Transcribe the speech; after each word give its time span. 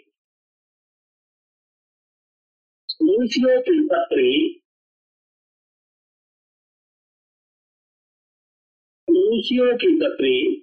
की 3.61 3.87
पत्री 3.87 4.61
मनुष्यों 9.09 9.77
की 9.77 9.99
पत्री, 9.99 10.61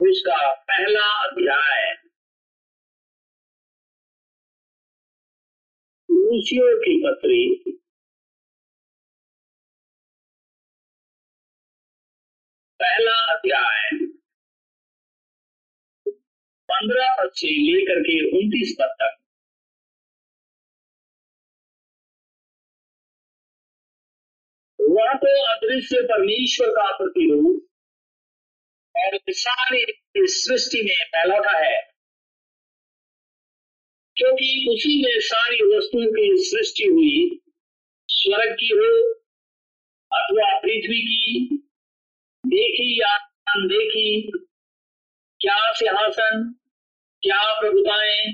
उसका 0.00 0.54
पहला 0.54 1.30
अध्याय। 1.30 1.92
मनुष्यों 6.10 6.78
की 6.78 7.02
पत्री 7.06 7.72
पहला 12.82 13.34
अध्याय। 13.34 13.90
पंद्रह 16.70 17.14
पद 17.18 17.30
से 17.34 17.46
लेकर 17.46 18.00
के 18.00 18.26
उन्तीस 18.26 18.76
पद 18.80 18.86
तक। 18.86 19.16
वह 24.80 25.14
तो 25.14 25.44
अदृश्य 25.52 26.02
परमेश्वर 26.02 26.70
का 26.70 26.96
प्रतिरूप 26.96 27.68
और 28.96 29.18
सारी 29.28 29.84
सृष्टि 30.18 30.82
में 30.82 31.04
फैलाता 31.04 31.58
है। 31.58 31.82
क्योंकि 34.16 34.66
उसी 34.70 35.04
में 35.04 35.20
सारी 35.20 35.56
वस्तुओं 35.56 36.12
की 36.12 36.36
सृष्टि 36.36 36.84
हुई, 36.84 37.40
स्वर्ग 38.08 38.52
की 38.52 38.68
हो 38.68 39.12
अथवा 40.12 40.58
पृथ्वी 40.58 41.02
की 41.02 41.62
देखी 42.46 43.00
या 43.00 43.16
अनदेखी 43.48 44.32
क्या 45.40 45.72
सिंहासन, 45.72 46.54
क्या 47.22 47.60
प्रभुताएँ, 47.60 48.32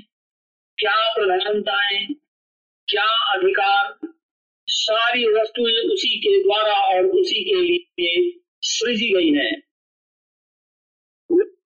क्या 0.77 1.13
प्रधानताएँ, 1.15 2.05
क्या 2.87 3.05
अधिकार, 3.05 4.09
सारी 4.67 5.25
वस्तुएँ 5.27 5.93
उसी 5.93 6.19
के 6.19 6.43
द्वारा 6.43 6.73
और 6.73 7.05
उसी 7.05 7.43
के 7.43 7.61
लिए 7.61 8.39
सृजी 8.61 9.09
गई 9.13 9.33
हैं। 9.33 9.63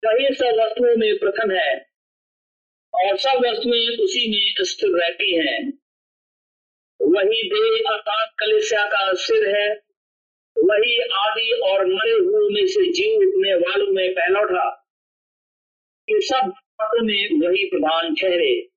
वही 0.04 0.34
सब 0.34 0.60
वस्तुओं 0.60 0.96
में 0.96 1.18
प्रथम 1.18 1.50
है 1.50 1.88
और 2.94 3.16
सब 3.16 3.42
वस्तुएँ 3.46 3.96
उसी 4.04 4.30
में 4.30 4.64
स्थिर 4.64 4.90
रहती 4.90 5.34
हैं। 5.34 5.72
वही 7.00 7.42
देह 7.48 7.92
अर्थात 7.92 8.34
कलिसिया 8.38 8.86
का 8.86 9.12
सिर 9.14 9.56
है 9.56 9.87
वही 10.64 10.98
आदि 10.98 11.60
और 11.64 11.86
मरे 11.86 12.12
हुए 12.12 12.54
में 12.54 12.66
से 12.66 12.92
जीव 12.92 13.18
उठने 13.18 13.54
वालों 13.54 13.92
में 13.92 14.12
पहला 14.12 14.40
था 14.44 14.70
कि 16.08 16.18
सब 16.22 16.52
में 17.02 17.48
वही 17.48 17.64
प्रधान 17.64 18.14
ठहरे। 18.14 18.68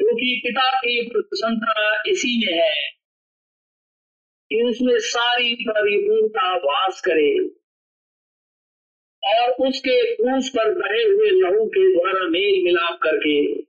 क्योंकि 0.00 0.42
तो 0.44 0.48
पिता 0.48 0.78
की 0.78 1.08
प्रसन्नता 1.08 2.02
इसी 2.06 2.46
में 2.46 2.62
है 2.62 2.90
कि 4.48 4.62
उसमें 4.62 4.98
सारी 4.98 5.54
परिपूर्णता 5.54 6.56
वास 6.56 7.00
करे 7.00 7.38
और 9.24 9.68
उसके 9.68 10.14
क्रूस 10.14 10.48
पर 10.48 10.74
बहे 10.74 11.02
हुए 11.02 11.30
लहू 11.30 11.66
के 11.66 11.94
द्वारा 11.94 12.28
मेल 12.28 12.64
मिलाप 12.64 12.98
करके 13.02 13.62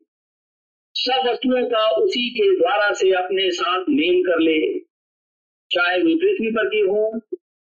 सब 0.95 1.29
वस्तुओं 1.29 1.65
का 1.65 1.89
उसी 1.89 2.29
के 2.29 2.59
द्वारा 2.59 2.93
से 2.93 3.11
अपने 3.11 3.51
साथ 3.51 3.85
मेल 3.89 4.21
कर 4.21 4.39
ले। 4.39 4.88
चाहे 5.71 5.97
वे 5.97 6.15
पृथ्वी 6.15 6.51
पर 6.51 6.67
की 6.67 6.79
हो, 6.79 7.19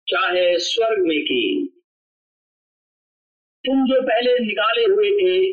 चाहे 0.08 0.58
स्वर्ग 0.58 1.06
में 1.06 1.20
की। 1.20 1.66
तुम 3.64 3.86
जो 3.86 4.02
पहले 4.02 4.38
निकाले 4.38 4.84
हुए 4.84 5.10
थे 5.10 5.53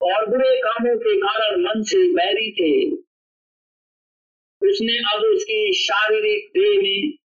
और 0.00 0.26
बुरे 0.26 0.56
कामों 0.58 0.96
के 0.96 1.16
कारण 1.20 1.60
मन 1.62 1.82
से 1.82 2.12
बैरी 2.12 2.50
थे, 2.52 2.90
उसने 4.62 4.98
अब 4.98 5.22
उसकी 5.24 5.72
शारीरिक 5.72 6.48
देह 6.48 6.82
में 6.82 7.18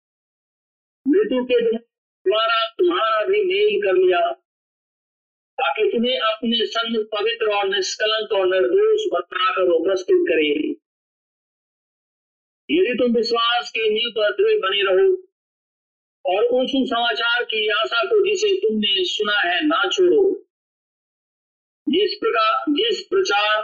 मृत्यु 1.08 1.44
के 1.44 1.78
द्वारा 1.78 2.68
तुम्हारा 2.70 3.26
भी 3.26 3.44
मेल 3.44 3.82
कर 3.82 3.94
लिया, 3.94 4.32
ताकि 5.58 5.88
तुम्हें 5.88 6.20
अपने 6.20 6.66
संग 6.66 7.06
पवित्र 7.06 7.48
और 7.48 7.70
निष्कलंक 7.70 8.32
और 8.32 8.48
निर्दोष 8.48 9.02
बनाकर 9.14 9.72
उपस्थित 9.72 10.26
करे। 10.30 10.81
यदि 12.72 12.94
तुम 12.94 13.16
विश्वास 13.16 13.70
के 13.70 13.90
नींव 13.90 14.10
पर 14.10 14.32
दृढ़ 14.32 14.60
बने 14.60 14.82
रहो 14.82 15.28
और 16.26 16.44
उस 16.44 16.72
समाचार 16.72 17.44
की 17.44 17.70
आशा 17.70 18.04
को 18.04 18.26
जिसे 18.26 18.56
तुमने 18.58 19.04
सुना 19.06 19.40
है 19.40 19.68
ना 19.68 19.90
छोड़ो। 19.90 20.48
जिस 21.90 22.18
प्रकार 22.22 22.74
जिस 22.74 23.02
प्रचार, 23.02 23.64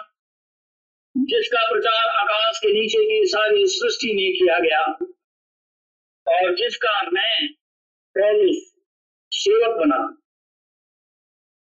जिसका 1.17 1.71
प्रचार 1.71 2.07
आकाश 2.07 2.57
के 2.57 2.73
नीचे 2.73 3.03
की 3.03 3.27
सारी 3.27 3.67
सृष्टि 3.67 4.13
में 4.15 4.33
किया 4.33 4.59
गया 4.59 4.81
और 6.27 6.55
जिसका 6.55 7.01
मैं 7.01 7.47
पौलुस 8.17 8.75
सेवक 9.31 9.77
बना। 9.77 10.01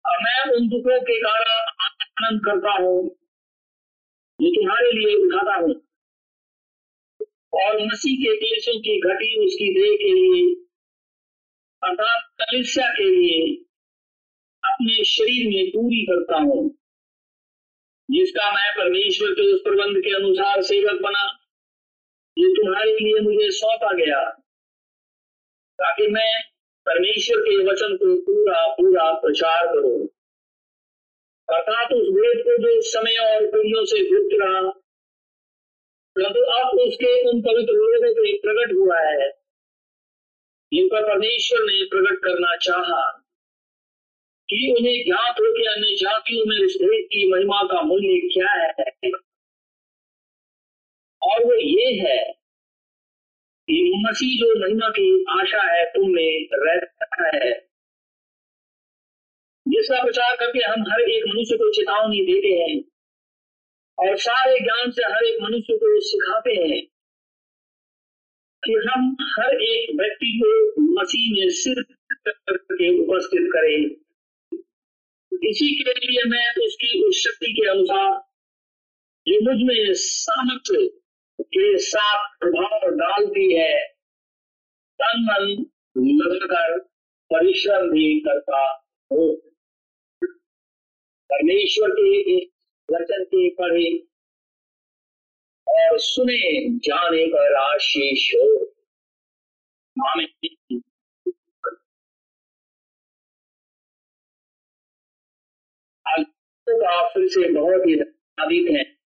अब 0.05 0.19
मैं 0.23 0.57
उन 0.57 0.69
दुखों 0.69 1.01
के 1.01 1.21
कारण 1.21 1.71
आनंद 1.81 2.41
करता 2.45 2.73
हूँ, 2.83 3.09
जो 4.41 4.51
तुम्हारे 4.51 4.93
लिए 4.93 5.17
उठाता 5.17 5.55
हूँ। 5.55 5.90
और 7.53 7.83
मसीह 7.83 8.17
के 8.17 8.37
क्लेशों 8.37 8.79
की 8.81 8.99
घटी 9.03 9.31
उसकी 9.47 9.69
देह 9.75 9.95
के 9.97 10.13
लिए, 10.15 10.43
अर्थात 11.83 12.29
कलिसिया 12.41 12.89
के 12.89 13.09
लिए 13.11 13.41
अपने 14.63 15.05
शरीर 15.05 15.49
में 15.49 15.71
पूरी 15.71 16.03
करता 16.07 16.37
हूँ, 16.41 16.63
जिसका 18.09 18.51
मैं 18.53 18.71
परमेश्वर 18.77 19.33
के 19.33 19.53
उस 19.55 19.61
प्रबंध 19.61 19.99
के 19.99 20.15
अनुसार 20.17 20.63
सेवक 20.63 21.03
बना 21.03 21.25
ये 22.37 22.49
तुम्हारे 22.55 22.93
लिए 22.93 23.21
मुझे 23.21 23.51
सौंपा 23.51 23.93
गया, 23.95 24.21
ताकि 25.79 26.07
मैं 26.09 26.33
परमेश्वर 26.87 27.41
के 27.41 27.57
वचन 27.65 27.97
को 27.97 28.15
पूरा 28.23 28.67
पूरा 28.75 29.13
प्रचार 29.21 29.67
करूँ। 29.67 30.07
अर्थात 31.49 31.93
उस 31.93 32.09
वेद 32.13 32.43
को 32.45 32.57
जो 32.63 32.81
समय 32.89 33.17
और 33.23 33.47
पीढ़ियों 33.47 33.85
से 33.85 34.03
गुप्त 34.05 34.37
रहा 34.41 34.61
परंतु 36.17 36.41
अब 36.41 36.89
उसके 36.89 37.29
उन 37.29 37.41
पवित्र 37.41 37.73
लोगों 37.73 38.15
को 38.15 38.39
प्रकट 38.39 38.73
हुआ 38.73 39.01
है। 39.01 39.31
जिनका 40.75 41.01
परमेश्वर 41.01 41.59
ने 41.59 41.85
प्रकट 41.85 42.19
करना 42.25 42.57
चाहा 42.57 43.11
कि 44.51 44.75
उन्हें 44.79 45.05
ज्ञात 45.05 45.33
हो 45.33 45.57
कि 45.57 45.65
अन्य 45.65 45.97
जातियों 45.97 46.45
में 46.47 46.67
उस 46.67 46.77
भेद 46.77 47.07
की 47.07 47.33
महिमा 47.33 47.63
का 47.63 47.83
मूल्य 47.83 48.29
क्या 48.29 48.53
है। 48.53 49.11
और 51.23 51.45
वो 51.45 51.55
ये 51.55 52.03
है 52.03 52.33
कि 53.69 53.93
मसीह 53.97 54.39
जो 54.39 54.61
महिमा 54.61 54.89
की 54.89 55.25
आशा 55.29 55.73
है, 55.73 55.85
तुम 55.85 56.11
में 56.11 56.49
रहता 56.53 57.37
है। 57.37 57.71
जिसका 59.69 60.05
प्रचार 60.05 60.37
करके 60.37 60.59
हम 60.59 60.85
हर 60.93 61.01
एक 61.01 61.25
मनुष्य 61.29 61.57
को 61.57 61.73
चेतावनी 61.73 62.21
देते 62.21 62.49
हैं 62.49 62.85
और 64.01 64.17
सारे 64.17 64.61
ज्ञान 64.61 64.91
से 64.91 65.03
हर 65.03 65.25
एक 65.25 65.39
मनुष्य 65.43 65.77
को 65.77 66.01
सिखाते 66.01 66.51
हैं 66.51 66.87
कि 68.65 68.73
हम 68.73 69.17
हर 69.21 69.63
एक 69.63 69.97
व्यक्ति 70.01 70.41
को 70.45 70.83
मसीह 70.83 71.33
में 71.33 71.51
सिर 71.51 71.83
करके 72.29 72.99
उपस्थित 72.99 73.51
करें। 73.57 73.85
इसी 75.51 75.85
के 75.85 75.91
लिए 75.91 76.31
मैं 76.31 76.51
उसकी 76.51 77.09
उस 77.09 77.25
शक्ति 77.25 77.53
के 77.53 77.69
अनुसार 77.71 78.21
जो 79.29 79.53
मुझमें 79.53 79.95
सामर्थ्य 79.95 80.91
के 81.41 81.79
साथ 81.79 82.29
प्रभाव 82.41 82.91
डालती 82.91 83.55
है। 83.55 83.87
तन 85.03 85.27
मन 85.27 85.67
लगाकर 85.99 86.79
परिश्रम 87.31 87.91
भी 87.91 88.21
करता 88.21 88.89
हो। 89.13 89.37
परमेश्वर 91.33 91.91
के 91.91 92.41
वचन 92.93 93.25
के 93.25 93.51
पढ़े 93.51 93.99
और 95.69 95.99
सुने, 95.99 96.69
जाने 96.79 97.27
पर 97.27 97.55
आशीष 97.55 98.35
हो। 98.35 98.67
का 106.71 107.09
फिर 107.09 107.29
से 107.29 107.53
बहुत 107.53 107.83
ही 107.87 108.01
अधिक 108.39 108.71
है। 108.71 109.01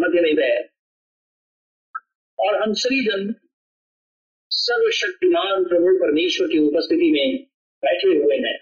मध्य 0.00 0.20
नहीं 0.20 0.34
रहे 0.34 0.68
और 2.38 2.62
हम 2.62 2.72
सभी 2.72 3.04
सर्वशक्तिमान 4.50 5.64
प्रभु 5.64 5.86
परमेश्वर 5.86 6.46
की 6.46 6.58
उपस्थिति 6.58 7.12
में 7.12 7.51
बैठे 7.84 8.08
हुए 8.08 8.36
हैं। 8.36 8.58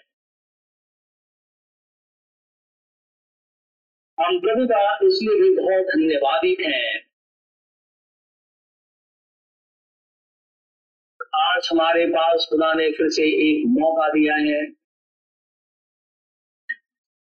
हम 4.27 4.41
प्रभु 4.41 4.67
का 4.67 4.97
इसलिए 4.97 5.41
भी 5.41 5.57
बहुत 5.57 5.85
धन्यवादित 5.85 6.59
हैं। 6.61 7.11
आज 11.35 11.69
हमारे 11.73 12.07
पास 12.07 12.47
खुदा 12.51 12.75
ने 12.75 12.91
फिर 12.93 13.09
से 13.09 13.23
एक 13.23 13.65
मौका 13.67 14.09
दिया 14.09 14.35
है 14.35 14.67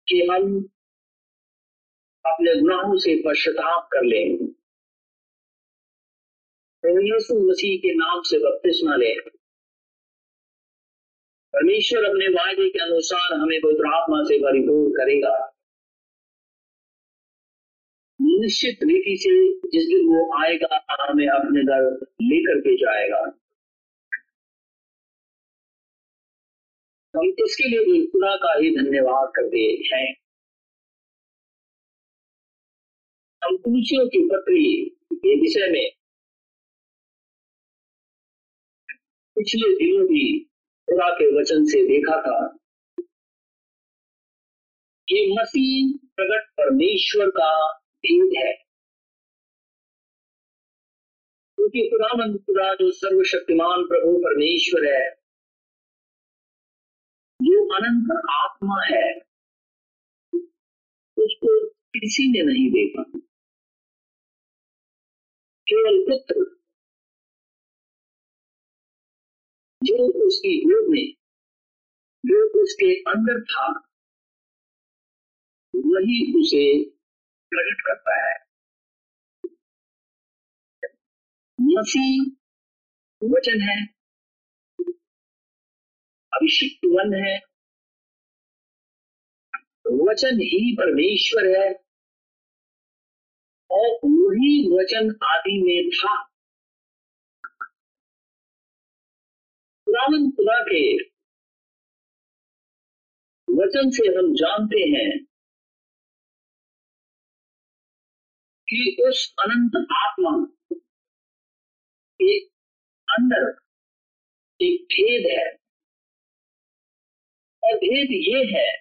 कि 0.07 0.27
हम 0.31 0.63
अपने 2.25 2.61
गुनाहों 2.61 2.97
से 2.97 3.15
पश्चाताप 3.27 3.89
कर 3.93 4.03
लें। 4.03 4.27
यीशु 6.85 7.49
मसीह 7.49 7.77
के 7.77 7.95
नाम 7.95 8.21
से 8.21 8.37
बपतिस्मा 8.37 8.95
लें। 8.95 9.40
परमेश्वर 11.53 12.03
अपने 12.03 12.27
वायदे 12.27 12.69
के 12.69 12.79
अनुसार 12.79 13.33
हमें 13.33 13.59
पवित्र 13.61 13.93
आत्मा 13.93 14.23
से 14.23 14.37
परिपूर्ण 14.39 14.91
करेगा। 14.91 15.53
निश्चित 18.21 18.79
रीति 18.83 19.17
से 19.17 19.33
जिस 19.69 19.87
दिन 19.87 20.07
वो 20.07 20.43
आएगा, 20.43 20.85
हमें 21.09 21.27
अपने 21.27 21.63
घर 21.63 22.07
लेकर 22.21 22.59
के 22.59 22.75
जाएगा। 22.75 23.21
हम 27.15 27.27
इसके 27.45 27.67
लिए 27.67 28.05
खुदा 28.05 28.35
का 28.35 28.53
ही 28.59 28.75
धन्यवाद 28.75 29.31
करते 29.35 29.57
हैं। 29.93 30.15
हम 33.43 33.57
तुलसियों 33.57 34.07
की 34.07 34.25
पत्री 34.25 34.89
के 35.13 35.35
विषय 35.41 35.71
में 35.71 35.91
पिछले 39.35 39.75
दिनों 39.75 40.05
भी 40.05 40.50
खुदा 40.91 41.09
के 41.09 41.39
वचन 41.39 41.65
से 41.65 41.87
देखा 41.87 42.21
था 42.21 42.57
कि 45.09 45.35
मसीह 45.41 45.99
प्रकट 46.15 46.49
परमेश्वर 46.49 47.29
का 47.29 47.73
भेद 47.77 48.47
है। 48.47 48.53
क्योंकि 51.55 51.89
खुदामंद 51.89 52.37
खुदा 52.37 52.73
जो 52.73 52.91
सर्वशक्तिमान 52.91 53.87
प्रभु 53.87 54.17
परमेश्वर 54.17 54.85
है 54.85 55.11
जो 57.41 57.75
अनंत 57.75 58.23
आत्मा 58.29 58.81
है। 58.83 59.19
उसको 61.17 61.69
किसी 61.69 62.31
ने 62.31 62.53
नहीं 62.53 62.69
देखा। 62.71 63.19
केवल 65.67 66.05
पुत्र 66.09 66.60
जो 69.83 70.27
उसकी 70.27 70.61
गोद 70.61 70.89
में, 70.89 71.13
जो 72.25 72.63
उसके 72.63 72.99
अंदर 72.99 73.41
था, 73.41 73.67
वही 75.75 76.39
उसे 76.39 76.89
प्रकट 77.49 77.81
करता 77.81 78.29
है। 78.29 78.35
मसीह 81.61 82.31
वचन 83.23 83.61
है, 83.61 83.85
अभिषिक्त 86.33 86.81
वन 86.85 87.13
है, 87.13 87.37
वचन 89.91 90.35
ही 90.35 90.75
परमेश्वर 90.75 91.47
है, 91.59 91.73
और 93.71 93.89
वही 94.03 94.67
वचन 94.77 95.17
आदि 95.23 95.61
में 95.61 95.89
था। 95.89 96.30
पुरावन 99.91 100.31
खुदा 100.31 100.63
के 100.63 100.95
वचन 103.53 103.89
से 103.89 104.03
हम 104.17 104.33
जानते 104.33 104.79
हैं 104.79 105.25
कि 108.69 108.97
उस 109.09 109.35
अनंत 109.39 109.87
आत्मा 109.91 110.31
के 112.21 112.39
अंदर 113.13 113.59
एक 114.61 114.83
भेद 114.83 115.39
है। 115.39 115.51
और 117.63 117.77
भेद 117.77 118.09
ये 118.11 118.59
है 118.59 118.77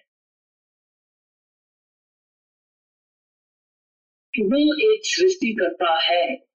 कि 4.35 4.41
वो 4.41 4.93
एक 4.93 5.01
सृष्टि 5.05 5.53
करता 5.53 5.99
है। 5.99 6.50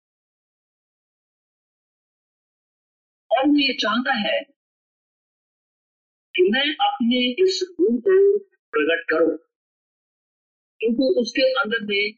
और 3.34 3.48
वो 3.48 3.60
ये 3.60 3.74
चाहता 3.74 4.14
है 4.14 4.40
कि 6.36 6.50
मैं 6.54 6.76
अपने 6.76 7.44
इस 7.44 7.76
गुण 7.82 7.98
को 7.98 8.40
प्रकट 8.40 9.12
करूँ। 9.12 9.38
क्योंकि 10.80 11.20
उसके 11.22 11.42
अंदर 11.42 11.86
में 11.86 12.14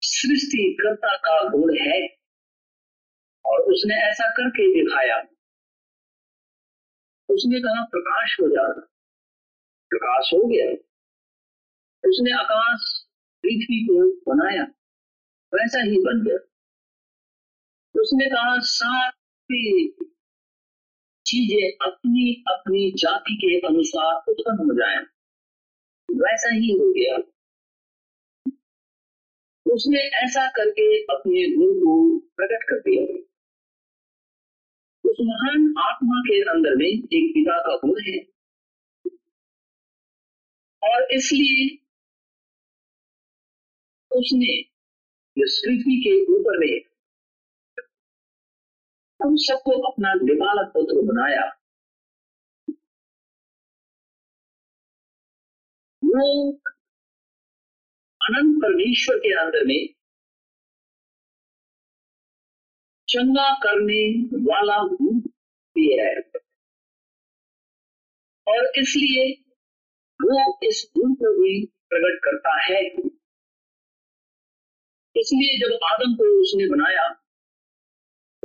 सृष्टिकर्ता 0.00 1.16
का 1.16 1.48
गुण 1.48 1.78
है। 1.80 2.08
और 3.46 3.60
उसने 3.60 3.94
ऐसा 3.94 4.30
करके 4.30 4.74
दिखाया। 4.74 5.20
उसने 7.28 7.60
कहा, 7.60 7.84
प्रकाश 7.84 8.36
हो 8.40 8.48
जा 8.48 8.80
प्रकाश 9.90 10.30
हो 10.34 10.38
गया। 10.38 10.70
उसने 12.08 12.32
आकाश, 12.32 13.06
पृथ्वी 13.42 13.84
को 13.84 14.12
बनाया। 14.34 14.62
वैसा 15.54 15.82
ही 15.82 15.96
बन 16.00 16.24
गया। 16.26 16.36
उसने 18.00 18.26
कहा, 18.26 18.58
सारी 18.58 19.88
चीज़ें 21.26 21.92
अपनी 21.92 22.44
अपनी 22.48 22.90
जाति 22.90 23.34
के 23.36 23.66
अनुसार 23.66 24.24
उत्पन्न 24.28 24.58
हो 24.58 24.74
जाए। 24.74 24.96
वैसा 26.10 26.54
ही 26.54 26.70
हो 26.72 26.92
गया। 26.92 27.16
उसने 29.72 29.98
ऐसा 29.98 30.48
करके 30.48 31.02
अपने 31.02 31.56
गुण 31.56 31.74
को 31.74 32.18
प्रकट 32.18 32.62
कर 32.62 32.76
दिया। 32.76 33.02
उस 35.10 35.16
महान 35.20 35.74
आत्मा 35.78 36.20
के 36.20 36.40
अंदर 36.40 36.76
में 36.76 36.86
एक 36.86 37.30
पिता 37.34 37.58
का 37.58 37.76
गुण 37.76 38.00
है। 38.08 38.18
और 40.82 41.12
इसलिए 41.12 41.78
उसने 44.16 44.54
इस 45.44 45.62
पृथ्वी 45.64 45.96
के 46.00 46.32
ऊपर 46.32 46.58
में 46.58 46.95
हम 49.24 49.36
सबको 49.36 49.92
अपना 49.92 50.14
दिवालक 50.14 50.70
पुत्र 50.74 51.06
बनाया। 51.06 51.44
वो 56.04 56.52
अनंत 58.22 58.62
परमेश्वर 58.62 59.18
के 59.18 59.32
अंदर 59.40 59.64
में 59.66 59.94
चंगा 63.08 63.54
करने 63.54 64.02
वाला 64.50 64.78
भी 64.84 66.00
है। 66.00 66.14
और 68.48 68.72
इसलिए 68.78 69.32
वो 70.20 70.58
इस 70.62 70.92
गुण 70.96 71.14
को 71.14 71.32
भी 71.42 71.66
प्रकट 71.66 72.20
करता 72.24 72.62
है। 72.62 72.80
इसलिए 75.16 75.58
जब 75.58 75.78
आदम 75.84 76.14
को 76.14 76.42
उसने 76.42 76.68
बनाया 76.68 77.25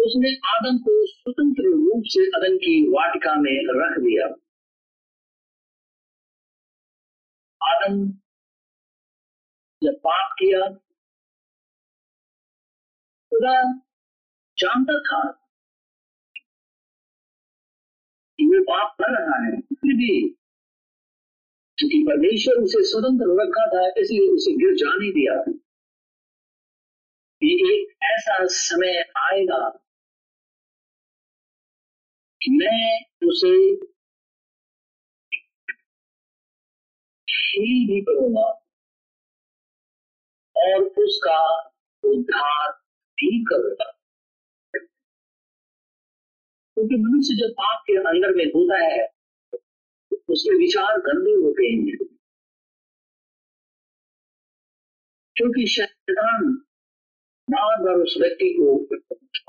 उसने 0.05 0.29
आदम 0.49 0.77
को 0.77 0.93
स्वतंत्र 1.07 1.63
रूप 1.71 2.03
से 2.05 2.25
अदन 2.37 2.57
की 2.57 2.73
वाटिका 2.89 3.35
में 3.35 3.51
रख 3.79 3.97
दिया। 3.99 4.27
आदम 7.61 7.97
जब 9.81 9.95
पाप 9.97 10.35
किया, 10.39 10.61
खुदा 13.31 13.53
जानता 14.57 14.97
था 14.99 15.21
कि 18.39 18.45
वो 18.45 18.63
पाप 18.63 18.95
कर 19.01 19.11
रहा 19.11 19.37
है, 19.45 19.51
फिर 19.61 19.93
भी 19.95 20.13
क्योंकि 21.77 22.03
परमेश्वर 22.09 22.63
उसे 22.63 22.83
स्वतंत्र 22.83 23.25
रखा 23.41 23.65
था, 23.67 23.87
इसलिए 24.01 24.27
उसे 24.29 24.51
गिर 24.57 24.75
जाने 24.75 25.11
दिया। 25.11 25.35
एक 27.41 27.95
ऐसा 28.03 28.35
समय 28.41 28.99
आएगा 29.17 29.61
मैं 32.49 33.01
उसे 33.27 33.81
ही 37.57 37.87
भी 37.87 38.01
करूँगा 38.01 38.65
और 40.57 40.83
उसका 40.83 41.67
उद्धार 42.03 42.71
भी 43.13 43.43
करूँगा। 43.43 43.97
क्योंकि 46.75 46.95
मनुष्य 46.95 47.35
जब 47.35 47.53
पाप 47.53 47.83
के 47.87 47.93
अंदर 47.93 48.35
में 48.35 48.45
होता 48.45 48.77
है, 48.77 49.07
उसके 50.29 50.57
विचार 50.57 50.97
गंदे 50.97 51.31
होते 51.31 51.63
हैं। 51.65 52.17
क्योंकि 55.35 55.67
शैतान 55.67 56.53
बार 57.49 57.83
बार 57.83 57.95
उस 57.95 58.15
व्यक्ति 58.21 58.53
को 58.53 58.77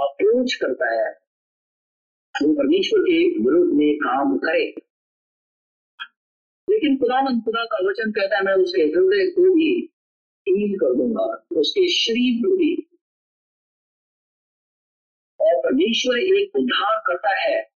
अप्रोच 0.05 0.55
करता 0.55 1.09
है। 1.09 1.22
वो 2.43 2.55
परमेश्वर 2.55 3.03
के 3.03 3.39
विरुद्ध 3.39 3.73
में 3.73 3.97
काम 3.97 4.39
करे। 4.39 4.75
लेकिन 6.71 6.99
खुदावन 6.99 7.41
खुदा 7.41 7.65
का 7.65 7.79
वचन 7.89 8.11
कहता 8.11 8.37
है, 8.37 8.45
मैं 8.45 8.55
उसके 8.55 8.83
हृदय 8.83 9.31
को 9.31 9.55
भी 9.55 9.93
हील 10.49 10.77
कर 10.77 10.95
दूँगा, 10.95 11.47
उसके 11.61 11.89
शरीर 11.89 12.41
को 12.41 12.57
भी। 12.57 12.89
और 15.41 15.59
परमेश्वर 15.59 16.19
एक 16.19 16.57
उद्धार 16.57 17.03
करता 17.07 17.41
है। 17.41 17.73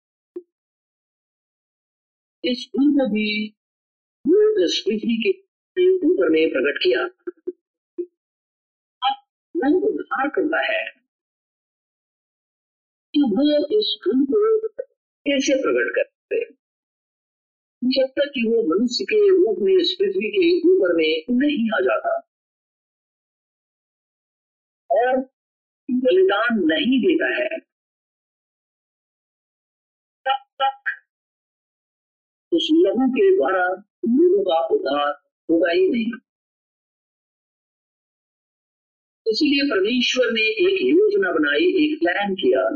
इस 2.44 2.72
गुण 2.76 2.92
को 2.92 3.14
भी 3.14 3.50
वो 4.28 4.64
इस 4.66 4.84
पृथ्वी 4.88 5.32
के 5.32 5.40
ऊपर 5.98 6.30
में 6.30 6.50
प्रकट 6.50 6.80
किया। 6.84 7.04
अब 9.06 9.74
वो 9.74 9.88
उद्धार 9.88 10.28
करता 10.28 10.74
है। 10.74 11.06
कि 13.16 13.22
वो 13.22 13.80
इस 13.80 14.00
गुण 14.08 14.26
को 14.26 14.55
कैसे 15.26 15.56
प्रकट 15.56 15.90
करते 15.96 16.40
जब 17.82 18.08
तक 18.10 18.32
कि 18.36 18.42
वो 18.48 18.62
मनुष्य 18.64 19.04
के 19.04 19.18
रूप 19.30 19.58
में, 19.62 19.74
इस 19.74 19.96
पृथ्वी 20.00 20.30
के 20.32 20.46
ऊपर 20.70 20.96
में 20.96 21.38
नहीं 21.40 21.70
आ 21.76 21.80
जाता, 21.80 22.14
और 24.92 25.18
बलिदान 25.90 26.60
नहीं 26.66 27.00
देता 27.02 27.28
है, 27.36 27.60
तब 30.26 30.46
तक 30.62 30.92
उस 32.52 32.68
लघु 32.74 33.08
के 33.12 33.36
द्वारा 33.36 33.66
लोगों 34.06 34.44
का 34.44 34.60
उद्धार 34.76 35.12
होगा 35.50 35.72
ही 35.72 35.90
नहीं। 35.90 36.12
इसीलिए 39.28 39.70
परमेश्वर 39.72 40.32
ने 40.32 40.42
एक 40.42 40.82
योजना 40.82 41.32
बनाई, 41.32 41.66
एक 41.84 42.00
प्लान 42.00 42.36
किया। 42.36 42.70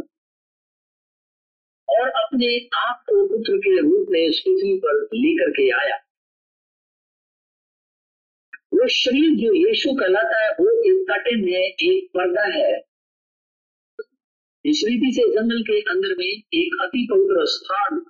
और 1.89 2.10
अपने 2.10 2.48
आप 2.77 3.03
को 3.10 3.27
पुत्र 3.27 3.58
के 3.58 3.79
रूप 3.81 4.08
में 4.10 4.29
पृथ्वी 4.29 4.77
पर 4.77 5.01
लेकर 5.13 5.51
के 5.51 5.69
आया। 5.69 5.96
वो 8.74 8.88
शरीर 8.88 9.29
जो 9.36 9.53
यीशु 9.53 9.93
कहलाता 9.93 10.43
है, 10.43 10.50
वो 10.51 10.69
एक 10.91 11.05
कटिन 11.12 11.50
है 11.50 11.63
एक 11.63 12.08
पर्दा 12.08 12.46
है। 12.58 12.77
इस 14.65 14.84
रीति 14.88 15.12
से 15.15 15.24
जंगल 15.31 15.62
के 15.62 15.81
अंदर 15.81 16.15
में 16.19 16.31
एक 16.53 16.77
अति 16.81 17.08
पवित्र 17.12 17.46
स्थान 17.46 18.05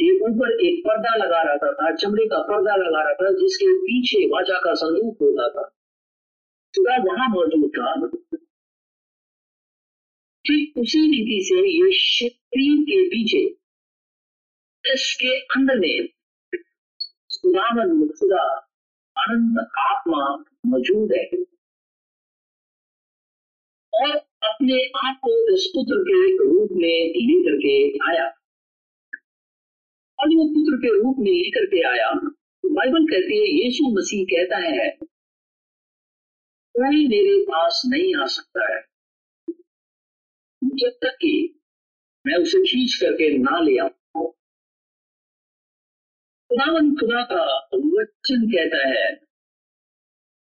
एक 0.00 0.22
ऊपर 0.22 0.60
एक 0.60 0.80
पर्दा 0.80 1.14
लगा 1.14 1.42
रहता 1.42 1.72
था, 1.72 1.94
चमड़े 1.94 2.26
का 2.26 2.38
पर्दा 2.38 2.76
लगा 2.76 3.02
रहा 3.02 3.14
था, 3.14 3.30
जिसके 3.30 3.66
पीछे 3.78 4.26
वाचा 4.26 4.58
का 4.58 4.74
संदूक 4.74 5.18
होता 5.20 5.48
था। 5.48 5.70
वहाँ 7.04 7.28
मौजूद 7.28 7.70
था 7.70 7.90
ठीक 10.44 10.78
उसी 10.78 11.00
रीति 11.06 11.38
से 11.44 11.60
ये 11.66 11.92
शरीर 11.98 12.80
के 12.88 12.98
पीछे 13.08 13.42
इसके 14.84 15.38
अंदर 15.56 15.78
में 15.78 16.06
खुदावन 17.36 17.94
खुदा 18.10 18.42
अनंत 19.16 19.78
आत्मा 19.80 20.20
मौजूद 20.66 21.12
है 21.12 21.24
और 23.92 24.14
अपने 24.44 24.78
आप 25.04 25.18
को 25.24 25.32
इस 25.54 25.66
पुत्र 25.74 25.98
के 26.08 26.20
रूप 26.36 26.76
में 26.76 27.18
लेकर 27.18 27.56
के 27.58 27.74
आया 28.10 28.28
और 30.18 30.34
वो 30.36 30.48
पुत्र 30.52 30.76
के 30.78 30.94
रूप 30.94 31.18
में 31.18 31.30
लेकर 31.32 31.66
के 31.66 31.82
आया 31.88 32.10
बाइबल 32.64 33.06
कहती 33.06 33.38
है 33.38 33.52
यीशु 33.54 33.90
मसीह 33.98 34.24
कहता 34.30 34.58
है 34.68 34.88
कोई 36.74 37.06
मेरे 37.08 37.38
पास 37.48 37.82
नहीं 37.86 38.14
आ 38.16 38.26
सकता 38.34 38.72
है 38.74 38.80
जब 40.64 40.90
तक 41.02 41.14
कि 41.14 41.60
मैं 42.26 42.34
उसे 42.34 42.58
खींच 42.58 42.94
करके 42.94 43.38
ना 43.38 43.60
ले 43.60 43.78
आऊँ। 43.78 44.30
खुदावन 46.50 46.94
खुदा 46.94 47.22
का 47.24 47.58
वचन 47.74 48.46
कहता 48.46 48.88
है 48.88 49.14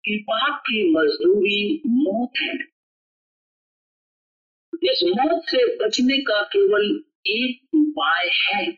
कि 0.06 0.26
पाप 0.30 0.60
की 0.60 0.94
मजदूरी 0.94 1.82
मौत 1.88 2.32
है। 2.42 2.54
इस 4.84 5.04
मौत 5.08 5.42
से 5.44 5.78
बचने 5.78 6.18
का 6.18 6.44
केवल 6.44 7.04
एक 7.28 7.70
उपाय 7.76 8.28
है। 8.28 8.72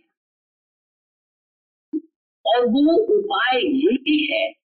और 2.45 2.65
वो 2.65 2.97
उपाय 2.97 3.57
ये 3.57 4.35
है 4.35 4.60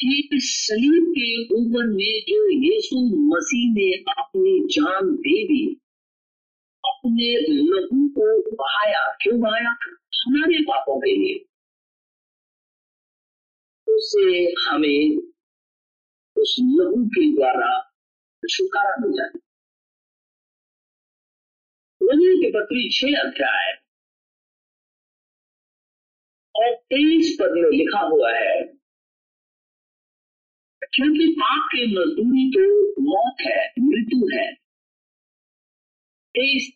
कि 0.00 0.30
सलीब 0.34 1.14
के 1.18 1.54
ऊपर 1.54 1.86
में 1.86 2.20
जो 2.28 2.50
यीशु 2.50 2.96
मसीह 3.06 3.72
ने 3.72 4.12
अपनी 4.22 4.66
जान 4.66 5.14
दे 5.14 5.44
दी? 5.44 5.74
अपने 6.84 7.40
लहू 7.40 8.08
को 8.08 8.50
बहाया, 8.56 9.16
क्यों 9.22 9.40
बहाया? 9.40 9.70
हमारे 10.14 10.62
पापों 10.62 11.00
के 11.00 11.16
लिए। 11.16 11.46
उससे 13.92 14.54
हमें 14.70 15.32
उस 16.36 16.56
लहू 16.60 17.06
के 17.06 17.36
द्वारा 17.36 17.92
छुटकारा 18.50 18.96
मिल 19.00 19.12
जाए। 19.12 19.40
के 22.12 22.50
पत्री 22.50 22.90
छह 22.90 23.06
अध्याय 23.06 23.74
और 26.56 26.76
तेईस 26.76 27.38
पद 27.40 27.50
में 27.50 27.78
लिखा 27.78 28.00
हुआ 28.00 28.32
है 28.32 28.79
क्योंकि 30.94 31.34
पाप 31.38 31.68
की 31.68 31.86
मजदूरी 31.86 32.50
तो 32.50 32.92
मौत 33.02 33.36
है, 33.40 33.72
मृत्यु 33.80 34.38
है। 34.38 34.54
तेईस 36.34 36.72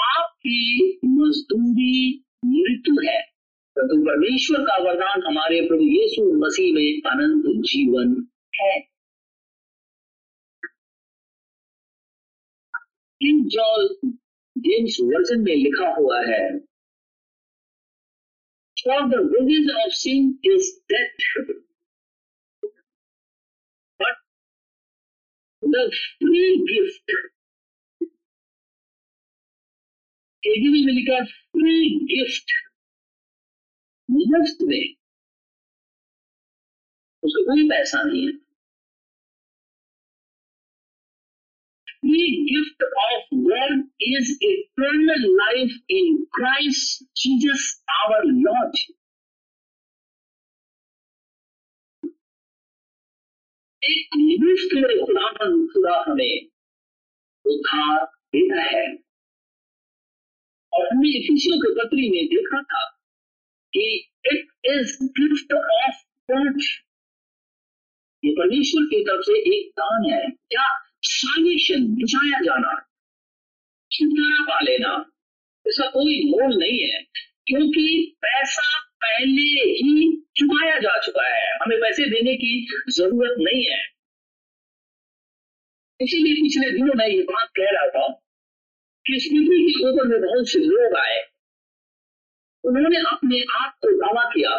पाप 0.00 0.32
की 0.38 0.86
मजदूरी, 1.04 2.24
मृत्यु 2.44 2.94
है। 3.08 3.22
परंतु 3.76 3.96
तो 3.96 4.02
परमेश्वर 4.02 4.62
का 4.62 4.76
वरदान 4.76 5.22
हमारे 5.26 5.60
प्रभु 5.60 5.82
यीशु 5.82 6.46
मसीह 6.46 6.74
में 6.74 7.10
अनंत 7.10 7.44
जीवन 7.46 8.26
है। 8.54 8.76
इन 13.22 13.44
जॉल 13.48 13.88
जेम्स 14.58 14.96
वर्जन 15.00 15.40
में 15.40 15.56
लिखा 15.56 15.94
हुआ 15.94 16.20
है 16.20 16.71
For 18.83 19.09
the 19.09 19.21
wages 19.23 19.71
of 19.85 19.93
sin 19.93 20.39
is 20.43 20.79
death. 20.89 21.47
But 23.99 24.17
the 25.61 25.91
free 26.19 26.65
gift 26.69 27.11
KGB 30.43 30.85
में 30.85 30.93
लिखा 30.93 31.23
फ्री 31.25 31.77
गिफ्ट 32.11 32.51
मुफ्त 34.09 34.61
में 34.69 34.83
उसका 37.23 37.43
कोई 37.49 37.67
पैसा 37.69 38.03
नहीं 38.03 38.25
है 38.27 38.33
free 42.02 42.46
gift 42.50 42.82
of 42.82 43.38
God 43.48 43.72
is 44.00 44.38
eternal 44.40 45.22
life 45.36 45.74
in 45.88 46.26
Christ 46.32 47.04
Jesus 47.16 47.82
our 48.04 48.22
Lord. 48.24 48.74
एक 53.84 54.08
मुफ़्त 54.16 54.74
में 54.74 55.06
खुदा 55.06 55.28
खुदा 55.72 56.04
हमें 56.08 56.48
उद्धार 57.46 58.04
देता 58.04 58.62
है। 58.62 58.96
और 60.72 60.86
हमने 60.86 61.08
इफिसियों 61.08 61.58
के 61.58 61.74
पत्री 61.74 62.10
में 62.10 62.26
देखा 62.26 62.62
था 62.62 62.84
कि 63.72 64.10
it 64.26 64.48
is 64.64 64.98
gift 65.02 65.52
of 65.52 66.04
God 66.30 66.62
ये 68.24 68.32
परमेश्वर 68.32 68.82
की 68.82 69.04
तरफ़ 69.04 69.22
से 69.22 69.38
एक 69.56 69.70
दान 69.70 70.12
है। 70.12 70.30
क्या 70.30 70.91
साल्वेशन 71.02 71.86
बचाया 71.96 72.40
जाना। 72.40 72.72
छुटकारा 73.90 74.44
पा 74.44 74.58
लेना 74.60 74.92
इसका 75.66 75.86
कोई 75.90 76.14
मोल 76.26 76.56
नहीं 76.58 76.78
है, 76.80 77.00
क्योंकि 77.46 77.84
पैसा 78.22 78.78
पहले 79.02 79.42
ही 79.78 80.10
चुकाया 80.36 80.78
जा 80.78 80.98
चुका 81.00 81.26
है। 81.26 81.46
हमें 81.56 81.78
पैसे 81.80 82.04
देने 82.10 82.34
की 82.36 82.52
ज़रूरत 82.90 83.34
नहीं 83.40 83.64
है। 83.64 83.80
इसीलिए 86.00 86.34
पिछले 86.34 86.70
दिनों 86.70 86.94
में 86.96 87.06
ये 87.06 87.22
बात 87.22 87.48
कह 87.56 87.70
रहा 87.72 87.88
था 87.88 88.08
कि 89.06 89.12
पृथ्वी 89.14 89.58
के 89.64 89.88
ऊपर 89.88 90.08
में 90.08 90.20
बहुत 90.20 90.48
से 90.48 90.58
लोग 90.58 90.96
आए। 90.98 91.20
उन्होंने 92.64 92.98
अपने 93.06 93.40
आप 93.60 93.76
को 93.82 93.90
दावा 93.96 94.24
किया, 94.30 94.58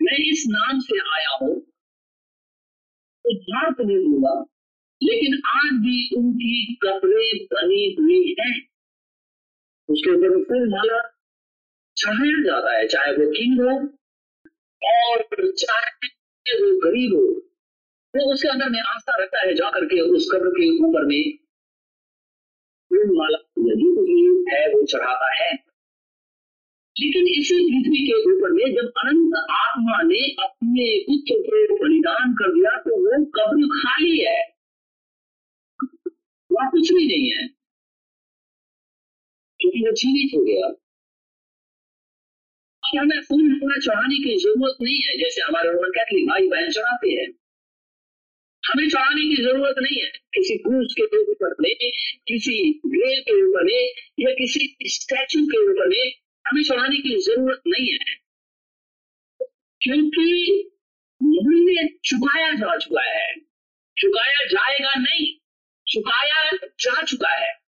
मैं 0.00 0.18
इस 0.30 0.44
नाम 0.48 0.78
से 0.80 0.98
आया 1.10 1.36
हूँ। 1.42 1.54
उद्धार 3.24 3.72
तो 3.72 3.84
नहीं 3.84 3.98
दूँगा 3.98 4.34
लेकिन 5.02 5.34
आज 5.46 5.70
भी 5.72 6.16
उनकी 6.16 6.74
कपड़े 6.74 7.44
बनी 7.44 7.96
हुई 8.00 8.36
है। 8.40 8.50
उसके 9.88 10.10
ऊपर 10.10 10.44
फूल 10.44 10.70
माला 10.70 11.16
चढ़ाया 11.96 12.42
जाता 12.42 12.78
है, 12.78 12.88
चाहे 12.88 13.12
वो 13.12 13.30
किंग 13.30 13.60
हो, 13.60 13.76
और 14.92 15.50
चाहे 15.50 16.08
वो 16.54 16.80
गरीब 16.80 17.14
हो, 17.14 17.26
वो 18.16 18.32
उसके 18.32 18.48
अंदर 18.48 18.68
में 18.70 18.80
आस्था 18.80 19.22
रखता 19.22 19.40
है 19.40 19.54
जाकर 19.54 19.84
के 19.84 20.00
उस 20.00 20.30
कब्र 20.34 20.48
के 20.48 20.84
ऊपर 20.84 21.04
में 21.04 21.38
फूल 22.88 23.16
माला 23.18 23.38
यदि 23.58 23.94
कुछ 23.98 24.54
है, 24.54 24.66
वो 24.68 24.86
चढ़ाता 24.86 25.44
है। 25.44 25.52
लेकिन 26.98 27.22
इसी 27.28 27.54
पृथ्वी 27.54 28.06
के 28.06 28.14
ऊपर 28.30 28.50
में 28.52 28.74
जब 28.74 28.92
अनंत 28.98 29.34
आत्मा 29.50 30.02
ने 30.02 30.44
अपने 30.44 31.04
पुत्र 31.08 31.66
को 31.68 31.84
बलिदान 31.84 32.32
कर 32.32 32.52
दिया 32.52 32.80
तो 32.80 32.90
वो 32.90 33.24
कब्र 33.24 33.66
खाली 33.66 34.18
है। 34.18 34.59
वहाँ 36.60 36.70
कुछ 36.70 36.92
भी 36.92 37.06
नहीं 37.06 37.30
है 37.32 37.46
क्योंकि 39.60 39.80
वो 39.80 39.92
जीवित 39.92 40.34
हो 40.34 40.44
गया 40.44 40.68
हमें 42.82 43.20
फूल 43.22 43.52
पूरा 43.60 43.76
चढ़ाने 43.78 44.16
की 44.16 44.36
ज़रूरत 44.38 44.78
नहीं 44.82 45.00
है 45.00 45.16
जैसे 45.18 45.42
हमारे 45.42 45.70
रोमन 45.70 45.90
कैथलिक 45.90 46.26
भाई 46.28 46.48
बहन 46.48 46.70
चढ़ाते 46.70 47.10
हैं 47.10 47.26
हमें 48.62 48.88
चढ़ाने 48.88 49.28
की 49.28 49.42
ज़रूरत 49.42 49.76
नहीं 49.82 50.00
है 50.02 50.10
किसी 50.34 50.56
क्रूज 50.58 50.94
के 51.00 51.04
ऊपर 51.32 51.54
किसी 52.26 52.56
ग्रेव 52.86 53.20
के 53.20 53.36
ऊपर 53.42 53.70
या 54.20 54.34
किसी 54.34 54.66
स्टैचू 54.88 55.44
के 55.46 55.62
ऊपर 55.70 55.88
में 55.88 56.12
हमें 56.44 56.62
चढ़ाने 56.62 56.96
की 56.96 57.16
ज़रूरत 57.20 57.62
नहीं 57.66 57.92
है 57.92 58.16
क्योंकि 59.80 60.26
मूल्य 61.20 61.88
चुकाया 62.04 62.52
जा 62.54 62.76
चुका 62.78 63.02
है 63.02 63.34
चुकाया 63.96 64.44
जाएगा 64.46 64.92
नहीं 65.00 65.39
चुकाया 65.90 66.50
जा 66.66 67.02
चुका 67.02 67.28
है। 67.28 67.60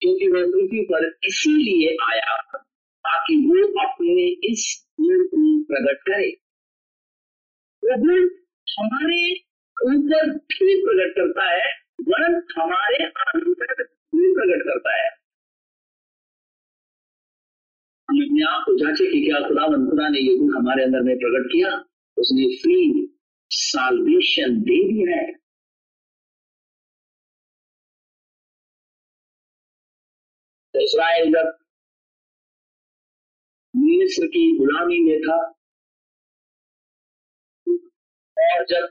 क्योंकि 0.00 0.28
वह 0.28 0.40
पृथ्वी 0.40 0.82
पर 0.82 1.18
इसीलिए 1.24 1.96
आया, 2.12 2.36
ताकि 2.98 3.36
वो 3.36 3.80
अपने 3.88 4.50
इस 4.50 4.88
गुण 5.00 5.26
को 5.26 5.62
प्रकट 5.62 6.00
करे। 6.00 6.30
वो 7.84 8.00
गुण 8.00 8.30
हमारे 8.78 9.32
ऊपर 9.82 10.38
भी 10.38 10.82
प्रकट 10.82 11.12
करता 11.12 11.50
है, 11.50 11.72
वरन 12.00 12.34
हमारे 12.34 13.04
अंदर 13.04 13.82
भी 13.84 14.34
प्रकट 14.34 14.62
करता 14.62 15.04
है। 15.04 15.10
हम 18.10 18.18
अपने 18.18 18.52
आप 18.52 18.62
को 18.66 18.76
जांचे 18.76 19.12
कि 19.12 19.26
क्या 19.26 19.48
खुदा 19.48 19.66
खुदा 19.66 20.08
ने 20.08 20.18
ये 20.18 20.36
गुण 20.36 20.54
हमारे 20.54 20.84
अंदर 20.84 21.00
में 21.00 21.16
प्रकट 21.16 21.46
किया। 21.46 21.84
उसने 22.18 22.56
फ्री 22.56 23.12
साल्वेशन 23.50 24.60
दे 24.60 24.88
दिया 24.88 25.16
है। 25.16 25.39
इसराइल 30.74 31.32
जब 31.32 31.56
मिस्र 33.74 34.26
की 34.26 34.42
गुलामी 34.58 34.98
में 35.00 35.20
था, 35.20 35.36
और 38.36 38.64
जब 38.64 38.86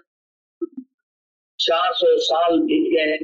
चार 1.59 1.93
सौ 1.93 2.07
साल 2.19 2.59
बीत 2.59 2.85
गए, 2.93 3.17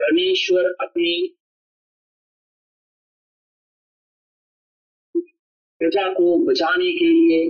परमेश्वर 0.00 0.64
अपनी 0.80 1.14
प्रजा 5.80 6.12
को 6.12 6.26
बचाने 6.46 6.90
के 6.92 7.06
लिए 7.06 7.44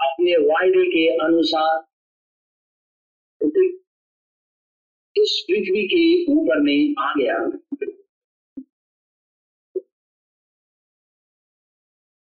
अपने 0.00 0.36
वायदे 0.46 0.84
के 0.88 1.06
अनुसार 1.24 1.86
इस 5.16 5.32
पृथ्वी 5.48 5.86
के 5.86 6.02
ऊपर 6.32 6.60
में 6.60 6.94
आ 6.98 7.12
गया। 7.18 7.38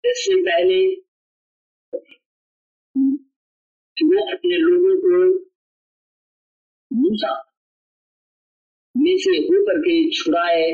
इससे 0.07 0.35
पहले 0.41 0.97
वो 4.05 4.33
अपने 4.33 4.57
लोगों 4.57 4.97
को 5.01 5.45
मूसा 6.93 7.53
में 8.97 9.17
से 9.19 9.37
होकर 9.39 9.79
के 9.79 10.11
छुड़ाए। 10.11 10.73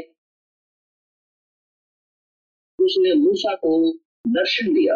उसने 2.81 3.15
मूसा 3.15 3.55
को 3.55 3.93
दर्शन 4.29 4.75
दिया। 4.75 4.95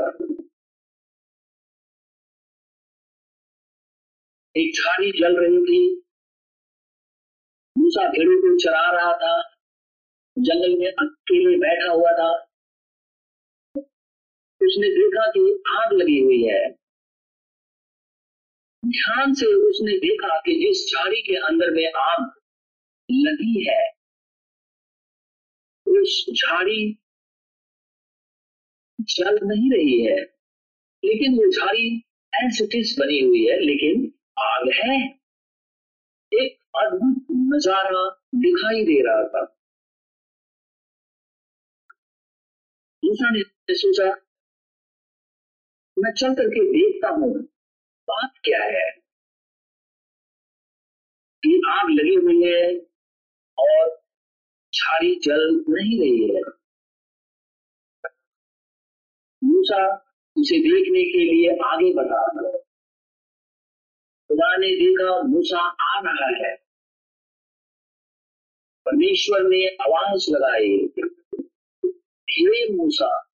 एक 4.56 4.72
झाड़ी 4.74 5.10
जल 5.10 5.36
रही 5.40 5.58
थी। 5.64 6.02
मूसा 7.78 8.08
भेड़ों 8.08 8.40
को 8.42 8.58
चरा 8.58 8.90
रहा 8.90 9.12
था। 9.12 9.42
जंगल 10.38 10.78
में 10.78 10.86
अकेले 10.86 11.56
बैठा 11.56 11.92
हुआ 11.92 12.12
था। 12.12 12.53
उसने 14.66 14.88
देखा 14.90 15.26
कि 15.30 15.40
आग 15.72 15.92
लगी 15.92 16.20
हुई 16.20 16.42
है। 16.44 16.62
ध्यान 18.82 19.32
से 19.34 19.46
उसने 19.68 19.96
देखा 19.98 20.38
कि 20.40 20.54
जिस 20.56 20.84
झाड़ी 20.92 21.20
के 21.22 21.36
अंदर 21.46 21.70
में 21.70 21.86
आग 21.98 22.20
लगी 23.08 23.64
है, 23.64 23.82
उस 25.86 26.24
झाड़ी 26.32 26.80
जल 29.08 29.38
नहीं 29.44 29.70
रही 29.70 30.00
है, 30.02 30.20
लेकिन 31.02 31.34
वो 31.34 31.50
झाड़ी 31.50 31.86
एसिटिस 32.32 32.94
बनी 32.98 33.20
हुई 33.20 33.44
है, 33.46 33.58
लेकिन 33.60 34.12
आग 34.40 34.68
है। 34.74 34.98
एक 36.32 36.58
अद्भुत 36.76 37.26
नज़ारा 37.54 38.04
दिखाई 38.36 38.84
दे 38.84 39.00
रहा 39.02 39.24
था। 39.28 39.42
मूसा 43.02 43.30
ने 43.30 43.42
सोचा 43.74 44.10
मैं 45.98 46.12
चल 46.12 46.34
करके 46.34 46.64
देखता 46.64 47.08
हूँ। 47.08 47.42
बात 48.08 48.32
क्या 48.44 48.64
है? 48.64 48.90
कि 51.44 51.62
आग 51.68 51.90
लगी 51.90 52.14
हुई 52.14 52.44
है 52.46 52.80
और 53.58 54.02
झाड़ी 54.74 55.20
जल 55.20 55.64
नहीं 55.68 56.00
रही 56.00 56.34
है। 56.34 56.40
मूसा 59.44 59.94
उसे 60.36 60.58
देखने 60.58 61.02
के 61.02 61.18
लिए 61.18 61.50
आगे 61.50 61.94
बढ़ा। 61.94 62.58
खुदा 64.28 64.56
ने 64.56 64.66
देखा 64.66 65.22
मूसा 65.22 65.58
आ 65.68 66.00
रहा 66.00 66.48
है। 66.48 66.56
परमेश्वर 68.86 69.40
ने 69.42 69.68
आवाज़ 69.68 70.30
लगाई, 70.30 70.88
हे 72.30 72.76
मूसा 72.76 73.30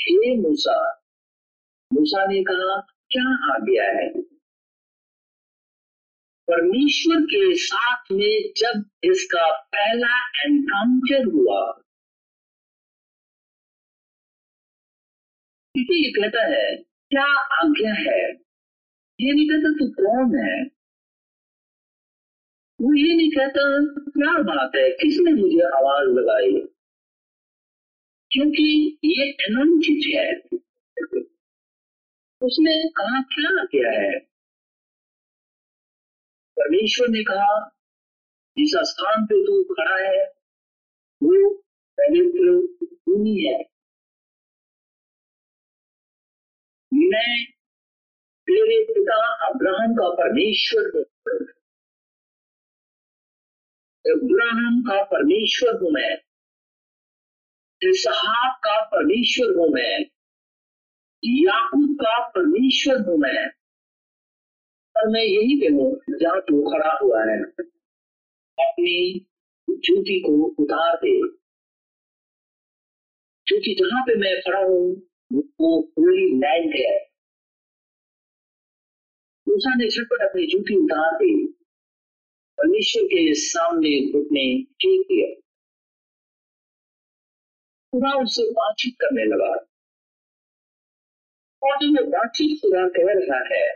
हे 0.00 0.36
मूसा 0.36 0.97
मूसा 1.92 2.26
ने 2.26 2.42
कहा, 2.42 2.80
क्या 3.10 3.54
आ 3.54 3.58
गया 3.58 3.84
है 3.84 4.22
परमेश्वर 6.50 7.20
के 7.20 7.56
साथ 7.56 8.04
में 8.12 8.52
जब 8.56 8.90
इसका 9.04 9.52
पहला 9.52 10.42
एनकाउंटर 10.44 11.32
हुआ 11.32 11.82
ये 15.90 16.10
कहता 16.10 16.42
है, 16.42 16.76
क्या 17.10 17.26
आज्ञा 17.40 17.94
है? 17.94 18.32
ये 19.20 19.32
नहीं 19.32 19.48
कहता 19.48 19.72
तू 19.72 19.90
कौन 19.90 20.36
है? 20.38 20.64
वो 22.80 22.94
ये 22.94 23.16
नहीं 23.16 23.30
कहता, 23.30 23.84
क्या 24.10 24.42
बात 24.42 24.72
है? 24.76 24.90
किसने 24.90 25.32
मुझे 25.32 25.60
आवाज़ 25.60 26.08
लगाई? 26.08 26.52
क्योंकि 28.30 28.98
ये 29.04 29.24
एनोचित 29.24 30.16
है। 30.16 30.57
उसने 32.42 32.88
कहा, 32.88 33.22
क्या 33.22 33.64
किया 33.64 33.90
है? 33.90 34.18
परमेश्वर 36.58 37.08
ने 37.08 37.22
कहा, 37.22 37.68
जिस 38.58 38.70
स्थान 38.76 39.24
पे 39.24 39.46
तू 39.46 39.74
खड़ा 39.74 40.08
है, 40.08 40.24
वो 41.22 41.54
पवित्र 42.00 42.52
भूमि 42.86 43.44
है। 43.48 43.58
मैं 46.94 47.44
तेरे 48.46 48.84
पिता 48.84 49.46
अब्राहम 49.46 49.94
का 49.94 50.14
परमेश्वर 50.14 51.04
अब्राहम 54.12 54.82
का 54.82 55.04
परमेश्वर 55.04 55.82
हूँ 55.82 55.90
मैं। 55.90 56.16
इसहाक 57.82 58.58
का 58.58 58.84
परमेश्वर 58.84 59.56
हूँ 59.56 59.68
मैं। 59.68 60.17
याकूब 61.24 61.94
का 61.94 62.28
परमेश्वर 62.28 62.96
हूँ। 63.08 63.18
मैं 63.18 63.48
और 64.96 65.08
मैं 65.08 65.22
यही 65.22 65.60
पे 65.60 65.68
हूँ 65.74 66.00
जहाँ 66.20 66.40
तू 66.40 66.70
खड़ा 66.70 66.98
हुआ 67.02 67.20
है, 67.24 67.42
अपनी 68.58 69.26
जूती 69.70 70.20
को 70.20 70.44
उतार 70.62 70.96
दे। 70.96 71.38
क्योंकि 73.46 73.74
जहाँ 73.74 74.02
पे 74.02 74.14
मैं 74.14 74.40
खड़ा 74.40 74.58
हूँ, 74.58 75.02
वो 75.32 75.80
पूरी 75.96 76.26
लैंड 76.26 76.74
है। 76.76 76.96
मूसा 79.48 79.74
ने 79.74 79.88
झटपट 79.88 80.22
अपनी 80.22 80.46
जूती 80.46 80.76
उतार 80.76 81.14
दी। 81.14 81.46
परमेश्वर 82.58 83.02
के 83.02 83.34
सामने 83.34 84.12
घुटने 84.12 84.62
टेक 84.62 85.00
दिया 85.00 85.40
खुदा 87.92 88.12
उससे 88.22 88.42
बातचीत 88.50 88.94
करने 89.00 89.24
लगा। 89.24 89.67
और 91.62 91.76
जब 91.76 91.96
वो 91.96 92.06
बातचीत 92.10 92.58
खुदा 92.60 92.86
कह 92.96 93.12
रहा 93.18 93.42
है 93.48 93.66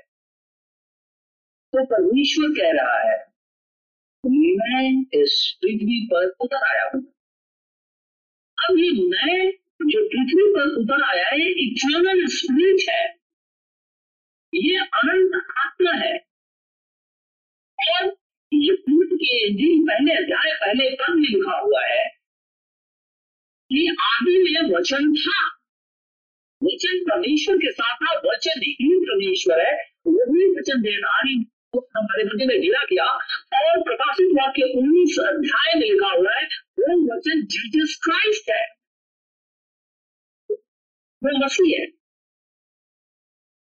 तो 1.73 1.85
परमेश्वर 1.87 2.49
कह 2.57 2.71
रहा 2.73 2.97
है, 3.01 3.17
मैं 4.25 4.89
इस 5.21 5.35
पृथ्वी 5.63 5.99
पर 6.13 6.27
उतर 6.41 6.65
आया 6.67 6.85
हूँ। 6.85 7.01
अब 8.59 8.79
ये 8.79 8.91
मैं 9.05 9.39
जो 9.85 10.03
पृथ्वी 10.09 10.45
पर 10.57 10.75
उतर 10.81 11.03
आया 11.05 11.29
है 11.29 11.47
इटर्नल 11.63 12.21
स्पिरिट 12.35 12.89
है। 12.89 13.05
ये 14.53 14.77
अनंत 14.79 15.35
आत्मा 15.59 15.93
है। 15.97 16.13
और 17.79 18.05
यूद 18.53 19.15
के 19.15 19.49
दिन 19.53 19.87
पहले, 19.87 20.15
अध्याय 20.15 20.53
पहले 20.61 20.91
में 20.91 21.21
लिखा 21.21 21.59
हुआ 21.59 21.85
है 21.87 22.05
कि 23.71 23.89
आदि 24.03 24.37
में 24.45 24.71
वचन 24.71 25.13
था। 25.17 25.41
वचन 26.65 27.05
परमेश्वर 27.11 27.57
के 27.57 27.73
साथ 27.73 27.97
था 27.97 28.19
वचन 28.19 28.61
ही 28.61 29.01
परमेश्वर 29.01 29.61
है 29.61 29.73
वही 30.07 30.51
वचन 30.51 30.83
देनारी 30.83 31.49
हमारे 31.77 32.25
मध्य 32.25 32.47
में 32.47 32.61
गिरा 32.61 32.85
किया 32.85 33.05
और 33.71 33.83
प्रकाशित 33.83 34.29
वाक्य 34.33 34.63
उन्नीस 34.63 35.19
अध्याय 35.19 35.75
में 35.75 35.87
लिखा 35.93 36.07
हुआ 36.07 36.35
है, 36.37 36.45
वो 36.69 37.17
वचन 37.17 37.47
जीसस 37.47 38.01
क्राइस्ट 38.05 38.51
है। 38.51 38.67
वो 41.25 41.45
मसीह 41.45 41.79
है। 41.81 41.87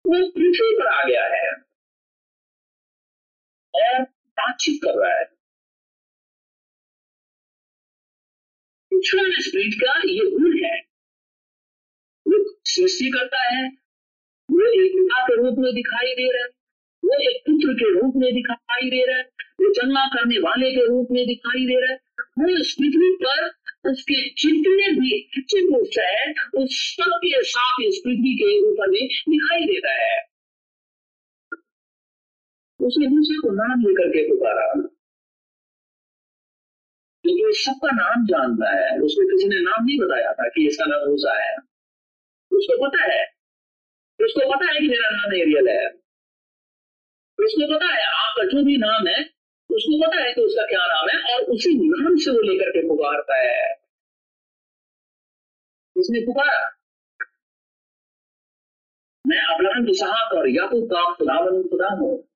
वो 0.06 0.30
पृथ्वी 0.30 0.76
पर 0.80 0.86
आ 0.86 1.04
गया 1.04 1.24
है। 1.24 1.52
और 3.74 4.02
बातचीत 4.38 4.80
कर 4.84 5.06
रहा 5.06 5.18
है। 5.18 5.24
पिछड़ा 8.90 9.22
स्पिरिट 9.26 9.74
का 9.74 9.98
ये 9.98 10.30
गुण 10.30 10.64
है 10.64 10.73
सृष्टि 12.74 13.10
करता 13.10 13.54
है, 13.54 13.68
वो 14.50 14.84
एक 14.84 14.92
पिता 14.92 15.22
के 15.24 15.36
रूप 15.36 15.58
में 15.58 15.74
दिखाई 15.74 16.12
दे 16.12 16.32
रहा 16.32 16.44
है, 16.44 16.50
वो 17.04 17.30
एक 17.30 17.42
पुत्र 17.42 17.74
के 17.74 18.00
रूप 18.00 18.12
में 18.16 18.34
दिखाई 18.34 18.90
दे 18.90 19.06
रहा 19.06 19.16
है, 19.16 19.24
वो 19.50 19.72
जन्मा 19.72 20.06
करने 20.06 20.38
वाले 20.38 20.70
के 20.70 20.86
रूप 20.86 21.08
में 21.10 21.26
दिखाई 21.26 21.66
दे 21.66 21.80
रहा 21.80 21.90
है, 21.90 21.98
वो 22.20 22.60
इस 22.60 22.76
पृथ्वी 22.80 23.16
पर 23.24 23.64
उसके 23.90 24.28
जितने 24.28 25.00
भी 25.00 25.18
एट्रीब्यूट्स 25.18 25.98
है 25.98 26.32
उस 26.64 26.96
सब 27.00 27.12
के 27.16 27.42
साथ 27.42 27.76
इस 27.84 28.02
पृथ्वी 28.04 28.34
के 28.34 28.68
ऊपर 28.68 28.90
में 28.90 29.06
दिखाई 29.06 29.60
देता 29.60 29.92
है। 29.92 30.18
उसने 32.80 33.06
दूसरे 33.06 33.36
को 33.38 33.50
नाम 33.50 33.80
लेकर 33.80 34.08
के 34.08 34.28
पुकारा। 34.28 34.72
क्योंकि 37.22 37.58
सबका 37.58 37.88
नाम 37.90 38.26
जानता 38.26 38.70
है 38.70 38.98
उसको 39.00 39.36
किसी 39.36 39.48
ने 39.48 39.60
नाम 39.60 39.84
नहीं 39.84 39.98
बताया 39.98 40.32
था 40.32 40.48
कि 40.48 40.66
इसका 40.66 40.84
नाम 40.84 41.08
मूसा 41.08 41.44
है। 41.44 41.56
उसको 42.56 42.88
पता 42.88 43.12
है। 43.12 43.24
उसको 44.24 44.56
पता 44.56 44.72
है 44.72 44.80
कि 44.80 44.88
मेरा 44.88 45.08
नाम 45.10 45.34
एरियल 45.34 45.68
है। 45.68 45.86
उसको 47.44 47.74
पता 47.74 47.86
है, 47.86 48.02
आपका 48.02 48.44
जो 48.44 48.64
भी 48.64 48.76
नाम 48.76 49.06
है, 49.06 49.20
उसको 49.70 50.06
पता 50.06 50.22
है 50.22 50.34
कि 50.34 50.40
उसका 50.40 50.62
क्या 50.62 50.86
नाम 50.86 51.08
है, 51.08 51.34
और 51.34 51.42
उसी 51.42 52.02
नाम 52.02 52.16
से 52.16 52.30
वो 52.30 52.38
लेकर 52.38 52.70
के 52.70 52.88
पुकारता 52.88 53.36
है। 53.36 53.74
उसने 55.96 56.20
पुकारा? 56.20 56.70
मैं 59.26 59.54
अब्राहम 59.54 59.88
इसहाक 59.88 60.32
और 60.32 60.48
याकूब 60.48 60.84
का 60.84 61.14
खुदावन 61.14 61.62
खुदा 61.62 61.88
हूँ। 61.88 62.28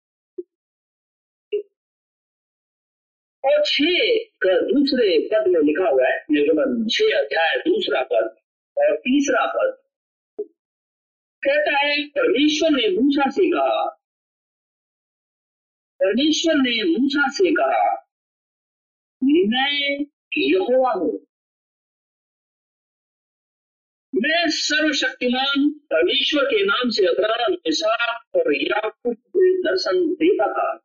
और 3.45 3.65
छह 3.65 3.85
का 4.19 4.61
दूसरे 4.61 5.19
पद 5.19 5.49
में 5.49 5.61
लिखा 5.61 5.89
हुआ 5.89 6.07
है, 6.07 6.25
निर्गमन, 6.31 6.87
छह 6.89 7.05
अध्याय, 7.05 7.57
दूसरा 7.57 8.03
पद 8.03 8.37
और 8.79 8.97
तीसरा 8.97 9.47
पद। 9.47 9.88
कहता 11.49 11.79
है, 11.79 12.07
परमेश्वर 12.07 12.71
ने 12.71 12.89
मूसा 12.89 13.31
से 13.31 13.51
कहा। 13.51 13.89
परमेश्वर 16.01 16.55
ने 16.55 16.99
मूसा 16.99 17.31
से 17.31 17.51
कहा, 17.51 18.09
मैं 19.25 20.07
यहोवा 20.39 20.93
हूँ। 20.93 21.27
मैं 24.15 24.49
सर्वशक्तिमान 24.49 25.71
परमेश्वर 25.71 26.45
के 26.45 26.65
नाम 26.65 26.91
से 26.91 27.07
अब्राहम 27.07 27.57
इसहाक 27.67 28.37
और 28.37 28.55
याकूब 28.57 29.15
को 29.15 29.63
दर्शन 29.63 30.15
देता 30.15 30.47
था। 30.47 30.77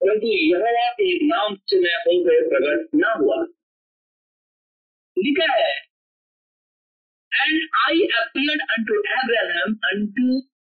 परंतु 0.00 0.26
यहोवा 0.26 0.92
के 0.92 1.26
नाम 1.26 1.54
से 1.54 1.80
मैं 1.80 1.94
उन 1.94 2.24
पर 2.24 2.48
प्रकट 2.48 2.88
न 2.94 3.24
हुआ। 3.24 3.44
लिखा 5.18 5.54
है 5.54 5.89
And 7.31 7.57
I 7.81 8.05
appeared 8.19 8.61
unto 8.75 8.99
Abraham 9.15 9.75
unto 9.91 10.27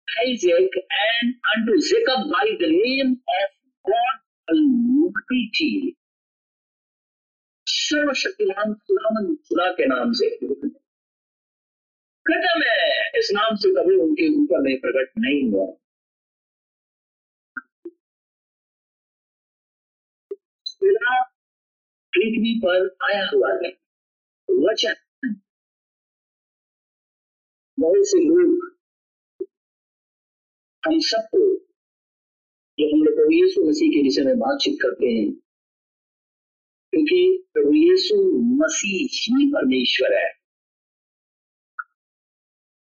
Isaac 0.08 0.78
and 1.02 1.34
unto 1.54 1.76
Jacob 1.82 2.26
by 2.32 2.46
the 2.62 2.70
name 2.72 3.12
of 3.36 3.52
God 3.84 4.16
Almighty. 4.48 5.70
सर्वशक्तिमान 7.66 8.72
खुदावन 8.74 9.34
खुदा 9.48 9.66
के 9.78 9.86
नाम 9.86 10.12
से 10.20 10.28
कहता 12.26 12.54
मैं 12.60 13.18
इस 13.18 13.30
नाम 13.34 13.56
से 13.64 13.70
कभी 13.74 13.96
उनके 14.04 14.28
ऊपर 14.38 14.62
में 14.62 14.76
प्रकट 14.80 15.12
नहीं 15.18 15.42
हुआ 15.50 15.66
पृथ्वी 22.12 22.52
पर 22.64 22.88
आया 23.10 23.24
हुआ 23.32 23.52
है 23.62 23.70
वचन 24.48 24.94
बहुत 27.81 28.07
से 28.07 28.19
लोग 28.27 28.71
हम 30.85 30.99
सबको, 30.99 31.39
जो 32.79 32.93
हम 32.93 33.03
लोग 33.03 33.15
प्रभु 33.15 33.31
यीशु 33.31 33.69
मसीह 33.69 33.89
के 33.89 34.03
विषय 34.03 34.21
में 34.21 34.39
बातचीत 34.39 34.77
करते 34.81 35.05
हैं, 35.05 35.31
क्योंकि 36.93 37.45
प्रभु 37.53 37.73
यीशु 37.73 38.15
मसीह 38.41 39.07
ही 39.11 39.49
परमेश्वर 39.51 40.13
है। 40.13 40.31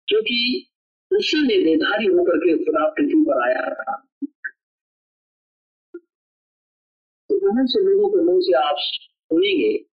क्योंकि 0.07 0.69
उसी 1.11 1.47
ने 1.47 1.63
निर्धारी 1.63 2.05
होकर 2.05 2.37
के 2.37 2.57
खुदा 2.57 2.89
पृथ्वी 2.89 3.21
पर 3.21 3.41
आया 3.43 3.73
था। 3.73 4.07
तो 7.29 7.39
बहुत 7.39 7.67
से 7.69 7.79
लोगों 7.79 8.09
के 8.09 8.23
मुँह 8.23 8.39
से 8.41 8.53
आप 8.53 8.75
सुनेंगे 8.79 9.92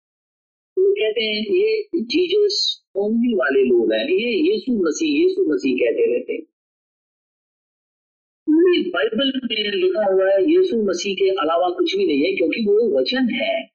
तो 0.83 0.93
कहते 0.93 1.23
हैं, 1.23 1.41
ये 1.55 1.83
जीजस 1.95 2.83
ओनली 2.95 3.33
वाले 3.33 3.63
लोग 3.63 3.93
हैं, 3.93 4.07
ये 4.07 4.31
यीशु 4.31 4.71
मसीह 4.71 5.23
यीशु 5.23 5.53
मसीह 5.53 5.75
कहते 5.75 6.13
रहते 6.13 6.33
हैं। 6.33 6.41
पूरी 8.49 8.89
बाइबल 8.89 9.31
में 9.35 9.71
लिखा 9.71 10.13
हुआ 10.13 10.31
है, 10.31 10.43
यीशु 10.43 10.83
मसीह 10.83 11.15
के 11.15 11.29
अलावा 11.29 11.69
कुछ 11.69 11.97
भी 11.97 12.05
नहीं 12.05 12.23
है, 12.23 12.35
क्योंकि 12.35 12.65
वो 12.65 12.99
वचन 12.99 13.29
है। 13.29 13.69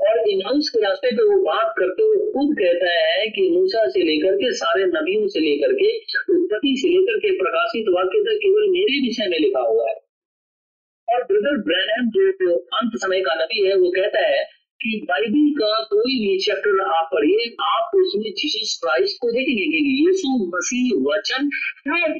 और 0.00 0.28
इमाउस 0.28 0.68
के 0.68 0.80
रास्ते 0.80 1.10
पे 1.10 1.22
वो 1.22 1.42
बात 1.42 1.74
करते 1.78 2.02
हुए 2.02 2.16
खुद 2.16 2.56
कहता 2.58 2.90
है 2.90 3.26
कि 3.26 3.50
मूसा 3.50 3.88
से 3.88 4.00
लेकर 4.00 4.36
के, 4.36 4.52
सारे 4.52 4.84
नबियों 4.84 5.28
से 5.28 5.40
लेकर 5.40 5.72
के, 5.72 5.98
उत्पत्ति 6.34 6.76
से 6.76 6.88
लेकर 6.88 7.18
के, 7.18 7.30
प्रकाशित 7.38 7.86
वाक्य 7.88 8.22
तक 8.22 8.38
केवल 8.42 8.70
मेरे 8.70 9.06
विषय 9.06 9.28
में 9.28 9.38
लिखा 9.38 9.60
हुआ 9.60 9.88
है। 9.88 9.96
और 11.08 11.24
ब्रदर 11.24 11.56
ब्रैनम 11.56 12.10
जो 12.10 12.56
अंत 12.56 12.92
समय 12.94 13.20
का 13.20 13.34
नबी 13.34 13.66
है, 13.66 13.76
वो 13.76 13.90
कहता 13.90 14.26
है 14.26 14.57
कि 14.82 15.00
बाइबल 15.08 15.50
का 15.50 15.84
कोई 15.84 16.14
भी 16.14 16.38
चैप्टर 16.38 16.80
आप 16.80 17.10
पढ़िए, 17.14 17.56
आप 17.60 17.90
उसमें 17.94 18.32
जीसस 18.32 18.80
क्राइस्ट 18.82 19.16
को 19.20 19.30
देखेंगे 19.30 19.64
कि 19.64 20.08
यीशु 20.08 20.52
मसीह 20.56 20.92
वचन 21.00 21.50
है। 21.92 22.16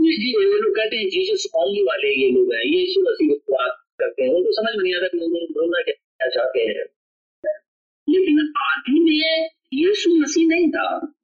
ये 0.00 0.62
लोग 0.62 0.76
कहते 0.76 0.96
हैं, 0.96 1.08
जीसस 1.08 1.46
ओनली 1.56 1.82
वाले 1.82 2.24
ये 2.24 2.30
लोग 2.30 2.54
हैं, 2.54 2.62
यीशु 2.64 3.00
मसीह 3.00 3.28
की 3.28 3.52
बात 3.52 3.84
करते 3.98 4.22
हैं। 4.22 4.30
उनको 4.30 4.52
समझ 4.52 4.76
में 4.76 4.82
नहीं 4.82 4.94
आता 4.94 5.06
कि 5.06 5.18
उन्होंने 5.18 5.46
बोलना 5.46 5.82
क्या 5.82 6.28
चाहते 6.28 6.60
हैं। 6.60 6.84
लेकिन 8.14 8.52
आदि 8.56 9.00
में 9.00 9.48
यीशु 9.72 10.14
मसीह 10.14 10.48
नहीं 10.48 10.70
था। 10.70 11.14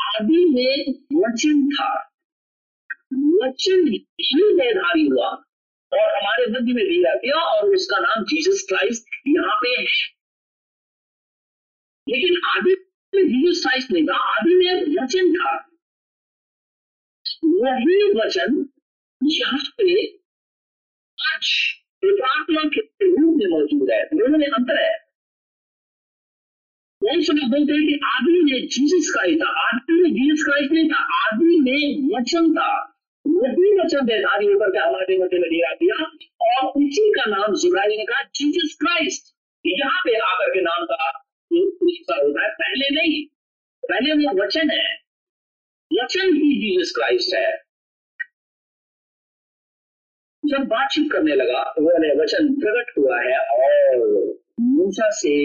आदि 0.00 0.44
में 0.44 0.94
वचन 1.22 1.68
था। 1.70 2.10
वचन 3.14 3.88
ही 4.20 4.54
निर्धारी 4.54 5.06
हुआ। 5.06 5.44
और 6.02 6.16
हमारे 6.16 6.46
मध्य 6.46 6.72
में 6.72 6.84
दिया 6.84 7.14
गया 7.14 7.40
और 7.40 7.74
उसका 7.74 7.98
नाम 7.98 8.24
जीसस 8.24 8.66
क्राइस्ट 8.68 9.04
यहाँ 9.28 9.56
पे 9.56 9.68
है। 9.68 10.14
लेकिन 12.08 12.40
आदि 12.46 12.86
में 13.14 13.24
जीसस 13.24 13.62
क्राइस्ट 13.62 13.90
नहीं 13.90 14.06
था 14.06 14.16
आदि 14.16 14.54
में 14.54 15.02
वचन 15.02 15.34
था। 15.34 15.56
वही 17.44 18.12
वचन 18.12 18.68
यहाँ 19.24 19.58
पे 19.58 20.06
आज 21.34 21.74
प्रार्थना 22.04 22.62
के 22.64 22.80
रूप 22.80 23.36
में 23.36 23.46
मौजूद 23.46 23.90
है। 23.90 24.04
दोनों 24.06 24.38
में 24.38 24.46
अंतर 24.46 24.84
है। 24.84 25.04
बहुत 27.02 27.26
से 27.26 27.32
लोग 27.32 27.50
बोलते 27.50 27.72
हैं 27.72 27.86
कि 27.86 28.00
आदि 28.04 28.30
में 28.30 28.66
जीसस 28.66 29.12
क्राइस्ट 29.14 29.40
था, 29.40 29.68
आदि 29.68 29.92
में 29.92 30.10
जीसस 30.10 30.44
क्राइस्ट 30.44 30.72
नहीं 30.72 30.90
था, 30.90 31.28
आदि 31.28 31.44
में 31.44 32.08
वचन 32.18 32.54
था। 32.54 32.93
वही 33.24 33.70
वचन 33.78 34.06
देधारी 34.06 34.46
होकर 34.46 34.70
के 34.70 34.78
हमारे 34.78 35.18
मध्य 35.18 35.38
में 35.38 35.48
दिया 35.50 35.72
दिया 35.74 36.04
और 36.46 36.66
उसी 36.78 37.10
का 37.12 37.24
नाम 37.30 37.54
जुब्राइल 37.56 37.96
ने 37.96 38.04
कहा 38.04 38.22
जीसस 38.34 38.76
क्राइस्ट 38.80 39.32
यहाँ 39.64 40.00
पे 40.04 40.16
आकर 40.22 40.50
के 40.50 40.60
नाम 40.60 40.84
का 40.84 41.04
होता 41.50 42.42
है 42.42 42.50
पहले 42.54 42.88
नहीं 42.94 43.24
पहले 43.82 44.12
वो 44.16 44.34
वचन 44.42 44.70
है 44.70 44.86
वचन 45.90 46.34
ही 46.34 46.50
जीसस 46.60 46.92
क्राइस्ट 46.96 47.34
है 47.34 47.52
जब 50.44 50.66
बातचीत 50.68 51.10
करने 51.12 51.34
लगा 51.34 51.62
तो 51.76 51.82
वचन 52.22 52.54
प्रकट 52.56 52.98
हुआ 52.98 53.20
है 53.20 53.38
और 53.58 54.02
मूसा 54.70 55.10
से 55.20 55.36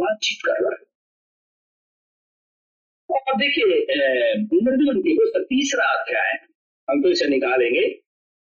बातचीत 0.00 0.46
कर 0.46 0.62
रहा 0.62 0.72
है 0.72 0.82
और 3.10 3.36
देखिए 3.36 3.78
निर्गमन 4.42 5.00
की 5.00 5.14
पुस्तक 5.14 5.46
तीसरा 5.48 5.86
अध्याय 5.92 6.36
हम 6.90 7.02
तो 7.02 7.08
इसे 7.08 7.28
निकालेंगे। 7.28 8.00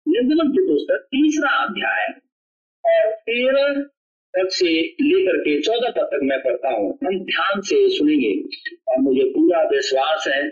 निर्गमन 0.08 0.52
की 0.52 0.68
पुस्तक, 0.68 0.96
तीसरा 0.96 1.50
अध्याय 1.50 2.06
और 2.84 3.12
तेरह 3.12 3.82
तक 4.36 4.48
से 4.50 4.82
लेकर 4.82 5.38
के 5.38 5.60
चौदह 5.60 5.90
पद 5.90 6.02
तक 6.02 6.20
मैं 6.22 6.38
पढ़ता 6.38 6.68
हूँ। 6.68 6.98
हम 7.04 7.24
ध्यान 7.24 7.60
से 7.60 7.88
सुनेंगे। 7.88 8.42
और 8.88 8.98
मुझे 8.98 9.24
पूरा 9.24 9.62
विश्वास 9.62 10.24
है, 10.28 10.48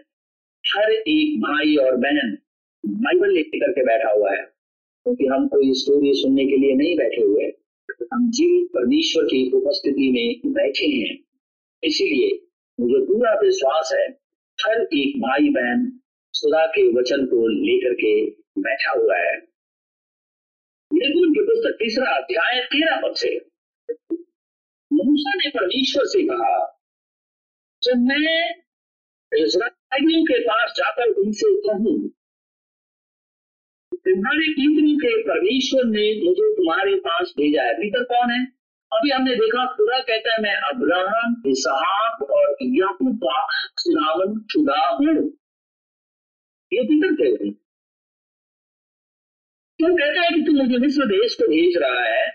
हर 0.67 0.93
एक 0.93 1.41
भाई 1.41 1.77
और 1.77 1.97
बहन 1.97 2.39
बाइबल 2.87 3.33
लेकर 3.33 3.73
के 3.73 3.83
बैठा 3.83 4.11
हुआ 4.11 4.31
है। 4.31 4.43
क्योंकि 5.05 5.27
हम 5.27 5.49
कोई 5.49 5.73
स्टोरी 5.73 6.13
सुनने 6.15 6.47
के 6.47 6.57
लिए 6.57 6.75
नहीं 6.75 6.97
बैठे 6.97 7.23
हुए, 7.23 7.53
हम 8.13 8.31
जीवित 8.31 8.69
परमेश्वर 8.75 9.25
की 9.25 9.51
उपस्थिति 9.51 10.13
में 10.13 10.53
बैठे 10.53 10.87
हैं। 10.87 11.19
इसीलिए 11.85 12.47
मुझे 12.81 13.05
पूरा 13.05 13.33
विश्वास 13.33 13.91
है, 13.95 14.09
हर 14.65 14.89
एक 14.95 15.21
भाई 15.21 15.49
बहन 15.49 16.00
खुदा 16.31 16.67
के 16.67 17.01
वचन 17.01 17.27
को 17.27 17.49
लेकर 17.49 17.95
के 17.95 18.31
बैठा 18.61 18.91
हुआ 18.91 19.17
है। 19.17 19.37
निर्गुण 20.93 21.31
की 21.31 21.41
पुस्तक 21.41 21.77
तीसरा 21.79 22.17
अध्याय 22.17 22.61
तेरह 22.65 22.97
पद 22.97 23.15
से। 23.15 23.37
मूसा 24.93 25.31
ने 25.35 25.51
परमेश्वर 25.51 26.05
से 26.07 26.23
कहा, 26.23 26.83
जब 27.83 27.97
मैं 27.97 28.51
इसराइलियों 29.45 30.25
के 30.25 30.41
पास 30.41 30.75
जाकर 30.77 31.11
उनसे 31.11 31.57
कहूँ, 31.57 32.09
तुम्हारे 33.95 34.53
पितरों 34.53 34.97
के 34.97 35.23
परमेश्वर 35.23 35.85
ने 35.85 36.27
मुझे 36.27 36.57
तुम्हारे 36.57 36.97
पास 36.97 37.35
भेजा 37.37 37.63
है। 37.63 37.75
पितर 37.75 38.05
कौन 38.05 38.31
है? 38.31 38.47
अभी 38.93 39.11
हमने 39.11 39.35
देखा, 39.35 39.67
खुदा 39.67 39.99
कहता 39.99 40.33
है, 40.33 40.43
मैं 40.43 40.55
अब्राहम, 40.55 41.43
इसहाक 41.47 42.23
और 42.23 42.57
याकूब 42.63 43.17
का 43.17 43.43
खुदावन 43.71 44.41
खुदा 44.41 44.89
हूँ। 44.89 45.40
ये 46.73 46.83
पितर 46.85 47.15
कहते 47.15 47.45
हैं? 47.45 47.53
तो 49.81 49.95
कहता 49.97 50.21
है 50.21 50.29
कि 50.31 50.43
तू 50.47 50.53
मुझे 50.55 50.79
मिस्र 50.79 51.07
देश 51.09 51.35
को 51.35 51.47
भेज 51.49 51.77
रहा 51.83 52.03
है, 52.05 52.27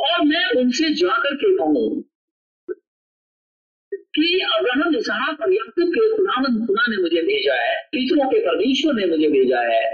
और 0.00 0.24
मैं 0.26 0.44
उनसे 0.60 0.92
जाकर 0.94 1.34
के 1.36 1.56
कहूँ 1.58 2.02
कि 4.14 4.26
अब्राहम, 4.46 4.96
इसहाक 4.96 5.40
और 5.42 5.52
याकूब 5.52 5.88
के 5.90 6.08
खुदावन 6.10 6.58
खुदा 6.66 6.84
ने 6.88 6.96
मुझे 7.02 7.22
भेजा 7.22 7.54
है, 7.56 7.74
पितरों 7.92 8.28
के 8.30 8.40
परमेश्वर 8.40 8.94
ने 8.94 9.06
मुझे 9.06 9.28
भेजा 9.30 9.60
है। 9.62 9.84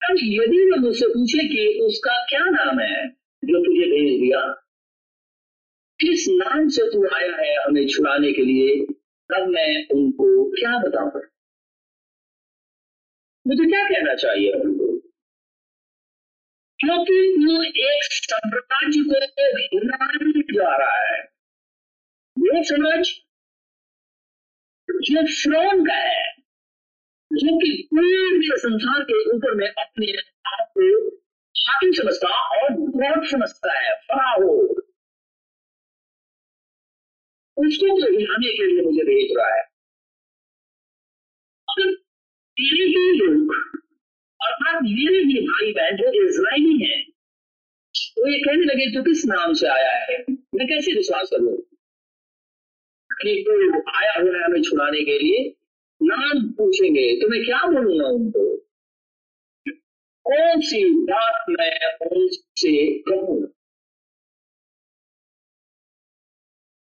अब 0.00 0.16
यदि 0.22 0.62
वे 0.62 0.78
मुझसे 0.80 1.06
पूछे 1.08 1.48
कि 1.48 1.66
उसका 1.82 2.14
क्या 2.28 2.44
नाम 2.46 2.80
है 2.80 3.08
जो 3.42 3.58
तुझे 3.58 3.90
भेज 3.90 4.20
दिया, 4.20 4.40
किस 6.00 6.26
नाम 6.30 6.68
से 6.68 6.90
तू 6.92 7.06
आया 7.08 7.36
है 7.36 7.54
हमें 7.58 7.86
छुड़ाने 7.88 8.32
के 8.32 8.44
लिए? 8.44 8.74
तब 9.28 9.46
मैं 9.46 9.88
उनको 9.88 10.50
क्या 10.50 10.78
बताऊँ? 10.78 11.22
मुझे 13.46 13.70
क्या 13.70 13.88
कहना 13.88 14.14
चाहिए 14.14 14.52
उनको? 14.52 14.86
क्योंकि 16.78 17.46
वो 17.46 17.62
एक 17.62 18.00
साम्राज्य 18.02 19.00
को 19.00 19.24
हिलाने 19.54 20.40
जा 20.40 20.76
रहा 20.76 21.14
है। 21.14 21.22
वो 22.38 22.64
समझ 22.64 23.06
जो 24.90 25.26
फ्रोन 25.26 25.86
का 25.86 25.94
है, 25.94 26.32
जो 27.32 27.58
कि 27.58 27.88
पूरे 27.94 28.56
संसार 28.58 29.02
के 29.02 29.36
ऊपर 29.36 29.54
में 29.54 29.68
अपने 29.68 30.12
आप 30.46 30.66
को 30.78 31.08
हाकिम 31.70 31.92
समझता 31.92 32.60
और 32.62 32.72
गॉड 32.72 33.26
समझता 33.26 33.80
है 33.80 33.92
बड़ा 33.92 34.30
हो। 34.30 34.82
उसको 37.56 37.86
तो 38.00 38.10
हिलाने 38.12 38.50
के 38.56 38.66
लिए 38.66 38.82
मुझे 38.84 39.02
भेज 39.04 39.32
रहा 39.38 39.54
है। 39.54 39.62
तेरे 42.56 42.84
ही 42.86 43.02
लोग 43.18 43.54
अर्थात 44.40 44.82
मेरे 44.82 45.18
ही 45.24 45.40
भाई 45.46 45.72
बहन 45.72 45.96
जो 45.96 46.12
इसराइली 46.28 46.74
हैं 46.84 47.00
तो 48.16 48.28
ये 48.28 48.38
कहने 48.38 48.64
लगे 48.64 48.86
जो 48.92 49.02
किस 49.02 49.24
नाम 49.26 49.52
से 49.54 49.66
आया 49.68 49.92
है? 50.00 50.16
मैं 50.28 50.66
कैसे 50.68 50.94
विश्वास 50.96 51.30
करूँ? 51.32 51.56
कि 53.10 53.32
वो 53.48 53.80
आया 53.92 54.12
हुआ 54.20 54.36
है 54.36 54.44
हमें 54.44 54.62
छुड़ाने 54.62 55.02
के 55.04 55.18
लिए। 55.18 55.48
नाम 56.00 56.42
पूछेंगे 56.58 57.04
तो 57.20 57.28
मैं 57.28 57.40
क्या 57.44 57.60
बोलूँगा 57.66 58.08
उनको? 58.08 58.44
कौन 60.26 60.60
सी 60.70 60.84
बात 61.10 61.44
मैं 61.50 61.72
उनसे 62.08 62.72
कहूँ? 63.08 63.40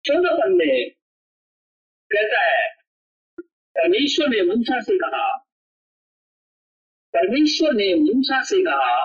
चौदह 0.04 0.48
में 0.50 0.90
कहता 2.10 2.40
है, 2.40 2.64
परमेश्वर 3.76 4.28
ने 4.28 4.40
मूसा 4.42 4.80
से 4.80 4.96
कहा, 4.98 5.26
परमेश्वर 7.14 7.72
ने 7.72 7.94
मूसा 7.94 8.40
से 8.42 8.60
कहा, 8.64 8.96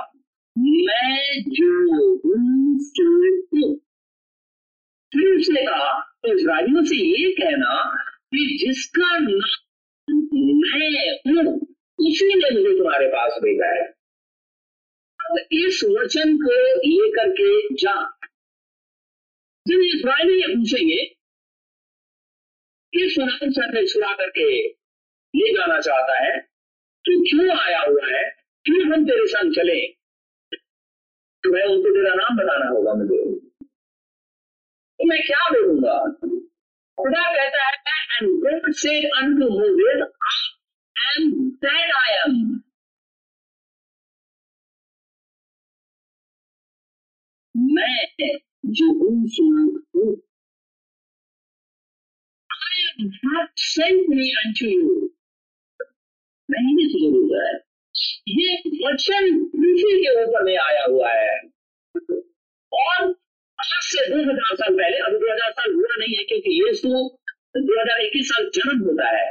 मैं 0.56 1.44
जो 1.50 1.70
हूँ 2.26 2.40
फिर 5.12 5.36
उसने 5.36 5.62
कहा 5.66 5.92
तो 6.24 6.34
इसराइलियों 6.34 6.84
से 6.86 6.96
ये 6.96 7.30
कहना 7.32 7.76
कि 8.34 8.46
जिसका 8.60 9.18
नाम 9.20 9.44
मैं 10.62 10.90
हूँ, 11.28 11.56
उसी 12.00 12.28
ने 12.28 12.50
मुझे 12.52 12.78
तुम्हारे 12.78 13.08
पास 13.08 13.40
भेजा 13.44 13.70
है। 13.70 13.86
अब 15.20 15.38
इस 15.56 15.82
वचन 15.90 16.38
को 16.38 16.58
लेकर 16.84 17.32
के 17.32 17.52
जा 17.76 17.96
जब 19.67 19.80
इसराइली 19.84 20.41
ये 20.41 20.48
पूछेंगे 20.48 21.06
किस 22.93 23.15
नाम 23.19 23.50
से 23.50 23.62
हमें 23.62 23.86
छुड़ा 23.86 24.13
करके 24.13 24.67
ले 25.36 25.54
जाना 25.54 25.80
चाहता 25.80 26.24
है 26.24 26.39
तू 27.06 27.22
क्यों 27.22 27.60
आया 27.60 27.80
हुआ 27.80 28.17
है? 28.17 28.30
क्यों 28.65 28.93
हम 28.93 29.06
तेरे 29.06 29.28
संग 29.28 29.54
चले? 29.54 29.88
तो 31.43 31.54
मैं 31.54 31.63
उनको 31.63 31.89
तेरा 31.89 32.13
नाम 32.15 32.38
बताना 32.38 32.69
होगा 32.69 32.93
मुझे। 32.93 33.39
तो 35.00 35.08
मैं 35.08 35.19
क्या 35.26 35.50
बोलूँगा? 35.50 36.12
खुदा 37.00 37.36
कहता 37.36 37.65
है 37.65 37.69
God 38.22 38.56
said 38.56 39.04
unto 39.22 39.45
Moses, 39.48 40.02
I 41.00 41.22
am 41.22 41.34
that 41.65 41.89
I 41.95 42.28
am. 42.28 42.60
मैं 47.58 48.49
जो 48.63 48.91
हूँ 48.93 49.28
सो 49.30 49.43
हूँ 49.95 50.15
I 53.00 53.06
have 53.24 53.50
sent 53.56 54.10
me 54.10 54.26
unto 54.39 54.65
you. 54.67 55.10
मैंने 56.50 56.84
है 57.34 57.52
ये 58.30 58.54
वचन 58.80 59.28
पृथ्वी 59.52 59.93
के 60.02 60.12
ऊपर 60.24 60.43
में 60.43 60.56
आया 60.58 60.86
हुआ 60.86 61.12
है 61.12 61.36
और 62.72 63.06
आज 63.60 63.84
से 63.84 64.06
दो 64.10 64.22
हज़ार 64.22 64.56
साल 64.56 64.76
पहले 64.76 64.98
अभी 65.08 65.19
दो 65.19 65.32
हज़ार 65.32 65.52
साल 65.52 65.74
हुआ 65.74 65.95
नहीं 66.00 66.17
है 66.17 66.24
क्योंकि 66.24 66.56
यीशु 66.56 66.89
दो 66.89 67.80
हज़ार 67.82 68.02
इक्कीस 68.02 68.30
साल 68.30 68.50
जन्म 68.58 68.84
होता 68.88 69.10
है 69.10 69.28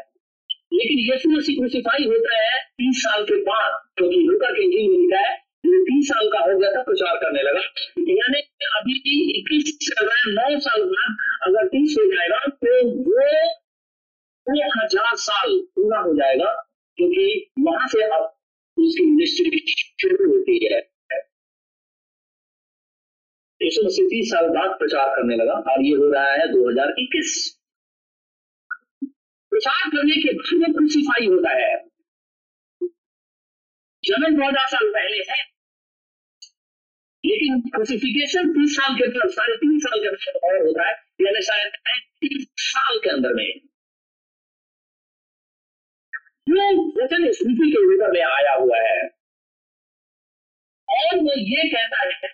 लेकिन 0.72 0.98
यीशु 1.00 1.30
मसीह 1.30 1.58
क्रूसीफाई 1.58 2.06
होता 2.06 2.40
है 2.40 2.58
तीस 2.78 3.02
साल 3.02 3.24
के 3.24 3.40
बाद 3.44 3.78
क्योंकि 3.98 4.22
लूका 4.22 4.50
के 4.50 4.64
इंजील 4.64 4.90
में 4.90 4.98
लिखा 4.98 5.20
है 5.28 5.36
तीस 5.84 6.08
साल 6.08 6.28
का 6.28 6.40
हो 6.40 6.58
गया 6.58 6.70
था, 6.72 6.82
प्रचार 6.82 7.16
करने 7.18 7.42
लगा। 7.42 7.62
यानी 8.10 8.40
अभी 8.72 8.94
इक्कीस 9.38 9.72
चल 9.80 10.04
रहा 10.04 10.18
है 10.18 10.34
नौ 10.34 10.58
साल 10.60 10.84
बाद 10.90 11.10
अगर 11.48 11.66
तीस 11.68 11.96
हो 11.98 12.04
जाएगा 12.12 12.38
तो 12.56 12.74
वो 12.86 13.26
दो 14.46 14.68
हज़ार 14.74 15.16
साल 15.18 15.58
पूरा 15.74 15.98
हो 16.00 16.12
जाएगा, 16.14 16.52
क्योंकि 16.98 17.24
वहाँ 17.60 17.88
से 17.88 18.02
अब 18.04 18.22
उसकी 18.76 19.04
मिनिस्ट्री 19.06 19.58
शुरू 20.02 20.30
होती 20.30 20.54
है। 20.64 20.78
यीशु 23.60 23.84
मसीह 23.84 24.06
तीस 24.10 24.30
साल 24.30 24.48
बाद 24.50 24.70
प्रचार 24.78 25.08
करने 25.16 25.36
लगा, 25.36 25.52
और 25.52 25.84
ये 25.84 25.94
हो 25.96 26.10
रहा 26.10 26.32
है 26.32 26.46
2021 26.52 27.36
प्रचार 29.52 29.90
करने 29.90 30.16
के 30.16 30.32
बाद 30.34 30.54
में 30.60 30.72
क्रूसीफाई 30.72 31.26
होता 31.26 31.54
है। 31.54 31.76
जन्म 34.04 34.36
दो 34.36 34.42
हज़ार 34.42 34.66
साल 34.68 34.90
पहले 34.90 35.22
है 35.30 35.38
लेकिन 37.28 37.60
क्रूसिफिकेशन 37.70 38.52
तीस 38.52 38.76
साल 38.76 38.94
के 38.98 39.04
अंदर 39.04 39.30
साढ़े 39.32 39.56
तीन 39.62 39.78
साल 39.80 40.00
के 40.02 40.08
अंदर 40.08 40.48
और 40.48 40.60
होता 40.66 40.88
है 40.88 40.94
यानी 41.20 41.42
शायद 41.46 41.78
तीस 42.22 42.46
साल 42.66 42.98
के 43.04 43.10
अंदर 43.10 43.34
में 43.34 43.48
जो 46.48 46.66
वचन 46.96 47.30
स्मृति 47.38 47.70
के 47.70 47.84
ऊपर 47.86 48.12
में 48.12 48.22
आया 48.22 48.52
हुआ 48.54 48.76
है 48.80 49.00
और 50.88 51.18
वो 51.18 51.32
ये 51.38 51.68
कहता 51.68 52.04
है 52.04 52.30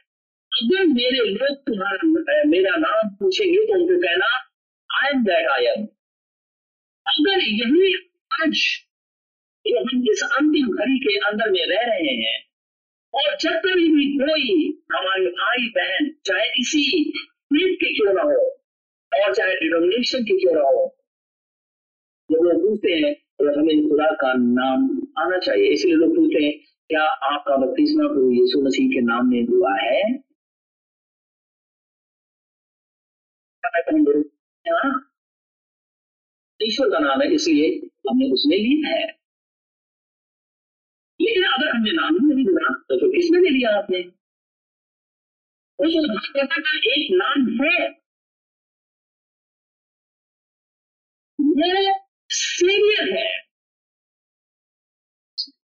अगर 0.52 0.86
मेरे 0.88 1.22
लोग 1.28 1.56
तुम्हारा 1.68 2.42
मेरा 2.46 2.76
नाम 2.78 3.08
पूछेंगे 3.20 3.64
तो 3.66 3.78
उनको 3.78 3.96
कहना 4.02 4.28
I 4.90 5.10
am 5.10 5.24
that 5.24 5.48
I 5.50 5.66
am 5.66 5.86
अगर 7.06 7.42
यही 7.54 7.92
आज 8.30 8.62
जो 9.64 9.80
हम 9.80 10.04
इस 10.12 10.22
अंतिम 10.28 10.68
घड़ी 10.74 10.98
के 10.98 11.16
अंदर 11.28 11.50
में 11.50 11.64
रह 11.66 11.84
रहे 11.86 12.14
हैं 12.16 12.38
और 13.14 13.36
जब 13.40 13.56
कभी 13.64 13.88
भी 13.90 14.04
कोई 14.18 14.44
हमारे 14.92 15.26
भाई 15.32 15.68
बहन, 15.76 16.10
चाहे 16.26 16.48
किसी 16.50 16.82
पीठ 17.50 17.74
के 17.80 17.92
क्यों 17.94 18.14
ना 18.14 18.22
हो, 18.22 18.38
और 19.12 19.34
चाहे 19.34 19.54
डिनोमिनेशन 19.54 20.24
के 20.24 20.38
क्यों 20.40 20.54
ना 20.54 20.62
हो, 20.68 20.82
जब 22.30 22.44
लोग 22.44 22.60
पूछते 22.62 22.92
हैं 22.94 23.12
तो 23.38 23.44
हमें 23.58 23.88
खुदा 23.88 24.10
का 24.20 24.32
नाम 24.34 24.84
आना 25.18 25.38
चाहिए। 25.38 25.72
इसलिए 25.72 25.94
लोग 25.94 26.14
पूछते 26.16 26.44
हैं, 26.44 26.52
क्या 26.90 27.02
आपका 27.30 27.56
बत्तीसवा 27.56 28.06
प्रभु 28.08 28.30
यीशु 28.32 28.60
मसीह 28.64 28.88
के 28.88 29.00
नाम 29.06 29.30
में 29.30 29.42
हुआ 29.48 29.72
है? 29.80 30.02
ईश्वर 36.60 36.90
का 36.90 36.98
नाम 36.98 37.22
है, 37.22 37.32
इसलिए 37.34 37.68
हमने 38.08 38.30
उसमें 38.32 38.56
लिया 38.58 38.88
है। 38.90 39.06
लेकिन 41.20 41.44
अगर 41.46 41.68
हमने 41.70 41.92
नाम 41.92 42.14
नहीं 42.22 42.44
लिया 42.46 42.73
तो 42.90 42.96
फिर 43.00 43.08
किसने 43.08 43.38
ले 43.40 43.50
लिया 43.50 43.70
आपने 43.78 43.98
उस 45.78 45.94
भागवता 46.08 46.56
का 46.56 46.76
एक 46.92 47.06
नाम 47.12 47.46
है 47.60 47.78
वो 51.38 51.94
सीनियर 52.30 53.10
है। 53.12 53.30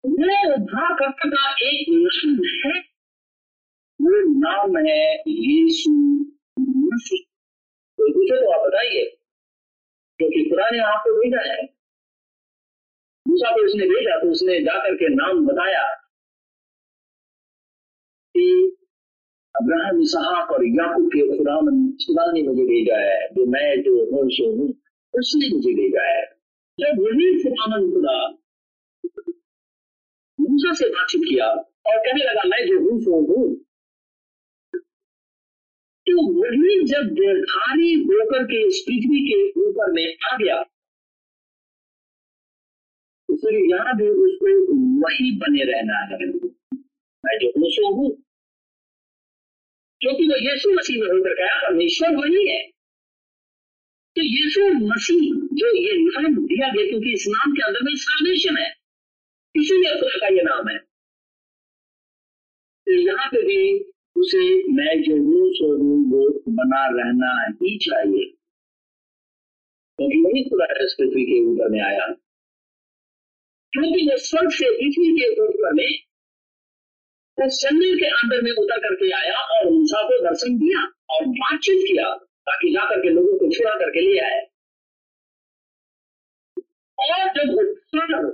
वो 0.04 0.54
उद्धारकर्ता 0.54 1.30
का 1.30 1.50
एक 1.68 1.86
नाम 1.90 2.36
है। 2.56 2.80
वो 4.00 4.20
नाम 4.40 4.78
है 4.78 5.04
यीशु 5.28 5.92
मसीह। 6.60 7.24
कोई 8.00 8.12
पूछे 8.12 8.36
तो 8.36 8.52
आप 8.52 8.66
बताइए, 8.68 9.06
क्योंकि 10.20 10.44
खुदा 10.50 10.70
ने 10.70 10.80
आपको 10.86 11.16
भेजा 11.16 11.42
है। 11.52 11.64
मूसा 13.26 13.52
को 13.52 13.66
उसने 13.66 13.86
भेजा 13.86 14.20
तो 14.22 14.32
उसने 14.32 14.60
जाकर 14.62 14.96
के 14.96 15.10
नाम 15.16 15.46
बताया। 15.48 15.84
कि 18.36 18.46
अब्राहम, 19.56 20.02
इसहाक 20.02 20.52
और 20.52 20.66
याकूब 20.68 21.08
के 21.08 21.22
खुदा 21.38 21.56
खुदा 22.06 22.26
ने 22.32 22.42
मुझे 22.44 22.64
भेजा 22.64 22.98
है, 22.98 23.20
जो 23.30 23.46
मैं 23.46 23.82
जो 23.82 24.28
सो 24.30 24.50
हूँ, 24.58 24.68
उसने 25.14 25.50
मुझे 25.56 25.74
भेजा 25.74 26.04
है। 26.08 26.22
जब 26.80 27.00
वही 27.00 27.32
खुदामन 27.44 27.90
खुदा 27.94 28.18
मूसा 30.40 30.74
से 30.74 30.90
बातचीत 30.90 31.22
किया 31.30 31.48
और 31.48 31.98
कहने 31.98 32.24
लगा, 32.24 32.48
मैं 32.50 32.66
जो 32.68 32.80
हूँ, 32.80 33.00
सो 33.02 33.20
हूँ। 33.30 33.48
तो 36.08 36.22
वही 36.36 36.84
जब 36.86 37.12
निर्धारी 37.14 37.94
होकर 38.04 38.44
के 38.44 38.68
इस 38.68 38.84
पृथ्वी 38.88 39.20
के 39.26 39.40
ऊपर 39.62 39.92
में 39.92 40.06
आ 40.34 40.38
गया 40.38 40.62
तो 43.30 43.36
फिर 43.36 43.58
यहाँ 43.72 43.96
भी 43.98 44.08
उसको 44.10 44.54
वही 45.02 45.32
बने 45.38 45.64
रहना 45.64 45.98
है। 46.12 46.49
मैं 47.26 47.38
हूँ 47.38 47.98
हूँ। 47.98 48.24
क्योंकि 50.02 50.24
वो 50.24 50.52
यीशु 50.52 50.74
मसीह 50.74 51.02
में 51.02 51.08
होकर 51.08 51.34
गया 51.34 51.70
परमेश्वर 51.70 52.16
वही 52.16 52.48
है। 52.50 52.68
तो 54.16 54.22
यीशु 54.22 54.62
मसीह 54.88 55.48
जो 55.54 55.78
ये 55.78 55.94
नाम 55.94 56.36
दिया 56.36 56.68
गया, 56.68 56.90
क्योंकि 56.90 57.14
इस 57.14 57.26
नाम 57.30 57.52
के 57.52 57.62
अंदर 57.62 57.80
में 57.84 57.96
साल्वेशन 57.96 58.58
है। 58.58 58.70
इसीलिए 59.56 59.96
खुदा 59.96 60.18
का 60.18 60.28
ये 60.28 60.42
नाम 60.44 60.70
है। 60.70 60.78
तो 62.86 62.92
यहाँ 62.92 63.28
पे 63.28 63.42
भी 63.42 63.80
उसे 64.18 64.56
मैं 64.74 65.02
जो 65.02 65.16
हूँ, 65.16 65.54
सो 65.54 65.78
हूँ, 65.78 66.12
वो 66.12 66.44
बना 66.50 66.88
रहना 66.88 67.46
ही 67.50 67.78
चाहिए। 67.78 68.26
क्योंकि 69.98 70.18
वही 70.18 70.44
खुदा 70.50 70.66
इस 70.66 70.96
पृथ्वी 71.00 71.24
के 71.24 71.46
ऊपर 71.46 71.70
में 71.70 71.82
आया। 71.82 72.08
क्योंकि 73.72 74.12
वो 74.12 74.18
स्वर्ग 74.18 74.50
से 74.52 74.70
पृथ्वी 74.70 75.20
के 75.20 75.42
ऊपर 75.42 75.74
में 75.74 76.09
उस 77.40 77.60
जंगल 77.62 77.98
के 78.00 78.08
अंदर 78.14 78.42
में 78.44 78.52
उतर 78.54 78.80
करके 78.80 79.12
आया 79.18 79.36
और 79.56 79.70
मूसा 79.72 80.02
को 80.04 80.18
दर्शन 80.24 80.58
दिया 80.58 80.82
और 81.10 81.26
बातचीत 81.36 81.84
किया, 81.88 82.10
ताकि 82.48 82.72
जाकर 82.74 83.00
के 83.04 83.10
लोगों 83.10 83.38
को 83.40 83.52
छुड़ा 83.52 83.74
करके 83.76 84.02
ले 84.02 84.20
आए। 84.20 84.42
और 86.98 87.28
जब 87.38 87.54
स्वर्ग 87.86 88.28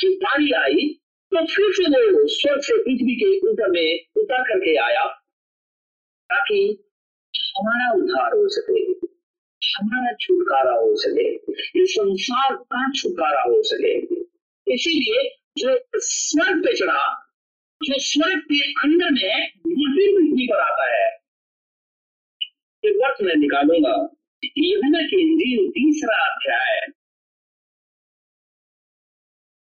की 0.00 0.14
बारी 0.16 0.52
आई 0.54 0.88
तो 1.32 1.44
फिर 1.46 1.72
से 1.72 1.84
वो 2.10 2.26
स्वर्ग 2.28 2.60
से 2.62 2.76
पृथ्वी 2.78 3.14
के 3.16 3.30
ऊपर 3.50 3.70
में 3.70 3.86
उतर 4.16 4.42
करके 4.42 4.76
आया, 4.80 5.06
ताकि 6.30 6.60
हमारा 7.34 7.90
उद्धार 7.94 8.36
हो 8.36 8.48
सके, 8.48 8.82
हमारा 9.62 10.12
छुटकारा 10.20 10.74
हो 10.74 10.94
सके, 10.96 11.28
इस 11.82 11.94
संसार 11.94 12.54
का 12.54 12.90
छुटकारा 12.92 13.42
हो 13.42 13.62
सके। 13.62 13.94
इसीलिए 14.66 15.28
जो 15.58 15.76
स्वर्ग 15.96 16.64
पे 16.64 16.74
चढ़ा 16.76 17.04
जो 17.84 17.94
स्वर्ग 17.98 18.38
के 18.38 18.72
अंदर 18.72 19.10
में 19.10 19.46
वही 19.48 20.12
पृथ्वी 20.12 20.46
पर 20.46 20.60
आता 20.60 20.96
है। 20.96 21.08
एक 22.84 22.96
वर्ष 22.96 23.18
मैं 23.22 23.36
निकालूँगा। 23.36 24.16
यमुना 24.58 24.98
की 24.98 25.20
इंजील 25.20 25.70
तीसरा 25.70 26.34
अध्याय। 26.34 26.86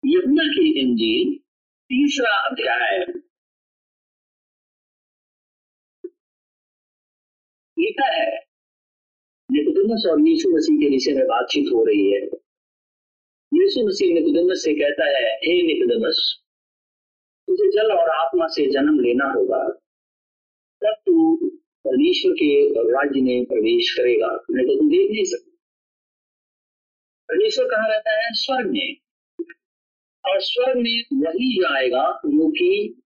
यमुना 0.06 0.44
की 0.44 0.80
इंजील 0.80 1.38
तीसरा 1.88 2.48
अध्याय। 2.50 2.98
लिखा 7.78 8.06
है। 8.06 8.38
निकोदेमस 9.50 10.06
और 10.10 10.28
यीशु 10.28 10.56
मसीह 10.56 10.76
के 10.76 10.90
विषय 10.90 11.12
में 11.12 11.26
बातचीत 11.26 11.64
हो 11.72 11.84
रही 11.84 12.12
है। 12.12 12.20
यीशु 13.54 13.86
मसीह 13.86 14.14
निकोदेमस 14.14 14.62
से 14.64 14.74
कहता 14.74 15.04
है, 15.04 15.36
हे 15.36 15.62
निकोदेमस 15.62 16.43
तुझे 17.54 17.70
जल 17.70 17.92
और 17.92 18.10
आत्मा 18.10 18.46
से 18.46 18.70
जन्म 18.70 19.00
लेना 19.00 19.24
होगा। 19.24 19.68
तब 20.84 20.94
तू 21.06 21.36
परमेश्वर 21.84 22.32
के 22.32 22.70
राज्य 22.70 23.20
में 23.20 23.44
प्रवेश 23.44 23.94
करेगा। 23.94 24.26
नहीं 24.26 24.66
तो 24.66 24.80
तू 24.80 24.88
देख 24.88 25.10
नहीं 25.10 25.24
सकता। 25.24 25.50
परमेश्वर 27.28 27.64
कहा 27.64 27.86
रहता 27.86 28.24
है? 28.24 28.28
स्वर्ग 28.32 28.70
में। 28.70 28.96
और 30.26 30.40
स्वर्ग 30.40 30.76
में 30.76 31.02
वही 31.12 31.62
जाएगा 31.62 32.20
जो 32.26 32.50
कि 32.50 33.02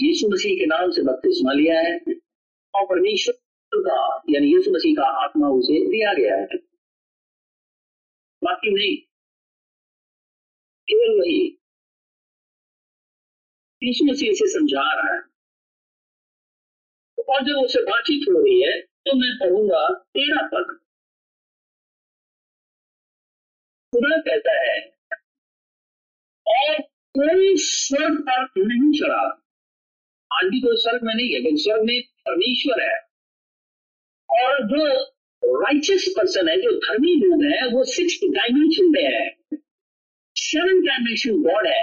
यीशु 0.00 0.28
मसीह 0.28 0.58
के 0.58 0.66
नाम 0.66 0.90
से 0.90 1.02
बपतिस्मा 1.02 1.52
लिया 1.52 1.80
है। 1.80 2.00
और 2.74 2.84
परमेश्वर 2.84 3.34
का, 3.76 4.22
यानी 4.30 4.56
यीशु 4.56 4.70
मसीह 4.70 4.94
का 4.94 5.24
आत्मा 5.24 5.48
उसे 5.48 5.86
दिया 5.86 6.14
गया 6.14 6.36
है। 6.36 6.46
बाकी 8.44 8.74
नहीं। 8.74 8.96
केवल 10.88 11.20
वही 11.20 11.61
यीशु 13.82 14.04
मसीह 14.04 14.32
से 14.34 14.46
समझा 14.50 14.82
रहा 14.92 15.14
है। 15.14 15.20
और 17.28 17.44
जब 17.44 17.64
उससे 17.64 17.80
बातचीत 17.82 18.28
हो 18.28 18.38
रही 18.38 18.60
है 18.62 18.80
तो 18.80 19.14
मैं 19.16 19.32
पढ़ूँगा 19.38 19.88
तेरा 20.14 20.42
पद 20.48 20.78
खुदा 23.92 24.16
कहता 24.26 24.52
है, 24.58 24.76
और 26.46 26.80
कोई 27.14 27.54
स्वर्ग 27.58 28.20
पर 28.28 28.44
नहीं 28.58 28.92
चढ़ा। 29.00 29.24
आज 30.30 30.48
भी 30.50 30.60
कोई 30.60 30.76
स्वर्ग 30.76 31.02
में 31.04 31.14
नहीं 31.14 31.26
है, 31.26 31.38
लेकिन 31.38 31.56
स्वर्ग 31.56 31.82
में 31.86 32.00
परमेश्वर 32.26 32.82
है। 32.82 32.96
और 34.28 34.62
जो 34.68 34.86
राइचियस 35.42 36.04
पर्सन 36.18 36.48
है, 36.48 36.56
जो 36.56 36.70
धर्मी 36.78 37.14
लोग 37.16 37.44
है, 37.44 37.68
वो 37.68 37.84
सिक्स 37.84 38.18
डायमेंशन 38.34 38.90
में 38.90 39.02
है। 39.04 39.58
सेवन 40.36 40.80
डायमेंशन 40.86 41.42
गॉड 41.42 41.66
है। 41.66 41.82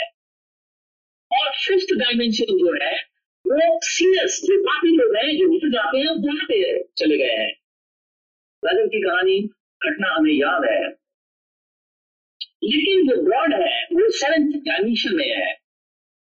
और 1.39 1.52
फिफ्थ 1.52 1.95
डायमेंशन 1.95 2.45
जो 2.45 2.86
है, 2.86 2.95
वो 3.47 3.80
सीरियस 3.84 4.41
जो 4.43 4.63
पापी 4.63 4.88
लोग 4.88 5.15
हैं, 5.15 5.38
जो 5.38 5.56
उठ 5.56 5.71
जाते 5.73 5.97
हैं 5.97 6.06
वहाँ 6.06 6.45
पे 6.45 6.84
चले 6.84 7.17
गए 7.17 7.36
हैं। 7.36 7.60
राजन 8.65 8.88
की 8.88 9.02
कहानी 9.02 9.41
घटना 9.86 10.15
हमें 10.15 10.34
याद 10.34 10.65
है। 10.65 10.89
लेकिन 12.63 13.08
जो 13.08 13.22
गॉड 13.24 13.53
है, 13.53 13.84
वो 13.84 14.11
सेवन 14.11 14.51
डायमेंशन 14.51 15.16
में 15.16 15.30
है। 15.30 15.53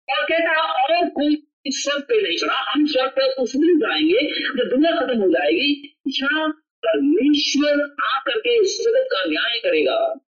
और 0.10 0.24
कहता 0.24 0.62
और 0.62 1.10
कोई 1.10 1.48
इस 1.66 1.84
स्वर्ग 1.84 2.04
पे 2.04 2.28
नहीं 2.28 2.38
चढ़ा, 2.38 2.72
हम 2.72 2.86
स्वर्ग 2.86 3.10
पे 3.10 3.34
उस 3.34 3.52
दिन 3.52 3.80
जाएँगे, 3.80 4.40
जब 4.40 4.70
दुनिया 4.70 4.92
खत्म 4.92 5.22
हो 5.22 5.30
जाएगी, 5.30 6.00
जहाँ 6.08 6.50
परमेश्वर 6.86 7.96
आकर 8.04 8.40
के 8.40 8.62
इस 8.62 8.82
जगत 8.82 9.10
का 9.12 9.24
न्याय 9.26 9.60
करेगा। 9.60 10.26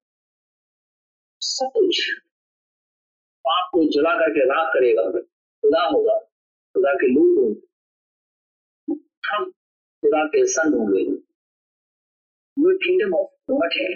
सब 1.40 1.70
कुछ 1.74 2.10
पाप 3.50 3.70
को 3.72 3.84
जला 3.92 4.14
करके 4.16 4.44
राख 4.44 4.68
करेगा, 4.74 5.02
खुदा 5.60 5.82
होगा, 5.82 6.18
खुदा 6.74 6.94
के 6.94 7.06
लोग 7.06 7.44
होंगे। 7.44 7.60
हम 9.28 9.50
खुदा 10.00 10.26
के 10.26 10.46
संग 10.46 10.74
होंगे। 10.74 11.04
वो 12.58 12.78
किंगडम 12.78 13.14
ऑफ़ 13.14 13.52
गॉड 13.52 13.70
है। 13.72 13.94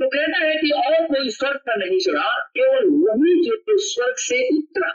तो 0.00 0.08
कहता 0.08 0.46
है 0.46 0.54
कि 0.54 0.70
और 0.70 1.06
कोई 1.06 1.30
स्वर्ग 1.30 1.56
पर 1.56 1.86
नहीं 1.86 1.98
चढ़ा, 1.98 2.44
केवल 2.44 2.84
वही 2.88 3.48
जो 3.48 3.56
स्वर्ग 3.68 4.14
से 4.16 4.58
उतरा 4.58 4.88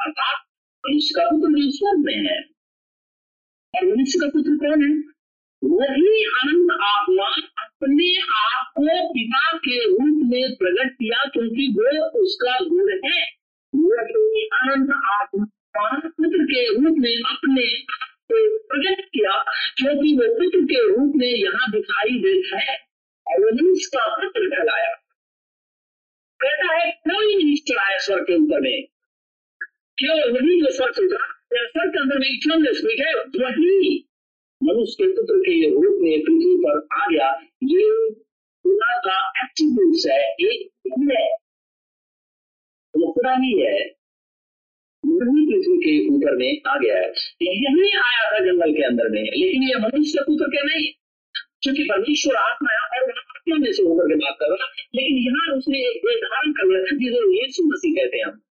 अर्थात 0.00 0.46
मनुष्य 0.88 1.14
का 1.16 1.30
पुत्र 1.30 1.54
स्वर्ग 1.58 2.02
में 2.04 2.14
है। 2.14 2.42
और 3.74 3.96
मनुष्य 3.96 4.18
का 4.20 4.26
पुत्र 4.26 4.50
कौन 4.50 4.84
है? 4.84 5.21
वही 5.62 6.24
अनंत 6.24 6.70
आत्मा 6.82 7.26
अपने 7.62 8.06
आप 8.36 8.70
को 8.76 8.94
पिता 9.08 9.56
के 9.58 9.76
रूप 9.84 10.22
में 10.30 10.56
प्रकट 10.56 10.92
किया, 10.92 11.24
क्योंकि 11.24 11.66
वो 11.76 12.22
उसका 12.22 12.58
गुण 12.60 12.90
है। 13.04 13.20
वही 13.74 14.48
अनंत 14.52 14.90
आत्मा 15.12 15.44
पुत्र 16.08 16.44
के 16.44 16.66
रूप 16.68 16.96
में 16.98 17.14
अपने 17.14 17.66
आप 17.92 18.08
को 18.32 18.40
प्रकट 18.68 19.04
किया, 19.04 19.38
क्योंकि 19.76 20.16
वो 20.16 20.28
पुत्र 20.34 20.64
के 20.64 20.82
रूप 20.88 21.12
में 21.16 21.26
यहाँ 21.26 21.70
दिखाई 21.70 22.18
देता 22.18 22.58
है 22.58 22.76
और 23.26 23.44
वही 23.44 23.70
उसका 23.70 24.06
पुत्र 24.16 24.48
कहलाया। 24.48 24.92
कहता 26.40 26.74
है, 26.74 26.90
कोई 26.90 27.36
नहीं 27.36 27.56
चढ़ाया 27.68 27.98
स्वर 27.98 28.20
के 28.20 28.36
ऊपर 28.36 28.60
में। 28.60 28.86
क्यों 29.98 30.16
वही 30.32 30.60
जो 30.60 30.70
स्वर 30.72 30.88
उतरा 30.88 31.26
स्वर 31.66 31.88
के 31.88 31.98
अंदर 31.98 32.18
में 32.18 32.72
स्पीक 32.72 33.06
है, 33.06 33.12
वही 33.14 34.08
मनुष्य 34.62 34.96
के 35.00 35.12
पुत्र 35.12 35.38
के 35.38 35.70
रूप 35.70 35.98
में 36.00 36.20
पृथ्वी 36.20 36.56
पर 36.56 36.88
आ 37.02 37.06
गया, 37.06 37.28
ये 37.64 38.10
खुदा 38.64 38.98
का 38.98 39.28
एट्रीब्यूट 39.44 40.12
है, 40.12 40.28
एक 40.40 40.70
है। 41.12 41.30
वो 42.96 43.12
खुदा 43.12 43.34
ही 43.34 43.60
है 43.60 44.02
वही 45.06 45.46
पृथ्वी 45.46 45.76
के 45.76 46.08
ऊपर 46.08 46.36
में 46.36 46.62
आ 46.66 46.78
गया 46.78 46.96
है। 46.96 47.08
यही 47.42 47.92
आया 47.96 48.32
था 48.32 48.38
जंगल 48.38 48.72
के 48.72 48.82
अंदर 48.82 49.08
में, 49.08 49.22
लेकिन 49.22 49.62
ये 49.62 49.74
मनुष्य 49.78 50.18
पुत्र 50.22 50.46
के 50.48 50.66
नहीं? 50.66 50.92
क्योंकि 51.62 51.82
परमेश्वर 51.82 52.34
आत्मा 52.34 52.72
है, 52.72 52.78
और 52.78 53.10
आत्मा 53.10 53.56
में 53.56 53.72
से 53.72 53.82
होकर 53.82 54.08
के 54.08 54.14
बात 54.14 54.36
कर 54.40 54.46
रहा 54.46 54.72
लेकिन 54.94 55.18
यहाँ 55.18 55.56
उसने 55.58 55.78
एक 55.78 56.18
धारण 56.24 56.52
कर 56.52 56.82
था 56.82 56.96
जिसे 56.96 57.44
यीशु 57.44 57.68
मसीह 57.68 57.92
कहते 57.92 58.16
हैं 58.16 58.24
हम। 58.24 58.42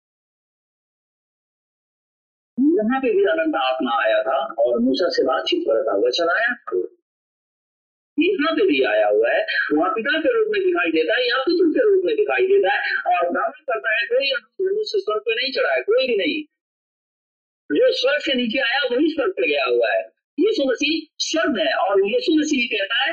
यहाँ 2.61 3.01
पे 3.01 3.11
भी 3.13 3.25
अनंत 3.25 3.55
आत्मा 3.57 3.93
आया 4.05 4.23
था 4.23 4.39
और 4.63 4.79
मूसा 4.79 5.09
से 5.09 5.23
बातचीत 5.25 5.63
कर 5.69 5.85
रहा 5.85 5.97
वचन 5.97 6.31
आया। 6.31 6.49
यहाँ 8.19 8.53
पे 8.57 8.67
भी 8.67 8.83
आया 8.85 9.07
हुआ 9.09 9.31
है। 9.31 9.45
वहाँ 9.75 9.91
पिता 9.91 10.19
के 10.21 10.33
रूप 10.33 10.49
में 10.53 10.61
दिखाई 10.63 10.91
देता 10.93 11.17
है 11.17 11.27
यहाँ 11.29 11.41
पुत्र 11.41 11.69
के 11.69 11.85
रूप 11.85 12.03
में 12.05 12.15
दिखाई 12.17 12.47
देता 12.47 12.73
है 12.75 12.95
और 13.13 13.31
दावा 13.31 13.63
करता 13.71 13.95
है, 13.95 14.07
कोई 14.07 14.33
मनुष्य 14.67 14.99
स्वर्ग 14.99 15.21
पे 15.21 15.35
नहीं 15.35 15.53
चढ़ा 15.53 15.73
है, 15.75 15.81
कोई 15.83 16.07
भी 16.07 16.17
नहीं। 16.17 16.43
जो 17.71 17.91
स्वर्ग 17.93 18.21
से 18.21 18.35
नीचे 18.35 18.59
आया, 18.59 18.81
वही 18.93 19.11
स्वर्ग 19.11 19.33
पे 19.33 19.49
गया 19.49 19.65
हुआ 19.65 19.93
है। 19.93 20.03
यीशु 20.39 20.65
मसीह 20.71 20.95
स्वर्ग 21.19 21.59
है 21.59 21.73
और 21.75 22.05
यीशु 22.07 22.39
मसीह 22.39 22.69
कहता 22.77 23.03
है, 23.05 23.13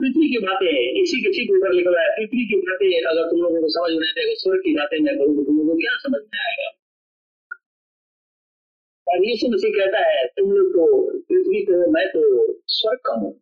पृथ्वी 0.00 0.28
की 0.28 0.38
बातें 0.38 1.02
इसी 1.02 1.22
किसी 1.22 1.46
के 1.46 1.56
ऊपर 1.58 1.72
लिखा 1.72 2.00
है, 2.00 2.08
पृथ्वी 2.16 2.46
की 2.46 2.60
बातें 2.60 2.86
अगर 3.10 3.30
तुम 3.30 3.42
लोगों 3.42 3.60
को 3.60 3.68
समझ 3.68 3.90
में 4.00 4.08
आते 4.08 4.34
स्वर्ग 4.34 4.60
की 4.60 4.74
बातें 4.74 5.00
मैं 5.00 5.18
करूँ 5.18 5.36
तो 5.36 5.42
तुम 5.42 5.58
लोगों 5.58 5.74
को 5.74 5.80
क्या 5.80 5.96
समझ 5.96 6.20
में 6.34 6.40
आएगा? 6.46 6.70
और 9.10 9.24
यीशु 9.24 9.48
मसीह 9.52 9.70
कहता 9.74 10.00
है, 10.00 10.26
तुम 10.28 10.50
लोग 10.52 10.66
तो 10.72 10.84
पृथ्वी 11.28 11.62
को 11.66 11.78
मैं 11.92 12.06
तो 12.08 12.22
स्वर्ग 12.70 13.00
का 13.06 13.14
हूँ। 13.20 13.32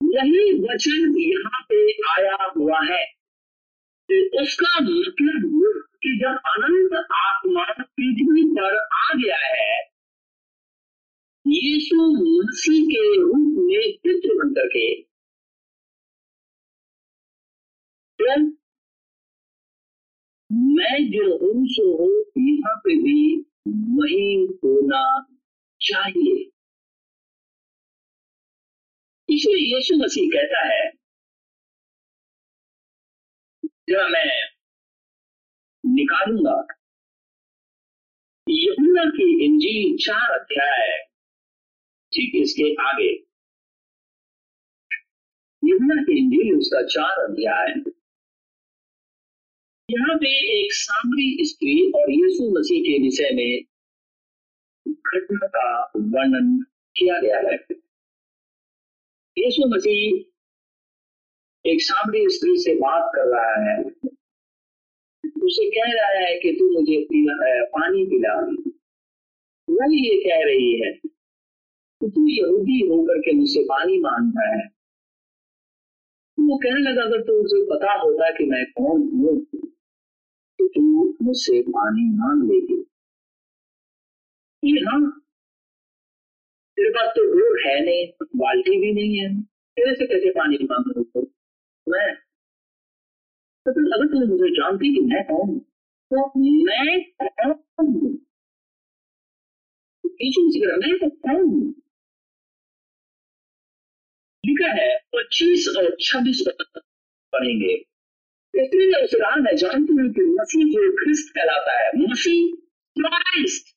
यही 0.00 0.44
वचन 0.62 1.14
यहाँ 1.20 1.60
पे 1.68 1.78
आया 2.10 2.36
हुआ 2.56 2.78
है 2.84 3.04
तो 4.08 4.42
उसका 4.42 4.78
मतलब 4.80 5.82
कि 6.02 6.10
जब 6.20 6.48
अनंत 6.48 6.94
आत्मा 6.94 7.64
पृथ्वी 7.72 8.44
पर 8.50 8.76
आ 8.76 9.08
गया 9.14 9.36
है, 9.36 9.74
यीशु 11.46 11.96
मसीह 12.14 12.86
के 12.86 13.02
रूप 13.16 13.58
में 13.58 13.92
पितृ 14.02 14.38
बन 14.38 14.54
करके 14.54 14.86
तो 18.18 18.36
मैं 20.50 20.98
जो 21.10 21.26
हूँ, 21.36 21.66
सो 21.68 21.84
हूँ, 21.96 22.14
यहाँ 22.38 22.76
पे 22.84 22.94
भी 23.02 23.18
वही 23.68 24.46
होना 24.64 25.02
चाहिए। 25.80 26.44
इसलिए 29.34 29.74
यीशु 29.74 29.94
मसीह 30.04 30.28
कहता 30.28 30.60
है 30.66 30.90
जब 33.88 34.08
मैं 34.10 34.48
निकालूँगा। 35.86 36.56
यमुना 38.50 39.04
की 39.04 39.44
इंजील 39.44 39.96
चार 39.96 40.30
अध्याय, 40.38 40.96
ठीक 42.12 42.32
इसके 42.36 42.74
आगे। 42.82 43.10
यमुना 45.64 46.02
की 46.02 46.18
इंजील 46.18 46.58
उसका 46.58 46.82
चार 46.86 47.24
अध्याय। 47.24 47.97
यहाँ 49.88 50.14
पे 50.16 50.30
एक 50.54 50.72
सामरी 50.72 51.44
स्त्री 51.44 51.74
और 51.96 52.10
यीशु 52.10 52.48
मसीह 52.50 52.80
के 52.82 52.96
विषय 53.02 53.30
में 53.34 53.52
घटना 54.86 55.46
का 55.46 55.68
वर्णन 56.14 56.50
किया 56.96 57.20
गया 57.20 57.38
है। 57.38 57.54
यीशु 59.36 59.68
मसीह 59.68 60.02
एक 61.64 61.80
सामरी 61.82 62.24
स्त्री 62.30 62.56
से 62.56 62.74
बात 62.74 63.10
कर 63.14 63.28
रहा 63.28 63.54
है। 63.64 63.76
उसे 65.42 65.68
कह 65.70 65.92
रहा 65.92 66.10
है 66.18 66.34
कि 66.40 66.52
तू 66.58 66.68
मुझे 66.72 66.96
पानी 67.76 68.04
पिला। 68.06 68.34
वही 69.68 70.00
ये 70.00 70.16
कह 70.22 70.44
रही 70.46 70.72
है, 70.80 70.92
तू 72.00 72.26
यहूदी 72.30 72.80
होकर 72.88 73.18
के 73.20 73.32
मुझसे 73.32 73.62
पानी 73.64 73.98
माँगता 74.00 74.48
है। 74.48 74.66
वो 76.38 76.56
कहने 76.58 76.80
लगा, 76.80 77.02
अगर 77.02 77.22
तो 77.22 77.40
उसे 77.44 77.64
पता 77.72 77.92
होता 78.00 78.30
कि 78.30 78.44
मैं 78.46 78.64
कौन 78.72 79.08
हूँ 79.14 79.36
तो 80.68 81.12
तू 81.12 81.24
मुझसे 81.24 81.62
पानी 81.62 82.04
मांग 82.16 82.42
लेगी। 82.50 82.84
हाँ 84.86 85.20
तेरे 86.76 86.90
पास 86.90 87.08
तो 87.16 87.24
डोर 87.24 87.68
है 87.68 87.84
नहीं, 87.84 88.06
बाल्टी 88.36 88.80
भी 88.80 88.92
नहीं 88.92 89.18
है। 89.18 89.42
तेरे 89.42 89.94
से 89.94 90.06
कैसे 90.06 90.30
पानी 90.30 90.58
मांग 90.64 91.04
तो 91.04 91.20
मैं 91.86 92.14
तो 93.66 93.72
फिर 93.72 93.92
अगर 93.92 94.06
तुम 94.06 94.28
मुझे 94.28 94.50
जानती 94.50 94.94
कि 94.94 95.00
मैं 95.00 95.24
कौन? 95.24 95.58
तो 95.58 96.32
मैं 96.64 97.02
कौन? 97.18 97.52
हूँ 97.80 98.12
मैं 100.78 100.98
तो 100.98 101.08
कौन? 101.08 101.74
लिखा 104.46 104.68
है, 104.68 104.98
पच्चीस 104.98 105.68
और 105.78 105.96
छब्बीस 106.00 106.44
पढ़ेंगे 107.32 107.84
इसलिए 108.58 109.18
राह 109.20 109.34
में 109.36 109.54
जानती 109.56 109.92
हूँ 109.96 110.08
कि 110.12 110.22
मसीह 110.30 110.70
जो 110.70 110.90
ख्रिस्त 110.96 111.32
कहलाता 111.34 111.72
है, 111.80 111.90
मसीह 111.98 112.40
क्राइस्ट 112.96 113.74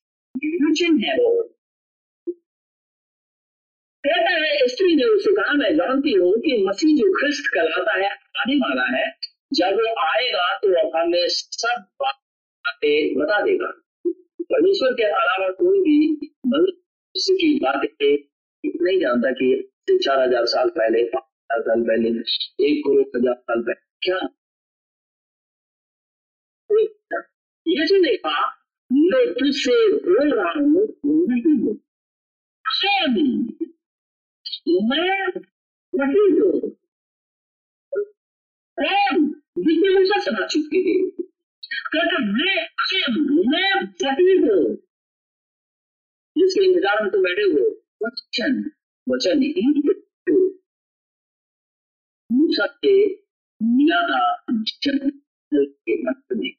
वचन 0.61 0.97
है 1.03 1.15
वो। 1.17 1.31
कहता 4.03 4.31
है 4.31 4.95
ने 4.95 5.03
उसे 5.05 5.31
कहा, 5.31 5.53
मैं 5.53 5.75
जानती 5.75 6.13
हूँ 6.13 6.31
कि 6.41 6.57
मसीह 6.67 6.95
जो 6.97 7.11
ख्रिस्त 7.19 7.51
कहलाता 7.53 7.99
है, 7.99 8.09
आने 8.37 8.55
वाला 8.57 8.85
है। 8.97 9.05
जब 9.53 9.79
वो 9.79 9.93
आएगा 10.01 10.43
तो 10.57 10.97
हमें 10.97 11.27
सब 11.27 11.85
बातें 12.01 13.19
बता 13.19 13.41
देगा। 13.45 13.71
परमेश्वर 14.51 14.93
के 14.93 15.03
अलावा 15.05 15.49
कोई 15.53 15.79
भी 15.81 15.97
मनुष्य 16.47 17.33
की 17.35 17.53
बातें 17.59 18.13
नहीं 18.63 18.99
जानता 18.99 19.31
कि 19.31 19.97
चार 20.03 20.19
हज़ार 20.19 20.45
साल 20.47 20.69
पहले, 20.69 21.03
पाँच 21.05 21.23
हज़ार 21.51 21.61
साल 21.61 21.83
पहले, 21.83 22.09
एक 22.67 22.83
करोड़ 22.85 23.07
हज़ार 23.17 23.35
साल 23.35 23.61
पहले, 23.61 23.81
क्या 24.01 24.19
यीशु 26.71 27.97
ने 27.97 28.15
कहा 28.17 28.45
मैं 28.91 29.25
तुझसे 29.33 29.75
बोल 29.99 30.33
रहा 30.33 30.51
हूँ 30.51 30.87
नहीं 31.27 31.61
मैं 34.83 35.27
वही 35.93 36.23
हूँ 36.31 36.59
जिसने 39.57 39.89
मूसा 39.93 40.19
से 40.19 40.31
बातचीत 40.31 40.67
की 40.71 40.81
थी 40.83 40.93
कहते 41.93 42.19
मैं 42.27 42.55
मैं 43.47 43.71
वही 44.03 44.37
हूँ 44.37 44.61
जिसके 46.35 46.65
इंतज़ार 46.65 47.03
में 47.03 47.11
तुम 47.11 47.23
बैठे 47.23 47.43
हुए 47.43 47.69
वचन 48.03 48.63
वचन 49.07 49.41
ही 49.41 49.67
मूसा 52.29 52.65
के 52.65 52.95
मिला 53.61 54.01
था 54.07 54.21
जन्म 54.51 55.09
के 55.51 56.01
मत 56.03 56.37
में 56.37 56.51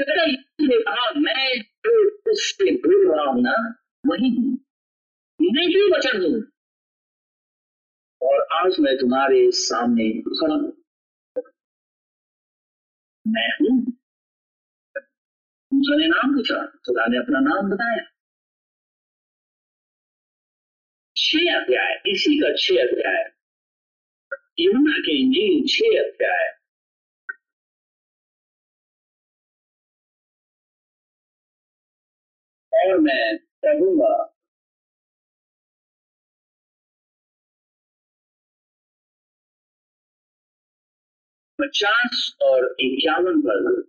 ने 0.00 0.82
कहा 0.82 1.20
मैं 1.20 1.60
जो 1.60 2.10
उससे 2.32 2.76
बोल 2.76 3.16
रहा 3.16 3.24
हूँ 3.24 3.42
ना, 3.42 3.74
वही 4.06 4.36
हूँ। 4.36 4.54
मैं 5.42 5.66
ही 5.66 5.90
वचन 5.90 6.22
हूँ। 6.22 6.42
और 8.22 8.46
आज 8.52 8.76
मैं 8.80 8.98
तुम्हारे 8.98 9.50
सामने 9.50 10.10
खड़ा 10.10 10.56
मैं 13.26 13.54
हूँ। 13.54 13.78
मूसा 15.74 15.96
ने 15.96 16.06
नाम 16.06 16.34
पूछा, 16.34 16.66
खुदा 16.66 17.06
ने 17.06 17.18
अपना 17.18 17.40
नाम 17.40 17.70
बताया। 17.70 18.04
छह 21.16 21.38
अध्याय, 21.38 22.02
इसी 22.06 22.38
का 22.38 22.52
छह 22.56 22.74
अध्याय। 22.82 23.32
यमुना 24.60 24.98
के 24.98 25.20
इंजील 25.20 25.66
छह 25.68 26.08
अध्याय। 26.08 26.63
मैं 33.00 33.36
कहूँगा 33.64 34.12
पचास 41.58 42.36
और 42.42 42.64
इक्यावन 42.80 43.40
पर 43.40 43.84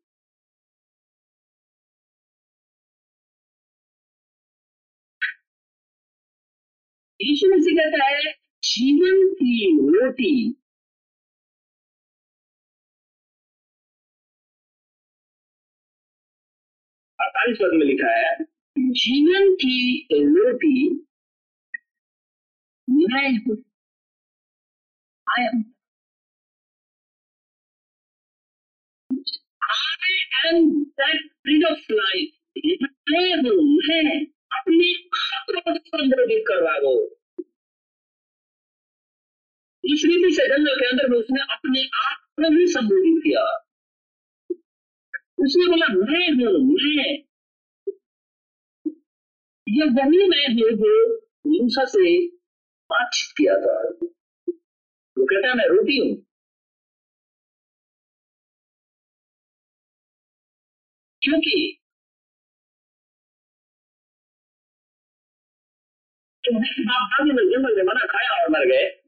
यीशु 7.20 7.48
मसीह 7.52 7.76
कहता 7.78 8.06
है, 8.06 8.32
जीवन 8.64 9.24
की 9.34 9.56
रोटी। 9.96 10.32
अड़तालीस 17.20 17.58
पद 17.62 17.74
में 17.80 17.86
लिखा 17.86 18.12
है 18.18 18.55
जीवन 18.76 19.54
की 19.56 20.08
रोटी 20.14 20.90
मैं 22.88 23.28
I 25.28 25.46
am 25.46 25.64
I 29.66 30.50
am 30.50 30.66
that 30.98 31.22
bread 31.44 31.64
of 31.70 31.80
life. 32.00 32.32
मैं 33.12 33.24
हूँ 33.38 33.64
मैं 33.78 34.16
अपने 34.58 34.90
आप 35.20 35.52
को 35.58 35.74
संबोधित 35.78 36.44
कर 36.48 36.64
रहा 36.64 36.76
हूँ 36.86 37.00
इस 39.84 40.04
रीति 40.06 40.32
से 40.36 40.48
जंगल 40.50 40.80
के 40.80 40.88
अंदर 40.90 41.10
में 41.10 41.18
उसने 41.18 41.42
अपने 41.56 41.84
आप 42.04 42.18
को 42.40 42.50
भी 42.56 42.68
संबोधित 42.74 43.22
किया 43.24 43.44
उसने 45.46 45.68
बोला, 45.68 45.88
मैं 45.88 46.30
हूँ, 46.40 46.64
मैं 46.98 47.14
ये 49.70 49.84
वही 49.84 50.28
मैं 50.28 50.48
हूँ 50.48 50.72
जो 50.72 51.18
मूसा 51.48 51.86
से 51.86 52.28
बातचीत 52.90 53.34
किया 53.38 53.54
था। 53.54 53.90
वो 55.18 55.26
कहता 55.26 55.48
है, 55.48 55.54
मैं 55.54 55.66
रोटी 55.68 55.98
हूँ। 55.98 56.26
क्योंकि 61.22 61.80
मना 67.84 68.06
खाया 68.06 68.44
और 68.44 68.50
मर 68.50 68.66
गए। 68.66 69.02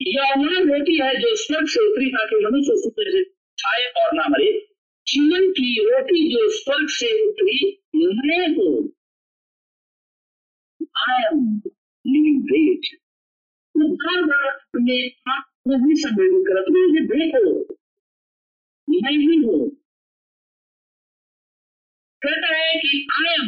यह 0.00 0.34
वह 0.38 0.58
रोटी 0.58 1.02
है 1.02 1.14
जो 1.20 1.36
स्वर्ग 1.36 1.66
से 1.68 1.92
उतरी 1.92 2.06
ताकि 2.06 2.36
मनुष्य 2.36 2.76
से 2.76 3.24
खाए 3.58 4.04
और 4.04 4.14
ना 4.14 4.22
मरे। 4.28 4.52
जीवन 5.06 5.50
की 5.50 5.90
रोटी 5.90 6.34
जो 6.34 6.50
स्वर्ग 6.50 6.86
से 6.90 7.28
उतरी, 7.28 7.82
मैं 7.96 8.48
हूँ। 8.48 8.97
लिविंग 12.04 12.42
ब्रेड 12.42 12.86
तो 13.74 13.88
बार 13.96 14.22
बार 14.24 14.48
अपने 14.48 14.96
आप 15.28 15.44
भी 15.80 15.94
संबोधित 15.96 16.46
करा 16.48 16.60
तुम्हें 16.60 16.86
मुझे 16.86 17.02
देखो 17.10 17.52
मैं 18.88 19.12
ही 19.12 19.36
हूँ 19.36 19.60
कहता 22.22 22.54
है 22.54 22.74
कि 22.76 23.06
आई 23.18 23.42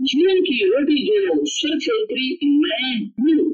जीवन 0.00 0.40
की 0.42 0.58
रोटी 0.64 0.96
जो 1.06 1.44
स्वर्ग 1.46 1.80
से 1.80 1.92
उतरी 2.02 2.26
मैं 2.58 2.92
हूँ 3.20 3.48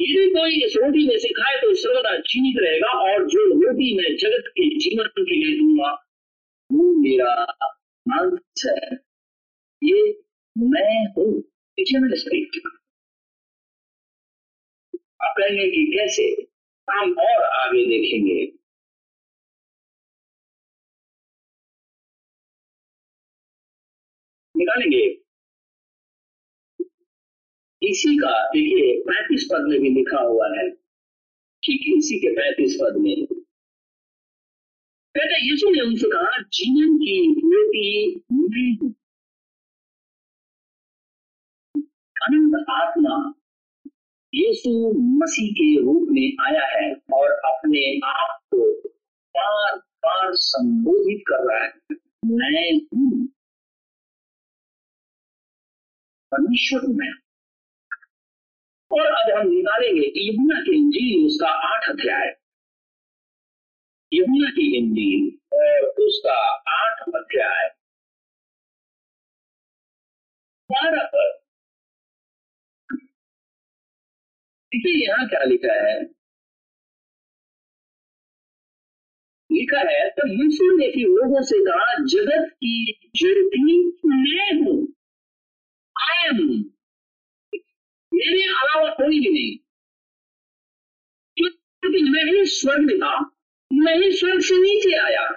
यदि 0.00 0.28
कोई 0.30 0.62
इस 0.64 0.76
रोटी 0.76 1.06
में 1.08 1.16
से 1.18 1.28
खाए 1.32 1.56
तो 1.56 1.74
सर्वदा 1.74 2.16
जीवित 2.26 2.60
रहेगा 2.62 2.92
और 3.00 3.26
जो 3.26 3.44
रोटी 3.52 3.94
मैं 3.96 4.16
जगत 4.16 4.50
के 4.58 4.68
जीवन 4.78 5.08
के 5.20 5.34
लिए 5.34 5.56
दूँगा 5.58 5.92
वो 6.70 6.92
मेरा 6.96 7.34
मांस 8.06 8.64
है 8.66 9.11
ये 9.82 10.02
मैं 10.56 11.12
हूँ 11.16 11.42
इटर्नल 11.78 12.14
स्पिरिट 12.14 12.62
आप 15.22 15.34
कहेंगे 15.38 15.66
कि 15.70 15.84
कैसे? 15.96 16.24
हम 16.88 17.12
और 17.12 17.42
आगे 17.44 17.84
देखेंगे। 17.86 18.52
निकालेंगे। 24.56 25.02
इसी 27.82 28.16
का, 28.16 28.32
देखिए, 28.48 29.00
पैंतीस 29.00 29.48
पद 29.52 29.68
में 29.68 29.80
भी 29.80 29.90
लिखा 29.90 30.20
हुआ 30.20 30.48
है 30.48 30.68
ठीक 31.62 31.98
इसी 31.98 32.18
के 32.18 32.32
पैंतीस 32.32 32.76
पद 32.82 32.96
में। 32.96 33.26
कहते 35.14 35.50
यीशु 35.50 35.70
ने 35.70 35.80
उनसे 35.80 36.08
कहा, 36.08 36.42
जीवन 36.42 36.96
की 36.96 37.16
रोटी 37.40 38.14
मैं 38.32 38.76
हूँ 38.82 38.94
अनंत 42.22 42.66
आत्मा 42.70 43.32
यीशु 44.34 44.92
मसीह 44.98 45.52
के 45.52 45.80
रूप 45.80 46.08
में 46.10 46.32
आया 46.40 46.66
है 46.66 46.94
और 46.94 47.30
अपने 47.30 48.06
आप 48.06 48.40
को 48.54 48.88
बार 49.28 49.78
बार 49.78 50.34
संबोधित 50.34 51.24
कर 51.28 51.54
रहा 51.54 51.64
है। 51.64 51.72
मैं 52.26 52.76
हूँ। 52.76 53.26
परमेश्वर 56.32 56.80
मैं। 56.88 57.12
और 58.92 59.06
अब 59.06 59.40
हम 59.40 59.48
निकालेंगे 59.48 60.12
यमुना 60.16 60.60
के 60.60 60.76
इंजील, 60.76 61.26
उसका 61.26 61.48
आठ 61.48 61.90
अध्याय। 61.90 62.26
यमुना 64.12 64.50
की 64.50 64.78
इंजील 64.78 65.38
और 65.52 65.88
उसका 65.88 66.40
आठ 66.70 67.00
अध्याय। 67.08 67.68
बारह 70.72 71.06
पर 71.14 71.41
देखिए 74.72 75.06
यहाँ 75.06 75.26
क्या 75.28 75.42
लिखा 75.44 75.72
है? 75.74 75.94
लिखा 79.50 79.80
है 79.88 80.08
तो 80.10 80.26
यीशु 80.28 80.70
ने 80.76 80.86
फिर 80.92 81.08
लोगों 81.08 81.42
से 81.42 81.58
कहा, 81.64 81.94
जगत 82.04 82.50
की 82.54 83.10
ज्योति 83.16 83.58
मैं 84.06 84.46
हूँ 84.60 84.76
आई 85.96 86.28
एम 86.28 86.38
मेरे 88.12 88.42
अलावा 88.44 88.88
कोई 88.94 89.20
भी 89.20 89.30
नहीं। 89.32 89.58
क्योंकि 91.36 92.02
मैं 92.10 92.24
ही 92.24 92.44
स्वर्ग 92.46 92.90
था, 93.02 93.14
मैं 93.70 93.96
ही 93.96 94.10
स्वर्ग 94.12 94.40
से 94.40 94.56
नीचे 94.58 94.96
आया, 94.98 95.28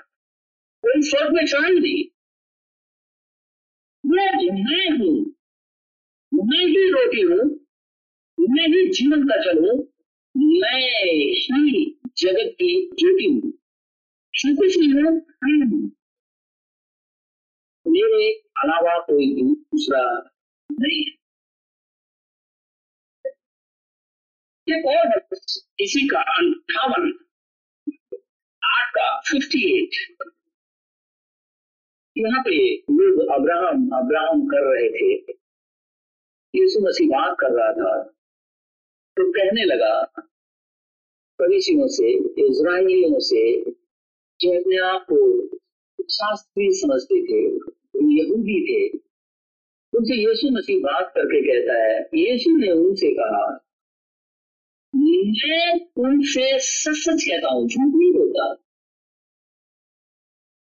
कोई 0.84 1.02
स्वर्ग 1.02 1.34
में 1.36 1.46
चढ़ा 1.46 1.68
नहीं। 1.70 2.04
मैं 4.04 4.28
हूँ, 4.98 5.16
मैं 6.32 6.66
ही 6.66 6.90
रोटी 6.92 7.22
हूँ 7.24 7.65
मैं 8.50 8.68
ही 8.68 8.90
जीवन 8.90 9.24
का 9.24 9.36
जल 9.44 9.60
हूँ। 9.60 9.78
मैं 10.38 10.82
ही 10.82 12.00
जगत 12.18 12.52
की 12.54 12.90
ज्योति 13.00 13.26
हूँ। 13.26 13.52
कुछ 14.56 14.78
नहीं 14.78 14.94
हूँ? 14.94 15.92
मेरे 17.88 18.32
अलावा 18.64 18.98
कोई 18.98 19.44
दूसरा 19.52 20.32
नहीं 20.72 21.06
है। 21.06 21.16
एक 24.70 24.86
और 24.86 25.38
इसी 25.80 26.08
का 26.08 26.20
अंठावन। 26.20 27.14
आठ 28.64 28.90
का 28.90 29.20
फिफ्टी 29.20 29.84
एट 29.84 29.90
यहाँ 32.18 32.42
पे 32.44 32.76
लोग 32.78 33.28
अब्राहम 33.28 33.90
अब्राहम 33.90 34.46
कर 34.46 34.74
रहे 34.74 34.90
थे। 34.90 35.34
यीशु 36.56 36.88
मसीह 36.88 37.08
बात 37.08 37.38
कर 37.40 37.48
रहा 37.52 37.72
था। 37.74 38.12
तो 39.18 39.32
कहने 39.32 39.64
लगा 39.64 40.04
परिचियों 41.40 41.88
से, 41.88 42.12
इज़राइलियों 42.48 43.20
से 43.20 43.62
जो 44.40 44.60
अपने 44.60 44.78
आप 44.78 45.06
को 45.12 45.48
शास्त्री 46.10 46.74
समझते 46.74 47.22
थे 47.24 47.42
यहूदी 48.16 48.60
थे। 48.66 48.98
उनसे 49.94 50.16
यीशु 50.16 50.50
मसीह 50.58 50.80
बात 50.80 51.12
करके 51.18 51.42
कहता 51.42 51.84
है, 51.84 52.00
यीशु 52.00 52.58
ने 52.58 52.72
उनसे 52.72 53.12
कहा, 53.12 53.62
मैं 54.96 55.80
तुमसे 55.80 56.60
सच 56.60 56.96
सच 56.96 57.24
कहता 57.24 57.54
हूँ, 57.54 57.68
झूठ 57.68 57.96
नहीं 57.96 58.12
बोलता। 58.14 58.64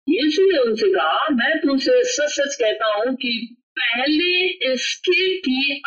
यीशु 0.09 0.43
ने 0.43 0.59
उनसे 0.59 0.89
कहा, 0.89 1.28
मैं 1.30 1.59
तुमसे 1.59 2.05
सच 2.05 2.28
सच 2.28 2.55
कहता 2.55 2.87
हूँ 2.87 3.14
कि 3.14 3.57
पहले 3.78 4.47
इसके 4.72 5.37
की 5.39 5.82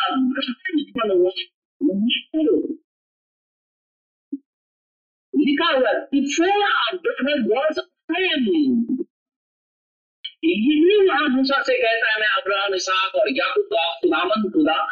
उत्पन्न 0.80 1.18
लिखा 5.34 5.68
हुआ 5.70 5.92
बिफोर 5.92 6.48
अब्राहम 6.48 7.44
वाज 7.46 7.78
यही 10.44 11.08
वहाँ 11.08 11.28
मूसा 11.28 11.62
से 11.62 11.78
कहता 11.78 12.10
है 12.10 12.20
मैं 12.20 12.42
अब्राहम 12.42 12.74
इसाक 12.74 13.14
और 13.14 13.28
याकूब 13.30 13.64
का 13.64 14.00
खुदावन 14.00 14.50
खुदा 14.50 14.82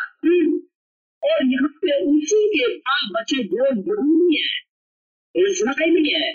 और 1.23 1.45
यहाँ 1.45 1.69
पे 1.69 1.93
उसी 2.07 2.41
के 2.49 2.77
बाल 2.77 3.09
बच्चे 3.13 3.45
जो 3.45 3.67
यहूदी 3.67 4.43
है। 4.43 4.69
इसराइली 5.51 6.11
है। 6.11 6.35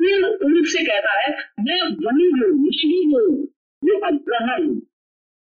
फिर 0.00 0.24
उनसे 0.24 0.84
कहता 0.84 1.20
है, 1.20 1.28
मैं 1.60 1.82
वही 1.82 2.26
हूँ, 2.30 2.66
यही 2.66 3.04
हूँ, 3.04 3.46
जो 3.84 3.98
अब्राहम 4.06 4.82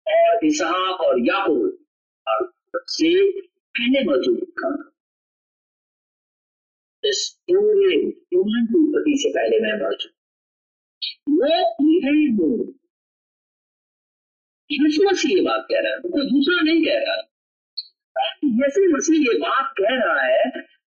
और 0.06 0.46
इसहाक 0.46 1.00
और 1.00 1.20
याकूब 1.20 1.78
से 2.86 3.40
पहले 3.74 4.04
मौजूद 4.04 4.40
था 4.60 4.70
इस 7.04 7.20
पूरे 7.50 7.96
ह्यूमन 7.96 8.66
उत्पत्ति 8.78 9.14
से 9.22 9.28
पहले 9.36 9.60
मैं 9.60 9.74
चुका 9.96 10.16
वो 11.30 11.52
नहीं 11.82 12.26
हूँ 12.38 12.56
यीशु 14.70 15.04
मसीह 15.08 15.34
ये 15.36 15.42
बात 15.44 15.66
कह 15.70 15.80
रहा 15.80 15.92
है, 15.92 15.98
कोई 16.00 16.26
दूसरा 16.30 16.60
नहीं 16.62 16.84
कह 16.84 16.98
रहा। 17.04 17.14
यीशु 18.44 18.82
मसीह 18.94 19.20
ये 19.20 19.38
बात 19.38 19.72
कह 19.78 19.94
रहा 20.02 20.26
है 20.26 20.44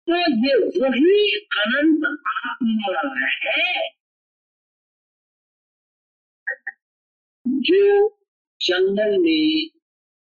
तो 0.08 0.18
ये 0.46 0.54
वही 0.80 1.16
अनंत 1.62 2.06
आत्मा 2.28 3.00
है। 3.44 3.88
जो 7.46 8.08
जंगल 8.60 9.18
में 9.22 9.70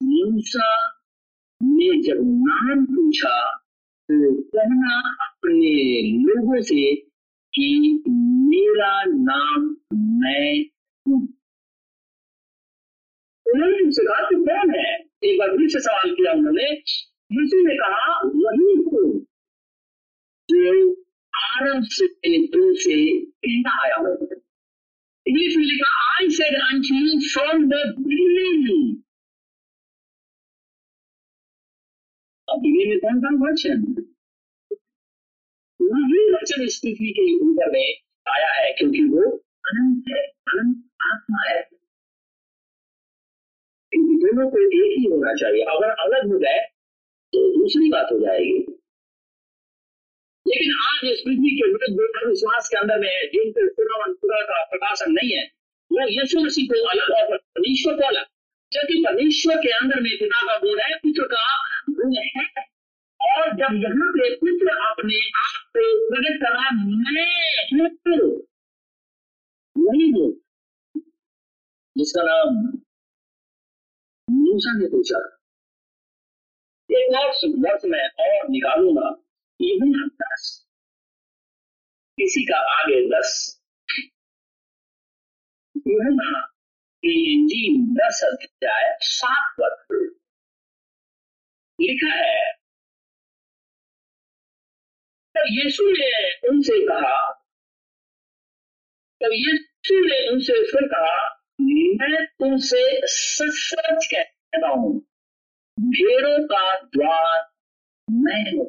मूसा 0.01 0.71
ने 1.63 2.03
जब 2.03 2.17
नाम 2.21 2.85
पूछा 2.85 3.57
तो 4.11 4.43
कहना 4.43 5.15
अपने 5.25 6.03
लोगों 6.13 6.61
से 6.63 6.95
कि 7.55 8.03
मेरा 8.09 9.05
नाम 9.05 9.77
मैं 9.95 10.65
हूँ। 11.09 11.29
उन्होंने 13.47 13.85
उनसे 13.85 14.03
कहा 14.03 14.29
कि 14.29 14.35
कौन 14.35 14.75
है? 14.75 14.95
एक 15.25 15.39
बार 15.39 15.49
फिर 15.49 15.69
से 15.69 15.81
सवाल 15.81 16.11
किया 16.11 16.33
उन्होंने। 16.33 16.71
यीशु 17.33 17.69
ने 17.69 17.75
कहा, 17.75 18.21
वही 18.21 18.75
हूँ 18.75 19.27
जो 20.51 20.93
आरंभ 21.37 21.83
से 21.85 22.07
तुमसे 22.47 23.21
कहना 23.21 23.85
आया 23.85 23.97
हूँ। 23.97 24.29
यीशु 25.29 25.61
ने 25.61 25.77
कहा 25.77 26.17
I 26.21 26.29
said 26.29 26.57
unto 26.63 26.95
you 26.95 27.21
from 27.35 27.65
the 27.69 27.81
beginning 28.03 29.06
में 32.51 32.99
कौन 32.99 33.53
वचन। 33.53 34.03
वही 35.83 36.33
वचन 36.33 36.63
इस 36.63 36.81
पृथ्वी 36.85 37.11
के 37.11 37.35
ऊपर 37.45 37.71
में 37.73 37.95
आया 38.29 38.65
है, 38.65 38.73
क्योंकि 38.73 39.05
वो 39.05 39.31
अनंत 39.39 40.05
है, 40.09 40.27
अनंत 40.27 40.85
आत्मा 41.03 41.51
है। 41.51 41.69
इन 43.95 44.19
दोनों 44.19 44.51
को 44.51 44.59
एक 44.59 44.99
ही 44.99 45.05
होना 45.05 45.35
चाहिए। 45.35 45.63
अगर 45.63 45.91
अलग 45.91 46.33
हो 46.33 46.39
जाए 46.39 46.59
तो 47.33 47.63
दूसरी 47.63 47.91
बात 47.91 48.09
हो 48.13 48.19
जाएगी। 48.19 48.59
लेकिन 50.49 50.77
आज 50.83 51.13
इस 51.13 51.21
पृथ्वी 51.21 51.57
के 51.57 51.67
विरुद्ध 51.67 52.29
विश्वास 52.29 52.69
के 52.69 52.77
अंदर 52.77 52.99
में 52.99 53.09
है 53.09 53.27
जिनको 53.27 54.15
खुदा 54.15 54.43
का 54.43 54.65
प्रकाशन 54.65 55.13
नहीं 55.13 55.37
है, 55.37 55.45
वो 55.93 56.21
यीशु 56.21 56.41
मसीह 56.41 56.67
को 56.67 56.89
अलग 56.89 57.31
और 57.31 57.37
परमेश्वर 57.37 57.95
को 57.95 58.07
अलग। 58.07 58.25
क्योंकि 58.73 59.05
परमेश्वर 59.07 59.57
के 59.57 59.69
अंदर 59.69 60.01
में 60.01 60.13
पिता 60.17 60.47
का 60.47 60.59
गुण 60.59 60.79
है, 60.81 60.99
पुत्र 60.99 61.27
का 61.27 61.57
गुण 61.91 62.15
है, 62.15 62.47
और 63.39 63.51
जब 63.51 63.75
यहाँ 63.75 64.11
पे 64.13 64.37
पुत्र 64.37 64.69
अपने 64.69 65.29
आप 65.29 65.73
को 65.77 66.11
प्रकट 66.11 66.41
करा, 66.43 66.71
मैं 66.71 67.89
पुत्र 67.89 68.25
वही 69.79 70.11
हूँ। 70.11 70.33
जिसका 71.99 72.23
नाम 72.23 72.55
मूसा 74.31 74.79
ने 74.79 74.87
पूछा। 74.87 75.39
एक 76.91 77.19
और 77.19 77.29
वर्ष 77.49 77.83
में 77.85 78.09
और 78.09 78.49
निकालूँगा 78.49 79.23
इवन 79.61 80.09
दस। 80.09 80.67
किसी 82.21 82.45
का 82.45 82.57
आगे 82.57 83.09
दस। 83.09 83.61
यूहन्ना 85.77 86.56
इंजील 87.07 87.81
दस 87.95 88.21
अध्याय 88.25 88.97
सात 89.03 89.55
पद 89.61 89.95
लिखा 91.79 92.15
है। 92.15 92.45
तब 95.35 95.43
यीशु 95.49 95.85
ने 95.91 96.11
उनसे 96.49 96.79
कहा, 96.87 97.17
तब 99.21 99.33
यीशु 99.33 99.99
ने 100.07 100.19
उनसे 100.33 100.53
फिर 100.53 100.89
कहा, 100.89 101.19
मैं 101.61 102.25
तुमसे 102.27 102.83
सच 103.07 103.53
सच 103.53 104.07
कहता 104.15 104.69
हूँ, 104.69 104.99
भेड़ों 105.79 106.39
का 106.47 106.65
द्वार 106.87 107.47
मैं 108.09 108.41
हूँ। 108.53 108.67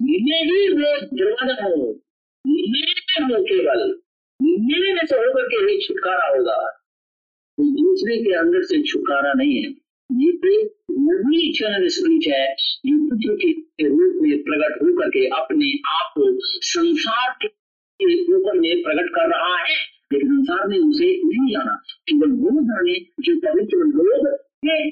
यही 0.00 0.68
वो 0.72 1.00
दरवाज़ा 1.06 1.64
हूँ, 1.64 1.92
मैं 2.44 3.22
हूँ 3.24 3.44
केवल। 3.44 4.03
मेरे 4.42 4.94
में 4.94 5.06
से 5.06 5.16
होकर 5.16 5.48
के 5.48 5.56
ही 5.56 5.80
छुटकारा 5.80 6.36
होगा। 6.36 6.80
दूसरे 7.60 8.16
के 8.16 8.32
अंदर 8.34 8.62
से 8.62 8.82
छुटकारा 8.82 9.32
नहीं 9.32 9.56
है। 9.56 9.70
ये 10.12 10.30
वही 10.90 11.50
इटर्नल 11.50 11.88
स्पिरिट 11.88 12.34
है 12.34 12.54
जो 12.86 13.10
पुत्र 13.10 13.34
के 13.34 13.50
रूप 13.88 14.22
में 14.22 14.38
प्रकट 14.42 14.82
होकर 14.82 15.08
के 15.08 15.26
अपने 15.26 15.72
आप 15.88 16.14
को 16.18 16.38
संसार 16.62 17.38
के 17.42 18.34
ऊपर 18.34 18.60
में 18.60 18.82
प्रकट 18.82 19.08
कर 19.08 19.28
रहा 19.28 19.58
है। 19.64 19.74
लेकिन 20.12 20.28
संसार 20.28 20.68
में 20.68 20.78
उसे 20.78 21.04
नहीं 21.04 21.52
जाना। 21.52 21.82
केवल 21.90 22.30
वो 22.30 22.62
जाने 22.62 22.98
जो 23.00 23.40
पवित्र 23.40 23.76
लोग 23.76 24.28
है। 24.70 24.86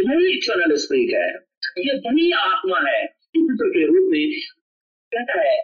वही 0.00 0.36
इटर्नल 0.36 0.76
स्पिरिट 0.76 1.14
है 1.14 1.34
ये 1.78 1.98
वही 1.98 2.30
आत्मा 2.30 2.90
है। 2.90 3.06
पुत्र 3.06 3.68
के 3.68 3.86
रूप 3.86 4.12
में 4.12 4.30
कहता 5.14 5.40
है 5.40 5.58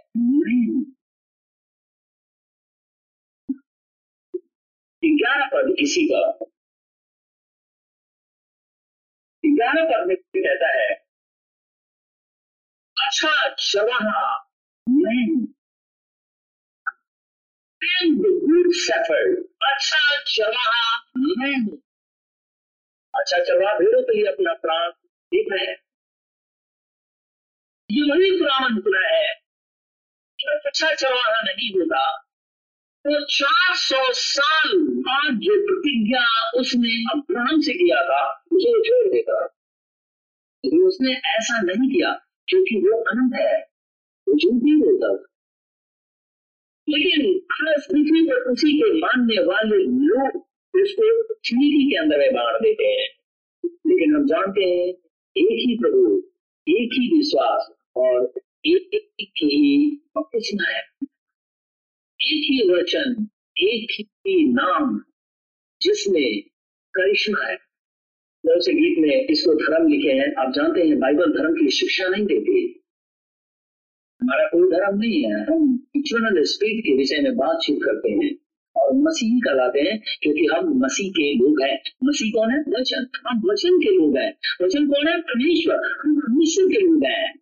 ग्यारह 5.21 5.47
पद 5.55 5.75
किसी 5.79 6.05
का। 6.13 6.21
ग्यारह 9.45 9.85
पद 9.91 10.07
में 10.09 10.17
कहता 10.17 10.69
है 10.79 10.89
अच्छा 12.97 13.31
चरवाहा 13.61 14.23
मैं 14.87 15.25
गुड 18.21 18.73
शेफर्ड 18.81 19.39
अच्छा 19.71 20.01
चरवाहा 20.35 20.97
मैं 21.39 21.55
अच्छा 23.15 23.39
चरवाहा 23.39 23.79
भेड़ों 23.79 24.03
के 24.03 24.17
लिए 24.17 24.27
अपना 24.33 24.53
प्राण 24.63 24.91
देता 25.33 25.61
है। 25.63 25.73
ये 27.91 28.03
वही 28.11 28.31
पुराण 28.39 28.81
खुला 28.83 29.07
है 29.09 29.27
अच्छा 30.67 30.95
चरवाहा 30.95 31.41
नहीं 31.43 31.71
होता 31.71 32.03
तो 33.07 33.25
चार 33.25 33.75
सौ 33.77 34.13
साल 34.13 34.79
बाद 34.79 35.39
जो 35.39 35.67
प्रतिज्ञा 35.67 36.51
उसने 36.61 37.03
अब्राहम 37.13 37.61
से 37.61 37.73
किया 37.73 38.03
था, 38.03 38.45
उसे 38.53 38.81
छोड़ 38.81 39.13
देता। 39.13 39.45
लेकिन 40.65 40.81
उसने 40.81 41.13
ऐसा 41.13 41.61
नहीं 41.61 41.91
किया, 41.91 42.27
क्योंकि 42.49 42.77
वो 42.77 43.03
अनंत 43.03 43.33
है, 43.35 43.61
वो 44.29 44.35
झूठ 44.35 44.63
नहीं 44.63 44.77
बोलता 44.77 45.31
लेकिन 46.89 47.39
खास 47.39 47.87
पृथ्वी 47.91 48.27
पर 48.27 48.53
उसी 48.53 48.79
के 48.79 48.99
मानने 48.99 49.43
वाले 49.43 49.77
लोग 49.77 50.37
उसको 50.83 51.35
चीनी 51.35 51.91
के 51.91 51.97
अंदर 51.97 52.19
में 52.19 52.33
बांट 52.33 52.63
देते 52.63 52.85
हैं। 52.85 53.09
लेकिन 53.65 54.17
हम 54.17 54.27
जानते 54.27 54.61
हैं, 54.61 54.89
एक 55.37 55.69
ही 55.69 55.79
प्रभु, 55.79 56.19
एक 56.69 56.91
ही 56.93 57.19
विश्वास 57.19 57.69
और 57.97 58.33
एक 58.67 58.91
ही 59.23 59.91
बपतिस्मा 60.17 60.71
है। 60.71 60.83
एक 62.27 62.43
ही 62.45 62.73
वचन, 62.73 63.29
एक 63.59 63.89
ही 64.01 64.53
नाम 64.53 65.01
जिसमें 65.83 66.41
करिश्मा 66.95 67.47
है। 67.47 67.57
से 68.49 68.73
गीत 68.73 68.99
में 68.99 69.27
इसको 69.27 69.55
धर्म 69.55 69.89
लिखे 69.89 70.09
हैं। 70.09 70.35
आप 70.39 70.53
जानते 70.57 70.81
हैं, 70.81 70.99
बाइबल 70.99 71.27
धर्म 71.27 71.53
की 71.55 71.71
शिक्षा 71.71 72.09
नहीं 72.09 72.27
देती। 72.27 72.83
हमारा 74.23 74.47
कोई 74.47 74.71
धर्म 74.71 74.99
नहीं 74.99 75.25
है। 75.25 75.43
हम 75.43 75.87
इटर्नल 75.97 76.43
स्पीड 76.43 76.81
के 76.81 76.97
विषय 76.97 77.21
में 77.23 77.37
बातचीत 77.37 77.79
करते 77.85 78.11
हैं 78.11 78.37
और 78.77 78.93
मसीही 78.95 79.41
कहलाते 79.41 79.81
हैं, 79.81 80.03
क्योंकि 80.23 80.47
हम 80.47 80.81
मसीह 80.85 81.11
के 81.11 81.35
लोग 81.35 81.63
हैं। 81.63 81.83
मसीह 82.05 82.33
कौन 82.33 82.51
है? 82.51 82.61
वचन। 82.61 83.07
हम 83.27 83.43
वचन 83.51 83.79
के 83.79 83.97
लोग 83.97 84.19
हैं। 84.19 84.33
वचन 84.63 84.87
कौन 84.91 85.09
है? 85.09 85.21
परमेश्वर। 85.21 85.75
हम 85.75 86.21
परमेश्वर 86.21 86.65
के 86.69 86.81
लोग 86.81 87.05
हैं। 87.05 87.37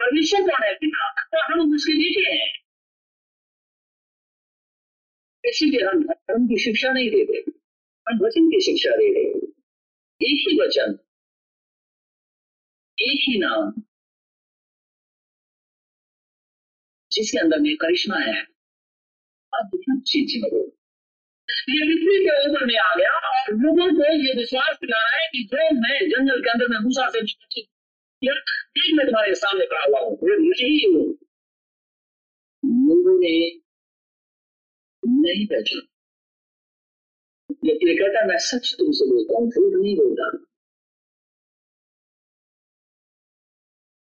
परमेश्वर 0.00 0.40
कौन 0.40 0.64
है? 0.64 0.74
पिता। 0.74 1.10
तो 1.10 1.62
हम 1.62 1.74
उसके 1.74 1.92
बेटे 1.92 2.30
हैं। 2.30 2.59
इसीलिए 5.44 5.86
हम 5.86 6.02
धर्म 6.04 6.46
की 6.46 6.58
शिक्षा 6.62 6.92
नहीं 6.92 7.10
दे 7.10 7.22
रहे 7.24 7.40
हम 8.06 8.18
वचन 8.24 8.48
की 8.50 8.60
शिक्षा 8.62 8.90
दे 8.96 9.08
रहे। 9.14 9.28
एक 10.20 10.44
ही 10.48 10.56
वचन, 10.60 10.98
एक 12.98 13.20
ही 13.28 13.38
नाम, 13.38 13.72
जिसके 17.10 17.38
अंदर 17.38 17.58
में 17.60 17.74
करिश्मा 17.76 18.18
है। 18.20 18.40
अद्भुत 19.52 20.02
चीज़ 20.06 20.36
ये 21.70 21.84
पृथ्वी 21.86 22.16
के 22.24 22.34
ऊपर 22.48 22.64
में 22.66 22.76
आ 22.78 22.94
गया 22.96 23.10
और 23.28 23.54
लोगों 23.54 23.86
को 23.96 24.12
ये 24.16 24.34
विश्वास 24.36 24.76
दिला 24.82 24.98
रहा 24.98 25.16
है 25.16 25.26
कि 25.26 25.42
जो 25.52 25.64
मैं 25.76 25.98
जंगल 26.10 26.40
के 26.40 26.50
अंदर 26.50 26.68
में 26.68 26.78
मूसा 26.84 27.08
से 27.10 27.20
मैं 28.94 29.06
तुम्हारे 29.06 29.34
सामने 29.34 29.66
खड़ा 29.66 29.84
हुआ 29.88 30.00
हूँ 30.00 30.10
मुझे 30.40 30.66
ही 30.66 30.84
हूँ। 30.94 31.04
लोगों 32.62 33.18
ने 33.20 33.34
नहीं 35.30 35.46
पहचान 35.46 35.86
ये 37.64 37.94
कहता 37.98 38.26
मैं 38.26 38.36
सच 38.38 38.74
तुमसे 38.78 39.06
बोलता 39.06 39.38
हूँ, 39.38 39.48
झूठ 39.50 39.72
नहीं 39.82 39.96
बोलता। 39.96 40.28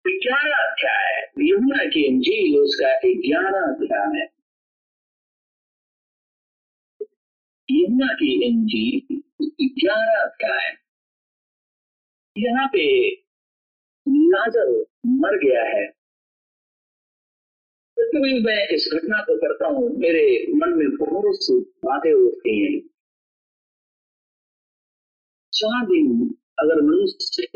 ग्यारह 0.06 0.56
अध्याय, 0.64 1.12
यमुना 1.40 1.84
की 1.84 2.04
इंजील 2.06 2.58
उसका 2.60 2.88
ग्यारह 3.04 3.60
अध्याय 3.60 4.20
है। 4.20 4.26
यमुना 7.68 8.12
की 8.14 8.32
इंजील 8.46 9.22
ग्यारह 9.62 10.20
अध्याय 10.22 10.76
यहाँ 12.36 12.66
पे 12.68 12.84
लाजर 14.06 14.68
मर 15.06 15.36
गया 15.38 15.64
है। 15.64 15.86
तो 18.02 18.20
मैं 18.44 18.68
इस 18.74 18.88
घटना 18.94 19.18
को 19.22 19.36
करता 19.36 19.66
हूँ, 19.66 19.88
मेरे 19.98 20.22
मन 20.54 20.72
में 20.78 20.96
बहुत 20.96 21.36
सी 21.44 21.58
बातें 21.84 22.12
उठती 22.12 22.54
हैं। 22.64 22.80
चार 25.52 25.84
दिन 25.86 26.06
अगर 26.60 26.80
मनुष्य 26.82 27.46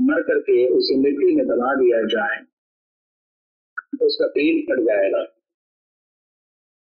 मर 0.00 0.20
करके 0.22 0.66
उसे 0.68 0.96
मिट्टी 0.96 1.34
में 1.36 1.46
दबा 1.46 1.74
दिया 1.74 2.02
जाए 2.08 2.42
तो 3.98 4.06
उसका 4.06 4.26
पेट 4.26 4.64
फट 4.68 4.80
जाएगा, 4.80 5.22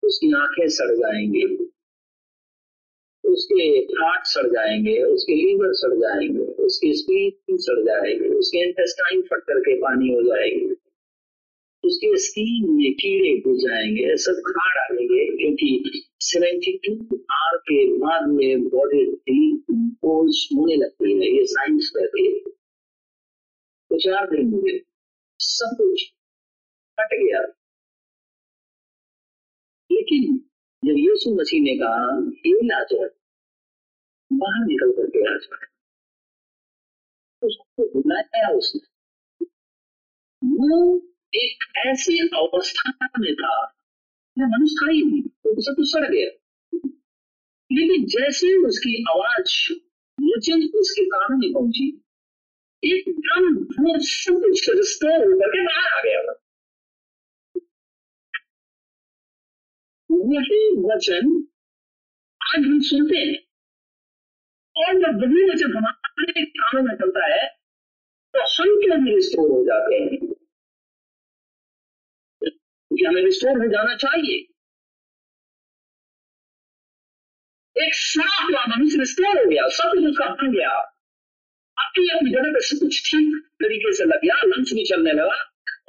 उसकी 0.03 0.31
आँखें 0.37 0.67
सड़ 0.69 0.91
जाएँगी, 0.95 1.43
उसके 3.23 3.63
हार्ट 4.01 4.25
सड़ 4.25 4.47
जाएँगे, 4.47 4.97
उसके 5.03 5.35
लीवर 5.35 5.73
सड़ 5.73 5.93
जाएँगे, 5.95 6.45
उसकी 6.65 6.93
स्प्लीन 6.93 7.57
सड़ 7.57 7.79
जाएगी, 7.85 8.29
उसके 8.35 8.63
इंटेस्टाइन 8.67 9.21
फट 9.21 9.43
करके 9.47 9.75
पानी 9.81 10.13
हो 10.13 10.21
जाएगी। 10.23 10.75
उसके 11.89 12.17
स्किन 12.17 12.75
में 12.75 12.93
कीड़े 12.93 13.41
घुस 13.41 13.57
जाएँगे 13.61 14.17
सब 14.17 14.41
खा 14.47 14.73
डालेंगे, 14.73 15.25
क्योंकि 15.37 16.01
सेवेंटी 16.19 16.77
टू 16.77 17.17
आर 17.31 17.57
के 17.57 17.97
बाद 17.97 18.29
में 18.29 18.63
बॉडी 18.63 19.03
होने 20.55 20.75
लगती 20.75 21.13
है, 21.13 21.37
ये 21.37 21.45
साइंस 21.45 21.91
है। 21.97 22.39
तो 23.89 23.99
चार 23.99 24.29
दिन 24.29 24.53
हुए 24.53 24.81
सब 25.39 25.75
कुछ 25.77 26.13
कट 26.99 27.09
गया। 27.13 27.41
लेकिन 29.91 30.37
जब 30.85 30.95
यीशु 30.97 31.35
मसीह 31.35 31.61
ने 31.61 31.75
कहा 31.75 32.31
ये 32.45 32.67
लाजर 32.67 33.15
बाहर 34.33 34.65
निकल 34.67 34.91
करके 34.91 35.33
आ 35.33 35.37
जाए 35.37 35.65
उसको 37.43 37.83
बुलाया 37.83 38.57
उसने। 38.57 38.81
वो 40.43 40.99
एक 41.33 41.63
ऐसी 41.87 42.17
अवस्था 42.35 43.07
में 43.19 43.33
था 43.35 43.55
मनुष्य 44.37 44.75
था 44.75 44.91
ही 44.91 45.01
नहीं 45.01 45.21
तो 45.21 45.61
सब 45.61 45.75
कुछ 45.75 45.87
सड़ 45.87 46.05
गया 46.05 46.29
लेकिन 47.71 48.05
जैसे 48.11 48.55
उसकी 48.67 48.93
आवाज़ 49.09 49.55
वचन 50.17 50.63
उसके 50.79 51.03
कानों 51.05 51.37
में 51.37 51.51
पहुँची 51.53 51.87
एकदम 52.83 53.47
वो 53.79 53.97
सब 54.05 54.39
कुछ 54.41 54.69
रिस्टोर 54.71 55.23
होकर 55.23 55.51
के 55.51 55.65
बाहर 55.65 55.97
आ 55.97 56.01
गया 56.03 56.33
वही 60.09 60.61
वचन 60.83 61.35
आज 62.41 62.65
हम 62.65 62.79
सुनते 62.83 63.17
हैं 63.17 63.37
और 64.75 64.99
जब 65.01 65.21
वही 65.23 65.49
वचन 65.49 65.77
हमारे 65.77 66.45
कानों 66.45 66.83
में 66.83 66.95
चलता 66.95 67.25
है 67.25 67.47
तो 68.33 68.45
हम 68.53 68.75
क्यों 68.81 68.99
भी 69.03 69.15
रिस्टोर 69.15 69.51
हो 69.51 69.63
जाते 69.65 70.03
हैं 70.03 70.28
क्योंकि 72.91 73.05
हमें 73.05 73.21
रिस्टोर 73.21 73.57
हो 73.57 73.67
जाना 73.67 73.95
चाहिए। 73.95 74.45
एक 77.75 77.93
साफ़ 77.93 78.51
हुआ 78.51 78.63
मनुष्य 78.67 78.97
रिस्टोर 78.99 79.37
हो 79.37 79.49
गया, 79.49 79.67
सब 79.67 79.91
कुछ 79.91 80.05
उसका 80.05 80.25
बन 80.25 80.51
गया। 80.51 80.69
अपनी 81.77 82.07
अपनी 82.07 82.31
जगह 82.31 82.51
पे 82.51 82.59
सब 82.59 82.79
कुछ 82.79 83.11
ठीक 83.11 83.35
तरीके 83.63 83.93
से 83.93 84.03
लग 84.03 84.19
गया, 84.23 84.41
लंच 84.45 84.73
भी 84.73 84.85
चलने 84.85 85.11
लगा, 85.11 85.37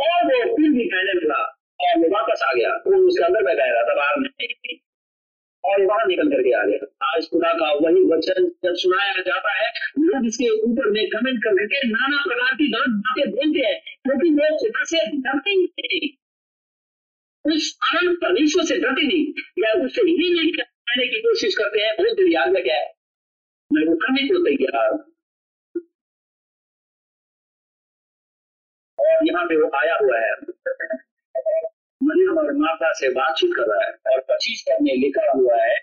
और 0.01 0.25
वो 0.25 0.57
फिर 0.57 0.71
भी 0.71 0.85
कहने 0.85 1.13
लगा, 1.13 1.41
और 1.81 1.99
वो 1.99 2.09
वापस 2.09 2.43
आ 2.43 2.53
गया। 2.53 2.71
वो 2.71 3.09
उसके 3.09 3.25
अंदर 3.25 3.43
में 3.43 3.55
रहा 3.55 3.83
था 3.83 3.97
बाहर 3.97 4.17
नहीं 4.19 4.77
और 5.65 5.87
बाहर 5.87 6.07
निकल 6.07 6.29
करके 6.29 6.53
आ 6.53 6.65
गया। 6.65 7.17
आज 7.17 7.29
खुदा 7.29 7.53
का 7.53 7.73
वही 7.73 8.05
वचन 8.05 8.49
जब 8.65 8.75
सुनाया 8.75 9.13
जाता 9.13 9.53
है, 9.53 9.71
लोग 9.99 10.27
इसके 10.27 10.49
ऊपर 10.63 10.91
में 10.91 11.05
कमेंट 11.09 11.45
कर 11.45 11.51
करके 11.51 11.89
नाना 11.89 12.23
प्रकार 12.29 12.55
की 12.55 12.71
गलत 12.73 12.97
बातें 13.01 13.31
बोलते 13.31 13.67
हैं, 13.67 13.81
क्योंकि 14.05 14.31
वो 14.31 14.57
खुदा 14.59 14.85
से 14.85 15.07
डरते 15.17 15.57
नहीं। 15.57 16.09
उस 17.45 17.79
अनंत 17.83 18.19
परमेश्वर 18.23 18.65
से 18.65 18.77
डरते 18.77 19.07
नहीं 19.07 19.43
या 19.59 19.73
उससे 19.85 20.03
नहीं 20.03 20.53
कहने 20.53 21.07
की 21.07 21.21
कोशिश 21.21 21.55
करते 21.55 21.81
हैं 21.81 21.95
बहुत 21.97 22.21
आज्ञा 22.43 22.63
क्या 22.63 22.77
है 22.77 22.93
मैं 23.73 23.87
वो 23.87 23.95
करने 23.97 24.27
को 24.29 24.45
तैयार 24.45 24.89
और 28.99 29.27
यहाँ 29.27 29.45
पे 29.45 29.57
वो 29.57 29.71
आया 29.79 29.99
हुआ 30.03 30.19
है 30.19 30.33
मरियम 32.03 32.39
और 32.39 32.53
माता 32.53 32.93
से 32.93 33.09
बातचीत 33.09 33.51
कर 33.57 33.63
रहा 33.63 33.87
है 33.87 34.15
और 34.15 34.21
पच्चीस 34.21 34.65
पद 34.69 34.83
में 34.83 34.95
लिखा 34.95 35.33
हुआ 35.33 35.57
है 35.57 35.75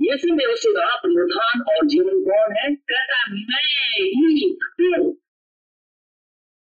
यीशु 0.00 0.34
ने 0.34 0.44
उससे 0.44 0.72
कहा 0.74 0.96
पुनरुत्थान 0.96 1.60
और 1.60 1.86
जीवन 1.86 2.20
कौन 2.24 2.56
है? 2.56 2.74
कहता 2.74 3.30
मैं 3.30 3.62
ही 4.00 4.58
हूँ। 4.98 5.16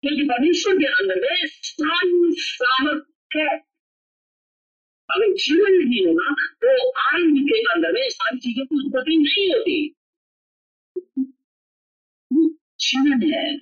क्योंकि 0.03 0.23
परमेश्वर 0.23 0.77
के 0.77 0.85
अंदर 0.85 1.15
में 1.15 1.41
सारी 1.45 2.33
सामर्थ्य 2.37 3.39
है 3.39 3.57
अगर 5.09 5.33
जीवन 5.33 5.71
नहीं 5.71 6.07
होगा 6.07 6.35
तो 6.53 6.89
आनंद 6.91 7.37
के 7.37 7.59
अंदर 7.59 7.91
में 7.91 8.09
सारी 8.09 8.39
चीज़ों 8.39 8.65
की 8.65 8.87
उत्पत्ति 8.87 9.17
नहीं 9.17 9.53
होती। 9.53 9.95
जीवन 12.79 13.33
है। 13.33 13.57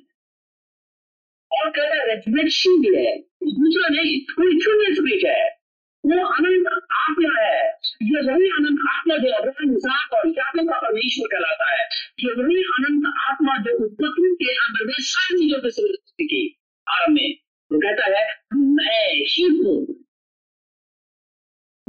और 1.52 1.70
कहता 1.70 1.96
है 1.96 2.16
रेजरेक्शन 2.16 2.70
भी 2.70 2.96
है। 2.96 3.18
दूसरा 3.44 3.89
नहीं 3.89 4.22
कोई 4.22 4.56
इक्विनेस 4.56 5.00
भी 5.00 5.28
है। 5.28 5.61
वो 6.06 6.28
अनंत 6.28 6.68
आत्मा 6.91 7.41
है। 7.41 7.68
ये 8.02 8.32
वही 8.32 8.49
अनंत 8.49 8.80
आत्मा 8.89 9.18
जो 9.18 9.34
अब्राहम, 9.34 9.76
इसहाक 9.76 10.14
और 10.14 10.28
याकूब 10.28 10.70
का 10.70 10.80
परमेश्वर 10.80 11.28
कहलाता 11.28 11.72
है। 11.72 11.86
ये 12.20 12.43
वही 12.43 12.58
अनंत 12.58 13.14
आत्मा 13.30 13.58
जो 13.58 13.86
उत्पत्ति 13.86 14.38
के 14.41 14.54
अंदर 14.54 14.86
में 14.86 14.93
सारी 14.99 15.39
चीज़ों 15.39 15.62
की 15.62 15.70
सृष्टि 15.70 16.26
की 16.26 16.62
आरंभ 16.89 17.16
में। 17.16 17.34
तो 17.72 17.80
कहता 17.80 18.20
है, 18.20 18.41
मैं 18.54 19.26
ही 19.26 19.43
हूँ। 19.43 20.06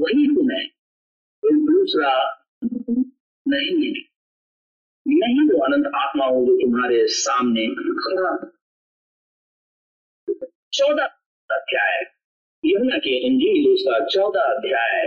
वही 0.01 0.27
हूँ 0.27 0.45
मैं। 0.45 0.67
दूसरा 1.45 2.45
नहीं 3.49 3.87
है। 3.87 4.13
नहीं 5.09 5.49
वो 5.51 5.65
अनंत 5.65 5.87
आत्मा 5.97 6.25
हो 6.25 6.47
जो 6.47 6.57
तुम्हारे 6.57 7.07
सामने 7.07 7.67
खड़ा 7.77 8.53
चौदह 10.73 11.05
अध्याय। 11.51 12.22
यमुना 12.65 12.99
के 12.99 13.27
इंजील 13.27 13.75
उसका 13.75 14.07
चौदह 14.07 14.41
अध्याय। 14.41 15.07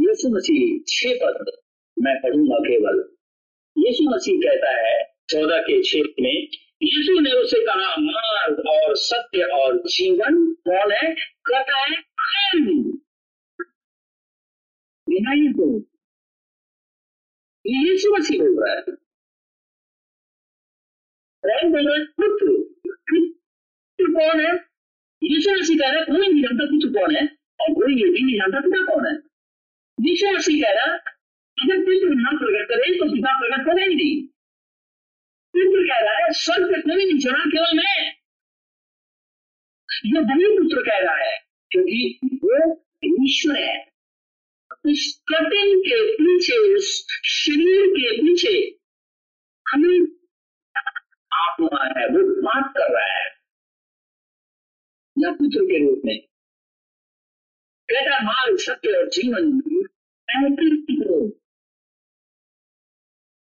यीशु 0.00 0.28
मसीह 0.28 0.80
छह 0.88 1.14
पद 1.22 1.50
मैं 1.98 2.16
पढ़ूँगा 2.22 2.58
केवल। 2.58 3.16
यीशु 3.78 4.10
मसीह 4.10 4.38
कहता 4.38 4.88
है, 4.88 5.04
चौदह 5.30 5.58
के 5.58 5.82
छह 5.82 6.22
में, 6.22 6.48
यीशु 6.82 7.20
ने 7.20 7.32
उसे 7.32 7.66
कहा, 7.66 7.96
मार्ग 7.96 8.58
और 8.58 8.96
सत्य 8.96 9.42
और 9.42 9.78
जीवन, 9.78 10.52
कौन 10.52 10.92
है? 10.92 11.14
कहता 11.14 11.78
है 11.78 11.96
यीशु 17.66 18.14
मसीह 18.14 18.40
बोल 18.40 18.64
रहा 18.66 18.74
है। 18.74 18.82
पुत्र 22.02 22.72
पुत्र। 22.74 23.38
कौन 23.98 24.40
है 24.40 24.52
कह 25.76 25.90
रहा 25.90 26.04
कोई 26.04 26.18
नहीं 26.18 26.42
जानता 26.42 26.64
पुत्र 26.66 26.88
कौन 26.90 27.16
है 27.16 27.24
और 27.60 27.74
कोई 27.74 27.94
ये 27.94 28.08
भी 28.08 28.22
नहीं 28.22 28.36
जानता 28.36 28.82
कौन 28.84 29.06
है 29.06 29.14
कह 30.60 30.72
रहा 30.72 30.94
अगर 31.58 31.80
प्रकट 32.38 32.68
करे 32.68 32.94
तो 32.98 33.06
पिता 33.12 33.38
प्रकट 33.38 33.64
करे 33.66 33.86
ही 33.86 33.94
नहीं 33.94 34.16
पुत्र 35.54 35.82
कह 35.88 36.00
रहा 36.00 36.16
है 36.16 36.32
पे 36.64 36.80
कोई 36.80 37.04
नहीं 37.04 37.18
केवल 37.48 37.76
मैं 37.76 37.92
पुत्र 40.58 40.82
कह 40.82 40.98
रहा 40.98 41.16
है 41.16 41.36
क्योंकि 41.70 42.18
वो 42.44 42.58
ईश्वर 43.04 43.58
है 43.58 43.76
उस 44.84 45.06
कटिंग 45.28 45.80
के 45.80 46.02
पीछे 46.12 46.58
उस 46.74 46.92
शरीर 47.30 47.86
के 47.88 48.10
पीछे 48.18 48.54
हमें 49.66 49.98
आत्मा 51.32 51.82
है 51.86 52.06
वो 52.08 52.22
बात 52.42 52.72
कर 52.76 52.92
रहा 52.92 53.12
है 53.12 53.26
या 55.18 55.30
पुत्र 55.30 55.64
के 55.64 55.88
रूप 55.88 56.02
में। 56.04 56.20
कहता 57.90 58.22
मार्ग 58.22 58.56
सत्य 58.58 58.92
और 58.98 59.08
जीवन 59.08 59.60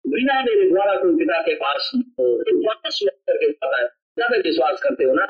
बिना 0.07 0.41
मेरे 0.41 0.69
द्वारा 0.69 1.01
कोई 1.01 1.15
पिता 1.15 1.41
के 1.41 1.55
पास 1.55 1.91
करके 3.09 3.51
पता 3.51 3.81
है। 3.81 3.87
विश्वास 4.41 4.79
करते 4.83 5.03
हो 5.03 5.13
ना? 5.13 5.23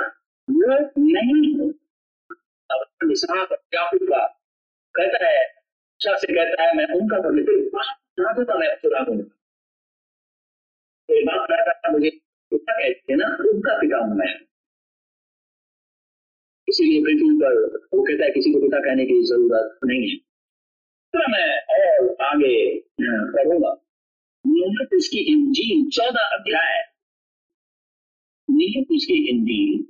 वो 0.50 0.80
नहीं 0.98 1.60
हो। 1.60 1.74
कहता 4.98 5.28
है 5.28 5.56
से 6.18 6.28
कहता 6.28 6.64
है, 6.64 6.74
मैं 6.76 6.86
उनका 6.86 7.22
पवित्र 7.22 7.52
मैं 8.60 8.76
खुदा 8.76 9.04
दूँगा 9.04 9.36
बाप 11.12 11.91
मुझे 11.91 12.10
पिता 12.50 12.74
कहते 12.74 13.14
हैं 13.14 13.18
ना, 13.18 13.26
उनका 13.28 13.82
पिता 13.82 13.98
हूँ 13.98 14.18
मैं। 14.18 14.55
इसीलिए 16.76 17.01
पृथ्वी 17.01 17.36
पर 17.41 17.53
वो 17.93 18.03
कहता 18.03 18.23
है, 18.26 18.32
किसी 18.32 18.51
को 18.53 18.59
पिता 18.59 18.80
कहने 18.80 19.05
की 19.05 19.21
ज़रूरत 19.23 19.80
नहीं 19.86 20.09
है। 20.09 20.15
तो 21.13 21.19
मैं 21.32 21.49
और 21.76 22.15
आगे 22.26 22.80
पढ़ूँगा। 23.36 23.71
नीलकुश 24.45 25.07
की 25.07 25.17
इंजील 25.17 25.89
चौदह 25.89 26.26
अध्याय। 26.38 26.80
नीलकुश 28.49 29.05
की 29.05 29.30
इंजील 29.30 29.86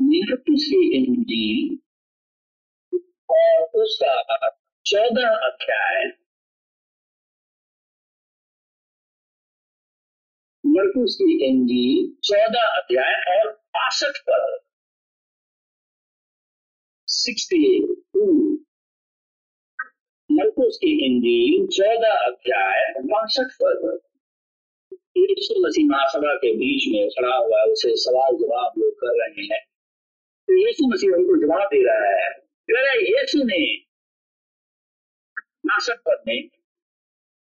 नीलकुश 0.00 0.64
की 0.64 0.82
इंजील 0.96 1.78
और 3.30 3.82
उसका 3.82 4.48
चौदह 4.86 5.28
अध्याय। 5.28 6.04
मरकुस 10.68 11.14
की 11.14 11.34
इंजील 11.46 12.06
चौदह 12.24 12.64
अध्याय 12.78 13.12
और 13.34 13.50
बासठ 13.76 14.18
पर 14.28 14.56
सिक्सटी 17.08 17.62
टू 18.14 18.24
की 20.82 20.90
इंजील 21.06 21.66
चौदह 21.76 22.12
अध्याय 22.26 22.82
बासठ 23.04 23.54
पर 23.62 23.96
यीशु 25.18 25.54
मसीह 25.66 25.86
महासभा 25.90 26.34
के 26.34 26.52
बीच 26.56 26.84
में 26.92 27.08
खड़ा 27.08 27.36
हुआ 27.36 27.60
है, 27.60 27.66
उसे 27.66 27.94
सवाल 27.96 28.36
जवाब 28.36 28.72
लोग 28.78 28.92
कर 28.94 29.14
रहे 29.20 29.46
हैं। 29.52 29.60
तो 30.48 30.58
यीशु 30.58 30.88
मसीह 30.92 31.14
उनको 31.16 31.36
जवाब 31.42 31.68
दे 31.72 31.82
रहा 31.86 32.10
है 32.90 32.98
यीशु 33.02 33.42
ने 33.44 33.62
नासक 35.66 36.02
पद 36.08 36.22
में 36.28 36.48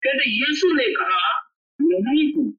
कहते 0.02 0.30
यीशु 0.30 0.72
ने 0.74 0.86
कहा, 0.94 1.20
मैं 1.80 2.00
नहीं 2.00 2.32
हूँ। 2.34 2.52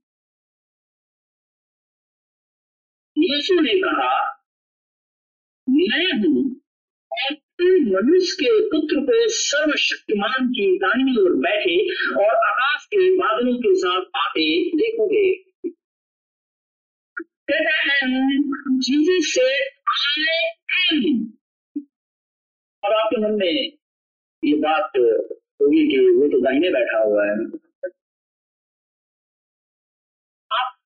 यीशु 3.27 3.53
ने 3.53 3.73
कहा, 3.73 4.43
मैं 5.69 6.11
हूँ 6.17 6.61
और 7.13 7.35
तुम 7.35 7.67
मनुष्य 7.67 8.37
के 8.39 8.67
पुत्र 8.67 8.99
को 8.99 9.29
सर्वशक्तिमान 9.29 10.47
की 10.49 10.77
दाहिनी 10.77 11.21
ओर 11.21 11.33
बैठे 11.33 11.95
और 12.13 12.35
आकाश 12.35 12.85
के 12.85 13.15
बादलों 13.15 13.57
के 13.57 13.75
साथ 13.75 14.01
आते 14.15 14.69
देखोगे। 14.69 15.47
से 19.21 19.53
और 22.83 22.93
आपके 22.93 23.21
मन 23.21 23.31
में 23.31 23.77
ये 24.45 24.53
बात 24.53 24.91
होगी 25.61 25.91
कि 25.91 25.97
वो 25.97 26.27
तो 26.27 26.41
दाहिने 26.41 26.69
बैठा 26.69 26.99
हुआ 26.99 27.25
है। 27.25 27.31
आप, 30.51 30.77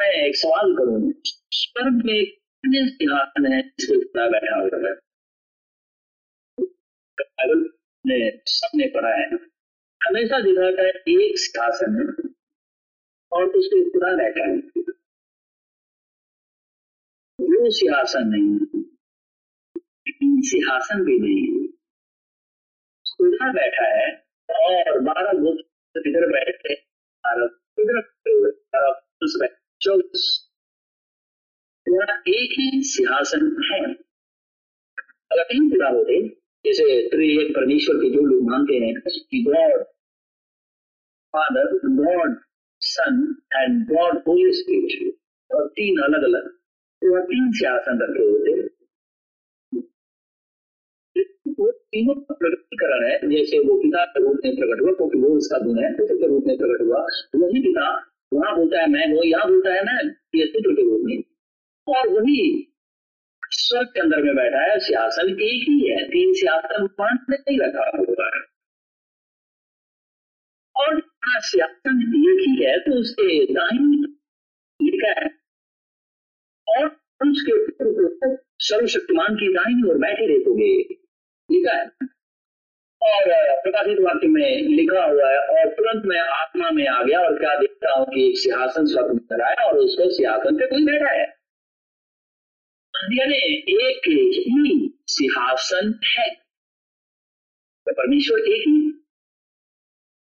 मैं 0.00 0.12
एक 0.26 0.36
सवाल 0.36 0.74
करूँ। 0.74 1.12
स्वर्ग 1.54 2.04
में 2.04 2.86
सिंहासन 2.90 3.46
है 3.52 3.60
जिसके 3.62 3.96
ऊपर 3.96 4.30
बैठा 4.30 4.54
हुआ 4.56 4.78
है 4.84 4.92
बाइबल 7.18 7.60
ने 8.04 8.18
सबने 8.50 8.86
पढ़ा 8.94 9.10
है 9.16 9.26
हमेशा 10.00 10.38
देखा 10.42 10.70
था 10.78 10.86
एक 10.88 11.38
सिंहासन 11.40 11.98
है 11.98 12.06
और 13.32 13.44
उसके 13.60 13.80
ऊपर 13.80 14.16
बैठा 14.16 14.46
है 14.46 14.56
वो 17.38 17.70
सिंहासन 17.72 18.28
नहीं 18.28 18.82
सिंहासन 20.44 21.04
भी 21.04 21.18
नहीं 21.20 21.44
उधर 23.26 23.52
बैठा 23.52 23.86
है 23.90 24.08
और 24.84 25.00
बारह 25.02 25.32
गुप्त 25.40 26.06
इधर 26.06 26.26
बैठे 26.32 26.74
बारह 27.24 27.46
इधर 27.78 28.00
चौबीस 29.80 30.24
एक 31.86 32.52
ही 32.58 32.82
सिंहासन 32.84 33.44
है। 33.64 33.80
अगर 35.32 35.42
तीन 35.44 35.68
पूरा 35.70 35.88
होते 35.88 36.20
जैसे 36.64 36.84
त्रिएक 37.08 37.50
परमेश्वर 37.56 37.96
के 37.96 38.10
जो 38.10 38.20
लोग 38.26 38.48
मानते 38.50 38.74
हैं, 38.84 38.92
कि 39.00 39.42
God 39.48 39.82
father 41.34 41.72
God 41.96 42.36
son 42.82 43.18
and 43.54 43.82
God 43.88 44.22
holy 44.28 44.52
spirit 44.54 45.14
और 45.50 45.66
तीन 45.76 46.00
अलग 46.04 46.24
अलग 46.24 46.48
तो 46.48 47.14
वह 47.14 47.20
तीन 47.24 47.50
सिंहासन 47.52 48.00
रखे 48.02 48.24
होते 48.24 48.52
वो 51.58 51.70
तीनों 51.70 52.14
प्रकटीकरण 52.14 53.04
है, 53.06 53.16
जैसे 53.30 53.58
वो 53.66 53.74
पिता 53.82 54.04
के 54.06 54.22
रूप 54.22 54.38
में 54.44 54.54
प्रकट 54.56 54.80
हुआ, 54.82 54.92
क्योंकि 54.92 55.18
वो 55.18 55.28
उसका 55.36 55.58
गुण 55.58 55.78
है, 55.78 55.90
पुत्र 55.96 56.14
के 56.16 56.26
रूप 56.28 56.44
में 56.46 56.56
प्रकट 56.58 56.80
हुआ 56.82 57.00
वही 57.36 57.60
पिता, 57.62 57.84
वहाँ 58.32 58.56
बोलता 58.56 58.80
है 58.80 58.86
मैं 58.90 59.06
वो 59.14 59.22
यहाँ 59.24 59.48
बोलता 59.48 59.74
है 59.74 59.84
मैं, 59.84 59.98
ये 60.36 60.46
पुत्र 60.54 60.72
के 60.72 60.82
रूप 60.82 61.02
में। 61.04 61.22
और 61.86 62.08
वही 62.08 62.40
स्वर्ग 63.54 63.88
के 63.88 64.00
अंदर 64.00 64.22
में 64.22 64.34
बैठा 64.36 64.60
है 64.62 64.78
सियासन 64.80 65.28
एक 65.30 65.64
ही 65.68 65.78
है, 65.88 66.04
तीन 66.06 66.32
सियासन 66.34 66.86
पाँच 66.98 67.26
नहीं 67.30 67.58
रखा 67.60 67.90
हुआ 67.98 68.26
है। 68.26 68.42
और 70.76 71.00
सियासन 71.42 72.00
एक 72.20 72.40
ही 72.40 72.64
है 72.64 72.78
तो 72.80 73.00
उसके 73.00 73.28
दाहिनी 73.54 74.00
लिखा 74.80 75.10
है, 75.20 75.28
और 76.68 76.86
उसके 77.20 77.58
पुत्र 77.66 78.36
सर्वशक्तिमान 78.62 79.34
की 79.36 79.52
दाहिनी 79.54 79.88
और 79.90 79.98
बैठे 79.98 80.26
देखोगे 80.28 80.72
लिखा 81.48 81.76
है। 81.76 81.86
और 83.02 83.30
प्रकाशित 83.62 83.98
वाक्य 84.00 84.28
में 84.28 84.68
लिखा 84.68 85.04
हुआ 85.04 85.30
है, 85.30 85.38
और 85.38 85.72
तुरंत 85.74 86.04
मैं 86.06 86.20
आत्मा 86.20 86.70
में 86.70 86.86
आ 86.88 87.02
गया, 87.02 87.20
और 87.20 87.38
क्या 87.38 87.54
देखता 87.60 87.94
हूँ 87.94 88.06
कि 88.06 88.32
सिंहासन 88.36 88.86
स्वतंत्र 88.86 89.42
है 89.44 89.66
और 89.66 89.78
उसको 89.78 90.10
सिंहासन 90.10 90.58
पे 90.58 90.66
कोई 90.66 90.84
बैठा 90.86 91.10
है। 91.12 91.26
एक 92.96 94.00
ही 94.08 94.98
सिंहासन 95.08 96.00
है। 96.04 96.34
तो 97.86 97.92
परमेश्वर 97.92 98.38
एक 98.38 98.64
ही। 98.68 98.90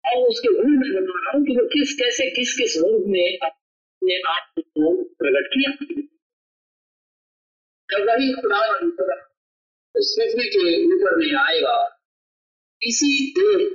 और 0.07 0.29
उसके 0.29 0.55
गुण 0.55 0.71
में 0.71 1.03
बता 1.03 1.21
रहा 1.21 1.39
हूँ 1.39 1.47
कि 1.47 1.53
वो 1.53 1.67
किस, 1.67 1.99
कैसे 1.99 2.31
किस 2.31 2.59
किस 2.59 2.77
रूप 2.77 3.05
में 3.07 3.39
अपने 3.39 4.31
आप 4.31 4.53
को 4.59 5.05
प्रकट 5.05 5.47
किया? 5.47 5.71
वही 7.99 8.33
खुदा 8.33 8.73
पृथ्वी 8.79 10.49
के 10.49 10.85
ऊपर 10.85 11.17
में 11.17 11.35
आएगा, 11.35 12.01
इसी 12.83 13.35
देह 13.39 13.69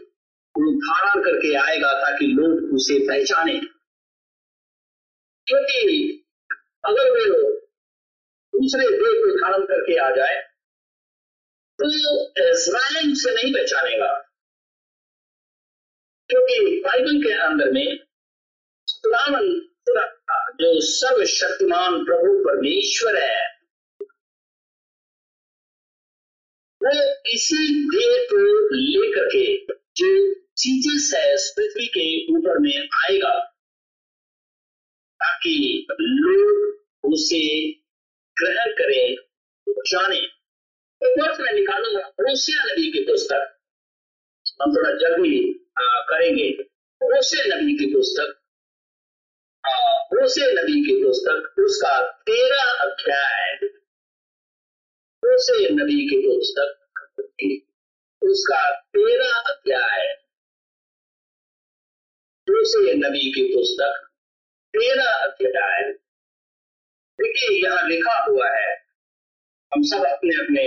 को 0.54 0.76
धारण 0.76 1.24
करके 1.24 1.56
आएगा 1.56 1.94
ताकि 1.94 2.26
लोग 2.26 2.74
उसे 2.74 3.08
पहचाने। 3.08 3.60
क्योंकि 5.48 6.14
अगर 6.86 7.10
वो 7.10 7.63
दूसरे 8.54 8.90
देह 8.90 9.20
को 9.22 9.36
धारण 9.38 9.66
करके 9.66 9.98
आ 9.98 10.10
जाए 10.16 10.42
तो 11.80 11.86
इसराइल 12.50 13.12
उसे 13.12 13.34
नहीं 13.36 13.54
पहचानेगा 13.54 14.12
क्योंकि 16.30 16.82
बाइबल 16.86 17.22
के 17.24 17.32
अंदर 17.44 17.72
में 17.72 17.98
खुदावन 19.04 19.50
जो 20.60 20.70
सर्वशक्तिमान 20.82 22.04
प्रभु 22.06 22.34
परमेश्वर 22.44 23.18
है, 23.18 23.40
वो 26.82 26.92
इसी 27.34 27.64
देह 27.90 28.26
को 28.32 28.42
लेकर 28.76 29.28
के 29.36 29.46
जो 30.00 30.10
चीज़ें 30.58 31.20
है, 31.20 31.36
पृथ्वी 31.56 31.88
के 31.98 32.06
ऊपर 32.34 32.60
में 32.60 32.78
आएगा, 32.78 33.34
ताकि 35.22 35.88
लोग 36.02 37.14
उसे 37.14 37.44
ग्रहण 38.42 38.72
करें, 38.72 39.16
जाने। 39.70 40.28
तो 41.04 41.44
में 41.44 41.54
निकालूँगा, 41.54 42.08
रोसिया 42.08 42.64
नबी 42.64 42.92
की 42.92 43.00
पुस्तक। 43.00 43.60
हम 44.62 44.76
थोड़ा 44.76 44.92
जल्दी 44.92 45.66
करेंगे। 45.80 46.50
रोसे 47.04 47.56
नबी 47.56 47.74
की 47.74 47.86
पुस्तक। 47.86 48.40
रोसे 50.14 50.54
नबी 50.54 50.86
की 50.86 51.04
पुस्तक, 51.04 51.54
उसका 51.60 52.12
तेरह 52.12 52.64
अध्याय 52.64 53.60
से 55.26 55.70
नबी 55.70 56.10
की 56.10 56.28
पुस्तक, 56.28 56.80
उसका 58.24 58.76
तेरह 58.80 59.30
अध्याय 59.32 60.16
से 62.50 62.94
नबी 62.94 63.32
की 63.32 63.56
पुस्तक, 63.56 64.08
तेरह 64.74 65.06
अध्याय 65.06 66.03
देखिए, 67.22 67.64
यहाँ 67.64 67.88
लिखा 67.88 68.26
हुआ 68.30 68.48
है, 68.50 68.72
हम 69.72 69.82
सब 69.82 70.06
अपने 70.06 70.36
अपने 70.36 70.64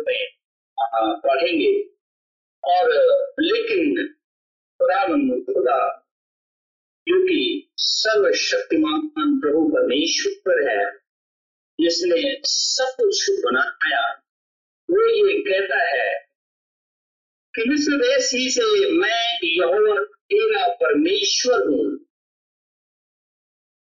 में 0.00 0.26
पढ़ेंगे। 1.20 1.72
और 2.64 2.90
लेकिन 3.40 4.06
खुदा, 5.44 5.78
क्योंकि 7.06 7.72
सर्वशक्तिमान 7.76 9.00
प्रभु 9.40 9.68
परमेश्वर 9.68 10.70
है, 10.70 10.84
जिसने 11.80 12.40
सब 12.44 12.96
कुछ 13.00 13.30
बनाया, 13.30 14.02
वो 14.88 15.08
ये 15.08 15.38
कहता 15.40 15.78
है 15.84 16.08
कि 17.54 17.68
मिस्र 17.68 17.96
देश 17.96 18.30
ही 18.34 18.50
से 18.50 18.90
मैं 18.92 19.38
यहोवा 19.44 20.04
तेरा 20.04 20.66
परमेश्वर 20.74 21.66
हूँ 21.68 22.09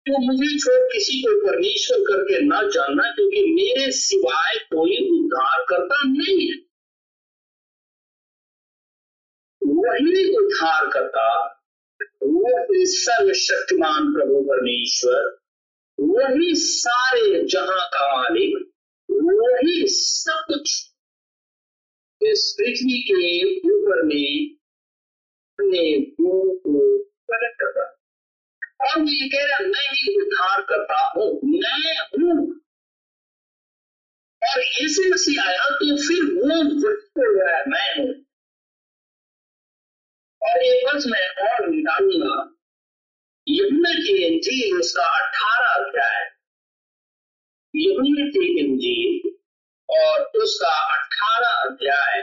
तो 0.09 0.19
मुझे 0.19 0.59
छोड़ 0.59 0.93
किसी 0.93 1.23
को 1.23 1.47
परमेश्वर 1.47 1.99
करके 1.99 2.41
ना 2.41 2.63
जानना, 2.63 3.03
क्योंकि 3.15 3.41
मेरे 3.55 3.91
सिवाय 3.91 4.55
कोई 4.57 4.97
उद्धार 5.11 5.65
करता 5.69 6.03
नहीं 6.07 6.51
है। 6.51 6.57
वही 9.63 10.37
उद्धार 10.37 10.89
करता, 10.89 11.27
वही 12.23 12.87
सर्वशक्तिमान 12.87 14.13
प्रभु 14.13 14.43
परमेश्वर, 14.43 15.39
वही 16.01 16.55
सारे 16.55 17.45
जहाँ 17.45 17.89
का 17.89 18.17
मालिक, 18.17 18.73
वही 19.11 19.87
सब 19.87 20.45
कुछ 20.49 20.93
इस 22.23 22.57
पृथ्वी 22.59 23.03
के 23.03 23.59
ऊपर 23.59 24.03
में 24.03 24.57
अपने 25.53 26.01
गुण 26.01 26.57
को 26.57 26.99
प्रकट 26.99 27.57
करता 27.61 27.98
और 28.81 29.01
ये 29.01 29.29
कह 29.29 29.45
रहा, 29.45 29.59
मैं 29.59 29.91
ही 29.93 30.20
उद्धार 30.20 30.62
करता 30.62 31.12
हूँ, 31.16 31.41
मैं 31.45 31.99
हूँ। 32.01 32.61
और 34.51 34.61
यीशु 34.61 35.14
मसीह 35.14 35.43
आया 35.43 35.64
तो 35.70 35.97
फिर 35.97 36.35
वो 36.35 36.62
व्यक्त 36.74 37.11
हो 37.18 37.70
मैं 37.70 37.99
हूँ। 37.99 38.24
और 40.43 40.62
एक 40.62 40.87
वर्ष 40.87 41.05
मैं 41.07 41.29
और 41.29 41.68
निकालूँगा। 41.68 42.55
यमुना 43.49 43.91
की 43.91 44.26
इंजील 44.26 44.79
उसका 44.79 45.03
अठारह 45.03 45.66
अध्याय। 45.66 46.22
यमुना 47.76 48.29
की 48.29 48.61
इंजील 48.61 49.31
और 49.91 50.43
उसका 50.43 50.95
अठारह 50.95 51.70
अध्याय। 51.70 52.20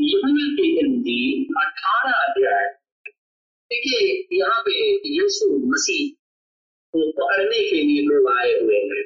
यमुना 0.00 0.46
की 0.56 0.78
इंजील 0.80 1.54
अठारह 1.66 2.12
अध्याय। 2.12 2.79
देखिए, 3.72 4.28
यहाँ 4.32 4.62
पे 4.62 4.70
यीशु 5.08 5.58
मसीह 5.66 6.14
को 6.92 7.12
पकड़ने 7.12 7.70
के 7.70 7.82
लिए 7.82 8.02
लोग 8.02 8.38
आए 8.38 8.60
हुए 8.60 8.76
हैं। 8.76 9.04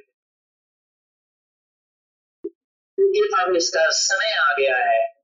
क्योंकि 2.96 3.20
अब 3.42 3.56
इसका 3.56 3.90
समय 3.90 4.32
आ 4.32 4.56
गया 4.58 4.76
है। 4.76 5.14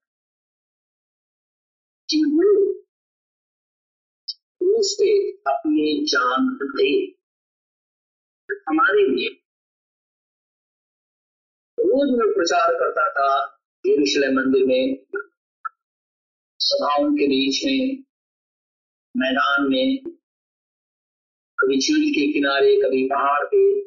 कि 2.10 2.16
वो 2.16 2.72
क्रूस 4.28 4.96
पे 5.00 5.30
अपनी 5.30 6.04
जान 6.04 6.58
दे, 6.62 7.06
हमारे 8.68 9.08
लिए 9.08 9.28
रोज 11.80 12.18
में 12.18 12.34
प्रचार 12.34 12.74
करता 12.74 13.10
था 13.10 13.58
यरूशलेम 13.86 14.36
मंदिर 14.36 14.64
में, 14.66 15.06
सभाओं 16.58 17.10
के 17.10 17.26
बीच 17.26 17.64
में 17.64 18.09
मैदान 19.20 19.68
में, 19.70 19.96
कभी 21.58 21.78
झील 21.78 22.10
के 22.10 22.32
किनारे, 22.32 22.76
कभी 22.76 23.06
पहाड़ 23.06 23.44
पे। 23.46 23.80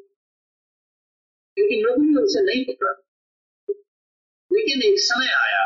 लेकिन 1.57 1.83
लोगों 1.85 2.03
ने 2.03 2.21
उसे 2.23 2.41
नहीं 2.41 2.65
पकड़ा। 2.65 2.91
लेकिन 4.51 4.81
एक 4.83 4.99
समय 4.99 5.27
आया 5.27 5.63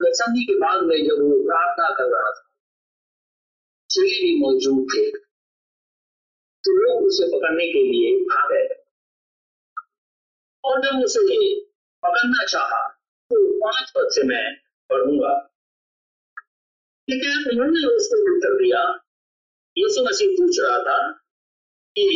प्रसंगी 0.00 0.44
के 0.44 0.54
बाद 0.58 0.82
में 0.82 0.96
जब 0.96 1.22
वो 1.22 1.44
प्रार्थना 1.44 1.88
कर 1.90 2.04
रहा 2.04 2.30
था 2.30 2.48
चेले 3.90 4.22
भी 4.22 4.40
मौजूद 4.40 4.86
थे 4.94 5.10
तो 6.64 6.72
लोग 6.76 7.06
उसे 7.06 7.26
पकड़ने 7.26 7.66
के 7.66 7.82
लिए 7.84 8.36
आ 8.36 8.46
गए। 8.48 8.68
और 10.64 10.80
जब 10.80 11.04
उसे 11.04 11.20
पकड़ना 12.02 12.44
चाहा 12.46 12.88
तो 13.30 13.36
पाँच 13.60 13.90
पद 13.90 14.08
से 14.12 14.22
मैं 14.22 14.44
पढ़ूँगा। 14.90 15.34
लेकिन 17.08 17.50
उन्होंने 17.52 17.86
उसको 17.86 18.18
उत्तर 18.30 18.56
दिया 18.58 18.82
यीशु 19.76 20.04
मसीह 20.04 20.34
पूछ 20.36 20.60
रहा 20.60 20.78
था 20.84 20.98
कि 21.96 22.06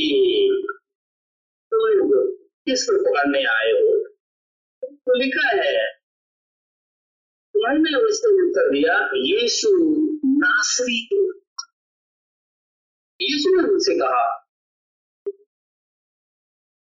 तुम 1.72 2.10
तो 2.10 2.22
किसको 2.66 2.96
पकड़ने 3.02 3.42
आए 3.50 3.72
हो 3.72 3.96
तो 4.82 5.18
लिखा 5.18 5.48
है 5.50 5.86
उन्होंने 7.54 7.98
उसको 8.00 8.30
उत्तर 8.40 8.70
दिया 8.72 8.96
यीशु 9.22 9.70
नासरी 10.38 10.98
यीशु 13.20 13.54
ने 13.56 13.68
उनसे 13.68 13.98
कहा 13.98 14.24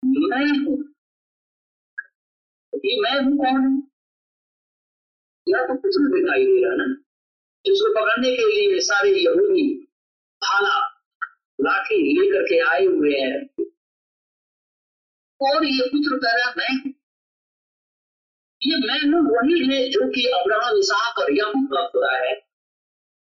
मैं 0.03 0.45
हूँ 0.59 0.77
मैं 3.01 3.15
हूँ 3.19 3.37
कौन 3.37 3.65
या 5.47 5.65
तो 5.67 5.75
कुछ 5.75 5.95
दिखाई 6.13 6.45
दे 6.45 6.65
रहा 6.65 6.75
ना 6.75 6.85
जिसको 7.65 8.01
पकड़ने 8.01 8.35
के 8.35 8.45
लिए 8.45 8.79
सारे 8.79 9.09
यहूदी 9.09 9.87
भाला 10.41 10.77
लाठी 11.59 11.95
लेकर 11.95 12.43
के 12.43 12.59
आए 12.59 12.85
हुए 12.85 13.17
हैं। 13.19 13.65
और 15.41 15.65
ये 15.65 15.87
पुत्र 15.87 16.17
कह 16.17 16.37
रहा, 16.37 16.53
मैं 16.57 16.93
ये 18.61 18.77
मैं 18.77 18.99
हूँ 19.11 19.21
वही 19.27 19.75
है 19.75 19.89
जो 19.89 20.07
कि 20.11 20.25
अब्राहम, 20.27 20.77
इसहाक 20.77 21.19
और 21.19 21.31
याकूब 21.37 21.65
का 21.67 21.87
खुदा 21.87 22.15
है। 22.15 22.33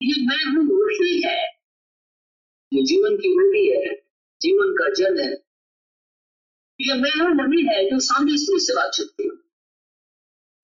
ये 0.02 0.26
मैं 0.26 0.44
हूँ 0.44 0.64
वही 0.64 1.22
है। 1.22 1.42
ये 2.72 2.82
जीवन 2.82 3.16
की 3.16 3.28
रोटी 3.28 3.66
है, 3.68 3.94
जीवन 4.40 4.72
का 4.72 4.88
जल 4.94 5.20
है। 5.20 5.32
ये 6.80 6.94
मैं 6.94 7.10
हूँ 7.20 7.30
वही 7.36 7.66
है 7.66 7.84
जो 7.90 7.98
सामने 7.98 8.36
से 8.36 8.74
बातचीत 8.74 9.06
की 9.20 9.24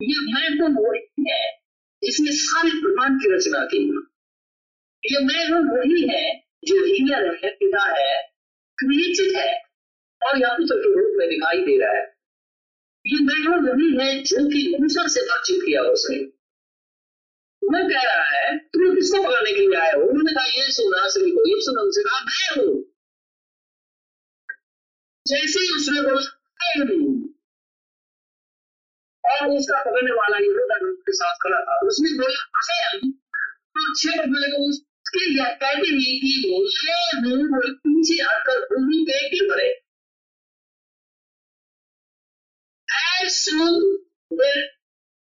ये 0.01 0.33
मैं 0.33 0.49
हूँ 0.61 0.89
वही 0.89 1.31
है। 1.31 1.64
जिसने 2.05 2.33
सारे 2.33 2.71
ब्रह्मांड 2.71 3.21
की 3.21 3.35
रचना 3.35 3.65
की 3.65 4.01
ये 5.07 5.25
मैं 5.25 5.49
हूँ, 5.49 5.79
वही 5.79 6.09
है, 6.09 6.39
जो 6.65 6.85
हीलर 6.85 7.45
है, 7.45 7.51
पिता 7.51 8.01
है 8.01 8.23
क्रिएटेड 8.79 9.37
है, 9.37 9.63
और 10.23 10.41
यहाँ 10.41 10.57
पुत्र 10.57 10.77
के 10.77 10.99
रूप 10.99 11.15
में 11.17 11.29
दिखाई 11.29 11.59
दे 11.59 11.85
रहा 11.85 11.93
है। 11.93 12.17
ये 13.07 13.25
मैं 13.25 13.47
हूँ, 13.47 13.73
वही 13.73 13.97
है, 13.97 14.23
जो 14.23 14.37
कि 14.37 14.77
मूसा 14.81 15.07
से 15.07 15.21
बातचीत 15.21 15.61
किया 15.67 15.83
उसने। 15.83 16.19
वो 17.63 17.89
कह 17.89 18.03
रहा 18.03 18.39
है 18.39 18.59
तुम 18.59 18.95
किसको 18.95 19.23
पकड़ने 19.23 19.53
के 19.53 19.61
लिए 19.61 19.81
आए 19.81 19.93
हो? 19.93 20.03
उन्होंने 20.03 20.33
कहा, 20.33 20.45
ये 20.45 20.71
सुना 20.71 21.09
श्री 21.09 21.31
को, 21.31 21.49
ये 21.49 21.55
सुना 21.59 21.83
उनसे 21.83 22.03
कहा, 22.03 22.21
मैं 22.21 22.63
हूँ। 22.63 22.85
जैसे 25.27 25.61
ही 25.61 25.77
उसने 25.77 26.03
बोला 26.03 27.34
और 29.33 29.51
उसका 29.57 29.83
पकड़ने 29.85 30.17
वाला 30.17 30.39
यहूदा 30.45 30.79
के 31.09 31.15
साथ 31.19 31.39
खड़ा 31.45 31.61
था 31.69 31.79
उसने 31.93 32.13
बोला 32.19 32.43
आई 32.63 33.11
तो 33.77 33.87
छह 34.03 34.25
बोले 34.35 34.51
को 34.55 34.69
उसके 34.69 35.25
कहते 35.37 35.73
हुए 35.73 36.15
कि 36.25 36.35
मैं 36.45 37.35
हूँ 37.37 37.63
पीछे 37.87 38.23
हटकर 38.23 38.65
भूमि 38.73 39.05
पे 39.11 39.25
गिर 39.35 39.49
पड़े 39.53 39.73
as 43.25 43.37
soon 43.37 43.85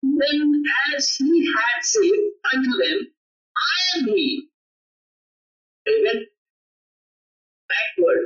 Then 0.03 0.63
as 0.93 1.09
he 1.17 1.47
had 1.47 1.81
said 1.81 2.21
unto 2.53 2.71
them, 2.71 3.07
I 3.55 3.97
am 3.97 4.05
he. 4.07 4.49
They 5.85 6.03
went 6.03 6.27
backward 7.69 8.25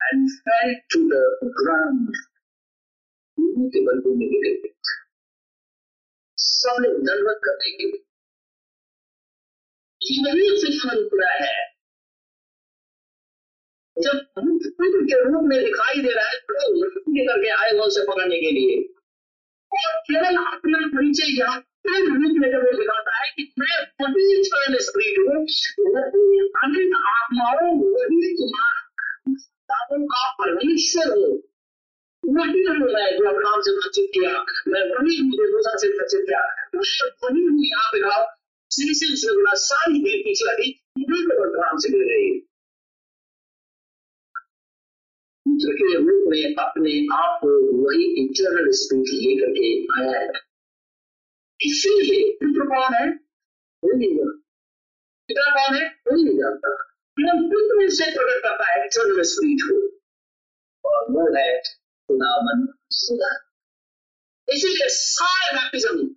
and 0.00 0.30
fell 0.44 0.74
to 0.92 1.08
the 1.08 1.52
ground. 1.54 2.14
के 3.52 3.80
बंधु 3.86 4.14
में 4.14 4.28
गिरे 4.28 4.52
सबने 6.38 6.88
दंडवत 7.00 7.40
करने 7.44 7.70
के 7.72 7.90
ये 10.00 10.22
वही 10.24 10.48
फ़िक्र 10.62 11.02
पूरा 11.04 11.28
है 11.32 11.52
जब 13.96 14.22
पुत्र 14.36 15.02
के 15.04 15.18
रूप 15.24 15.44
में 15.44 15.58
दिखाई 15.58 16.02
दे 16.02 16.12
रहा 16.12 16.28
है 16.28 16.38
तो 16.38 16.70
करके 17.26 17.50
आए 17.50 17.70
हुए 17.70 17.86
उसे 17.86 18.04
पकड़ने 18.04 18.40
के 18.40 18.50
लिए 18.50 18.78
और 19.72 20.00
केवल 20.08 20.36
अपना 20.36 20.80
परिचय 20.88 21.38
यहाँ 21.38 21.58
रूप 21.86 22.40
में 22.40 22.50
जब 22.50 22.64
वो 22.64 22.72
दिखाता 22.78 23.16
है 23.18 23.30
कि 23.36 23.52
मैं 23.58 23.78
वही 24.02 24.42
चरण 24.42 24.76
स्प्रिट 24.80 25.18
हूँ 25.20 25.44
अनंत 26.64 26.98
आत्माओं 27.12 27.70
वही 27.78 28.34
तुम्हारा 28.36 28.82
का 30.08 30.28
परमेश्वर 30.34 31.16
हूँ 31.16 31.32
हूँ 32.22 32.34
हूँ 32.34 32.52
हूँ 45.94 46.54
तो 46.54 46.62
अपने 46.62 46.92
आप 47.14 47.40
को 47.42 47.50
वही 47.78 48.04
इंटरनल 48.20 48.70
स्पिरिट 48.72 49.10
लेकर 49.14 49.50
के 49.50 49.68
आया 49.96 50.20
है 50.20 50.40
इसीलिए 51.60 52.22
पुत्र 52.34 52.66
कौन 52.66 52.94
है 52.94 53.06
कोई 53.82 53.96
नहीं 53.96 54.16
जानता 54.16 54.38
पिता 55.28 55.50
कौन 55.50 55.76
है 55.76 55.88
कोई 56.08 56.24
नहीं 56.24 56.38
जानता 56.38 56.74
पुत्र 57.48 57.88
से 57.90 58.10
प्रकट 58.10 58.42
करता 58.44 58.70
है 58.70 58.82
इंटरनल 58.84 59.22
स्पिरिट 59.22 59.68
को 59.68 59.76
और 60.84 61.06
वो 61.10 61.26
है 61.36 61.81
खुदावन 62.12 62.66
सुधा 62.94 63.32
इसीलिए 64.48 64.88
सारे 64.92 65.52
बैप्टिज्म 65.56 66.08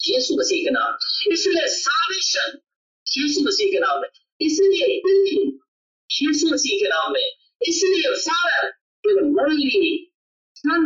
यीशु 0.00 0.36
मसीह 0.38 0.64
के 0.64 0.70
नाम 0.76 1.32
इसलिए 1.32 1.66
सालिशन 1.72 2.58
यीशु 3.06 3.48
मसीह 3.48 3.72
के 3.72 3.80
नाम 3.80 4.00
में 4.00 4.08
इसलिए 4.40 4.86
यीशु 6.10 6.54
मसीह 6.54 6.78
के 6.78 6.88
नाम 6.88 7.12
में 7.12 7.26
इसलिए 7.68 8.14
फादर 8.20 8.70
only 9.04 9.92
son 10.56 10.82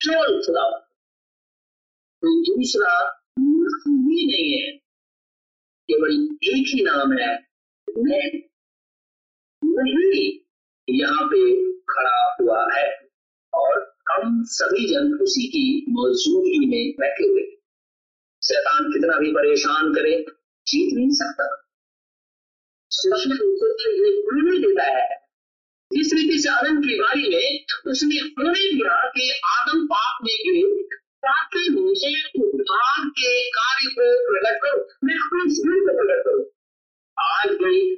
केवल 0.00 0.36
खुदा 0.44 0.62
कोई 2.22 2.36
दूसरा 2.44 2.92
ही 3.38 4.26
नहीं 4.26 4.52
है 4.52 4.70
केवल 5.88 6.14
एक 6.50 6.68
ही 6.68 6.84
नाम 6.84 7.12
है 7.18 7.32
मैं 7.88 8.28
वही 9.62 10.22
यहाँ 10.90 11.26
पे 11.26 11.72
खड़ा 11.72 12.36
हुआ 12.40 12.68
है 12.74 13.08
और 13.54 13.94
हम 14.10 14.44
सभी 14.44 14.94
जन 14.94 15.18
उसी 15.22 15.48
की 15.48 15.86
मौजूदगी 15.88 16.66
में 16.66 16.94
बैठे 17.00 17.28
हुए 17.28 17.42
शैतान 18.44 18.84
कितना 18.84 19.18
भी 19.18 19.32
परेशान 19.32 19.94
करे, 19.94 20.26
जीत 20.66 20.94
नहीं 20.94 21.10
सकता। 21.10 21.66
नहीं 24.42 24.60
देता 24.60 24.84
है। 24.84 25.20
जिस 25.92 26.12
रीति 26.14 26.38
से 26.42 26.48
आदम 26.48 26.80
की 26.80 27.00
बारी 27.00 27.28
में 27.28 27.64
उसने 27.90 28.16
होने 28.16 28.72
दिया 28.72 29.08
कि 29.08 29.40
आदम 29.44 29.86
पाप 29.86 30.18
में 30.24 30.34
गिरे, 30.34 30.82
ताकि 30.98 31.68
मुझे 31.70 32.28
उद्धार 32.40 33.08
के 33.08 33.48
कार्य 33.50 33.90
को 33.90 34.32
प्रकट 34.32 34.58
करो। 34.62 34.88
मैं 35.04 35.14
अपने 35.14 35.54
शरीर 35.54 35.80
को 35.80 36.04
प्रकट 36.04 36.22
करूँ। 36.24 36.44
आज 37.24 37.46
भी 37.46 37.96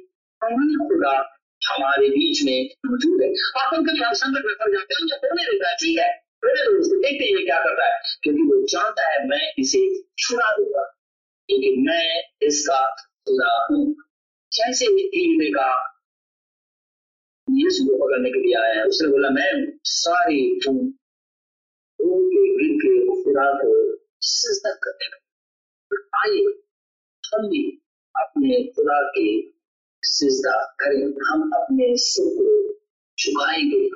खुदा 0.75 1.32
हमारे 1.69 2.09
बीच 2.09 2.43
में 2.45 2.69
मौजूद 2.85 3.21
है। 3.21 3.29
अपन 3.29 3.85
कभी 3.85 3.99
हम 3.99 4.13
संकट 4.13 4.45
में 4.45 4.55
पड़ 4.55 4.71
जाते 4.71 4.93
हैं। 4.93 5.03
मुझे 5.03 5.15
होने 5.15 5.43
देता 5.43 5.69
है। 5.69 5.75
ठीक 5.75 5.99
है? 5.99 6.23
मेरे 6.45 6.63
दोस्त, 6.63 6.91
देखते 6.91 7.31
हुए 7.31 7.45
क्या 7.45 7.59
करता 7.59 7.95
है। 7.95 8.01
क्योंकि 8.23 8.41
वो 8.41 8.67
जानता 8.67 9.11
है, 9.11 9.27
मैं 9.27 9.53
इसे 9.59 10.01
छुड़ा 10.19 10.51
दूँगा। 10.57 10.83
क्योंकि 11.47 11.75
मैं 11.79 12.21
इसका 12.41 12.95
खुदा 12.95 13.67
हूँ। 13.71 13.95
कैसे 14.55 14.85
ईवे 15.17 15.49
का 15.49 15.89
यीशु 17.51 17.85
को 17.85 18.05
पकड़ने 18.05 18.29
के 18.29 18.39
लिए 18.39 18.55
आया 18.55 18.79
है, 18.79 18.85
उसने 18.85 19.07
बोला, 19.07 19.29
मैं 19.29 19.77
सारी 19.83 20.59
तुम 20.65 20.77
उनके 21.99 22.63
गिर 22.63 22.75
के 22.77 23.23
खुदा 23.23 23.53
को 23.53 23.97
सिजदा 24.21 24.79
करने 24.83 25.23
आइए, 26.17 26.63
हम 27.33 27.47
भी 27.47 27.81
अपने 28.15 28.63
खुदा 28.63 29.01
के 29.09 29.41
सिजदा 30.03 30.75
करें। 30.79 31.31
हम 31.31 31.51
अपने 31.53 31.97
सिर 31.97 32.25
को 32.25 32.73
झुकाएँगे 33.19 33.89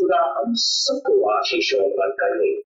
खुदा 0.00 0.34
हम 0.38 0.54
सबको 0.56 1.30
आशीष 1.30 1.74
और 1.74 2.10
कर 2.10 2.62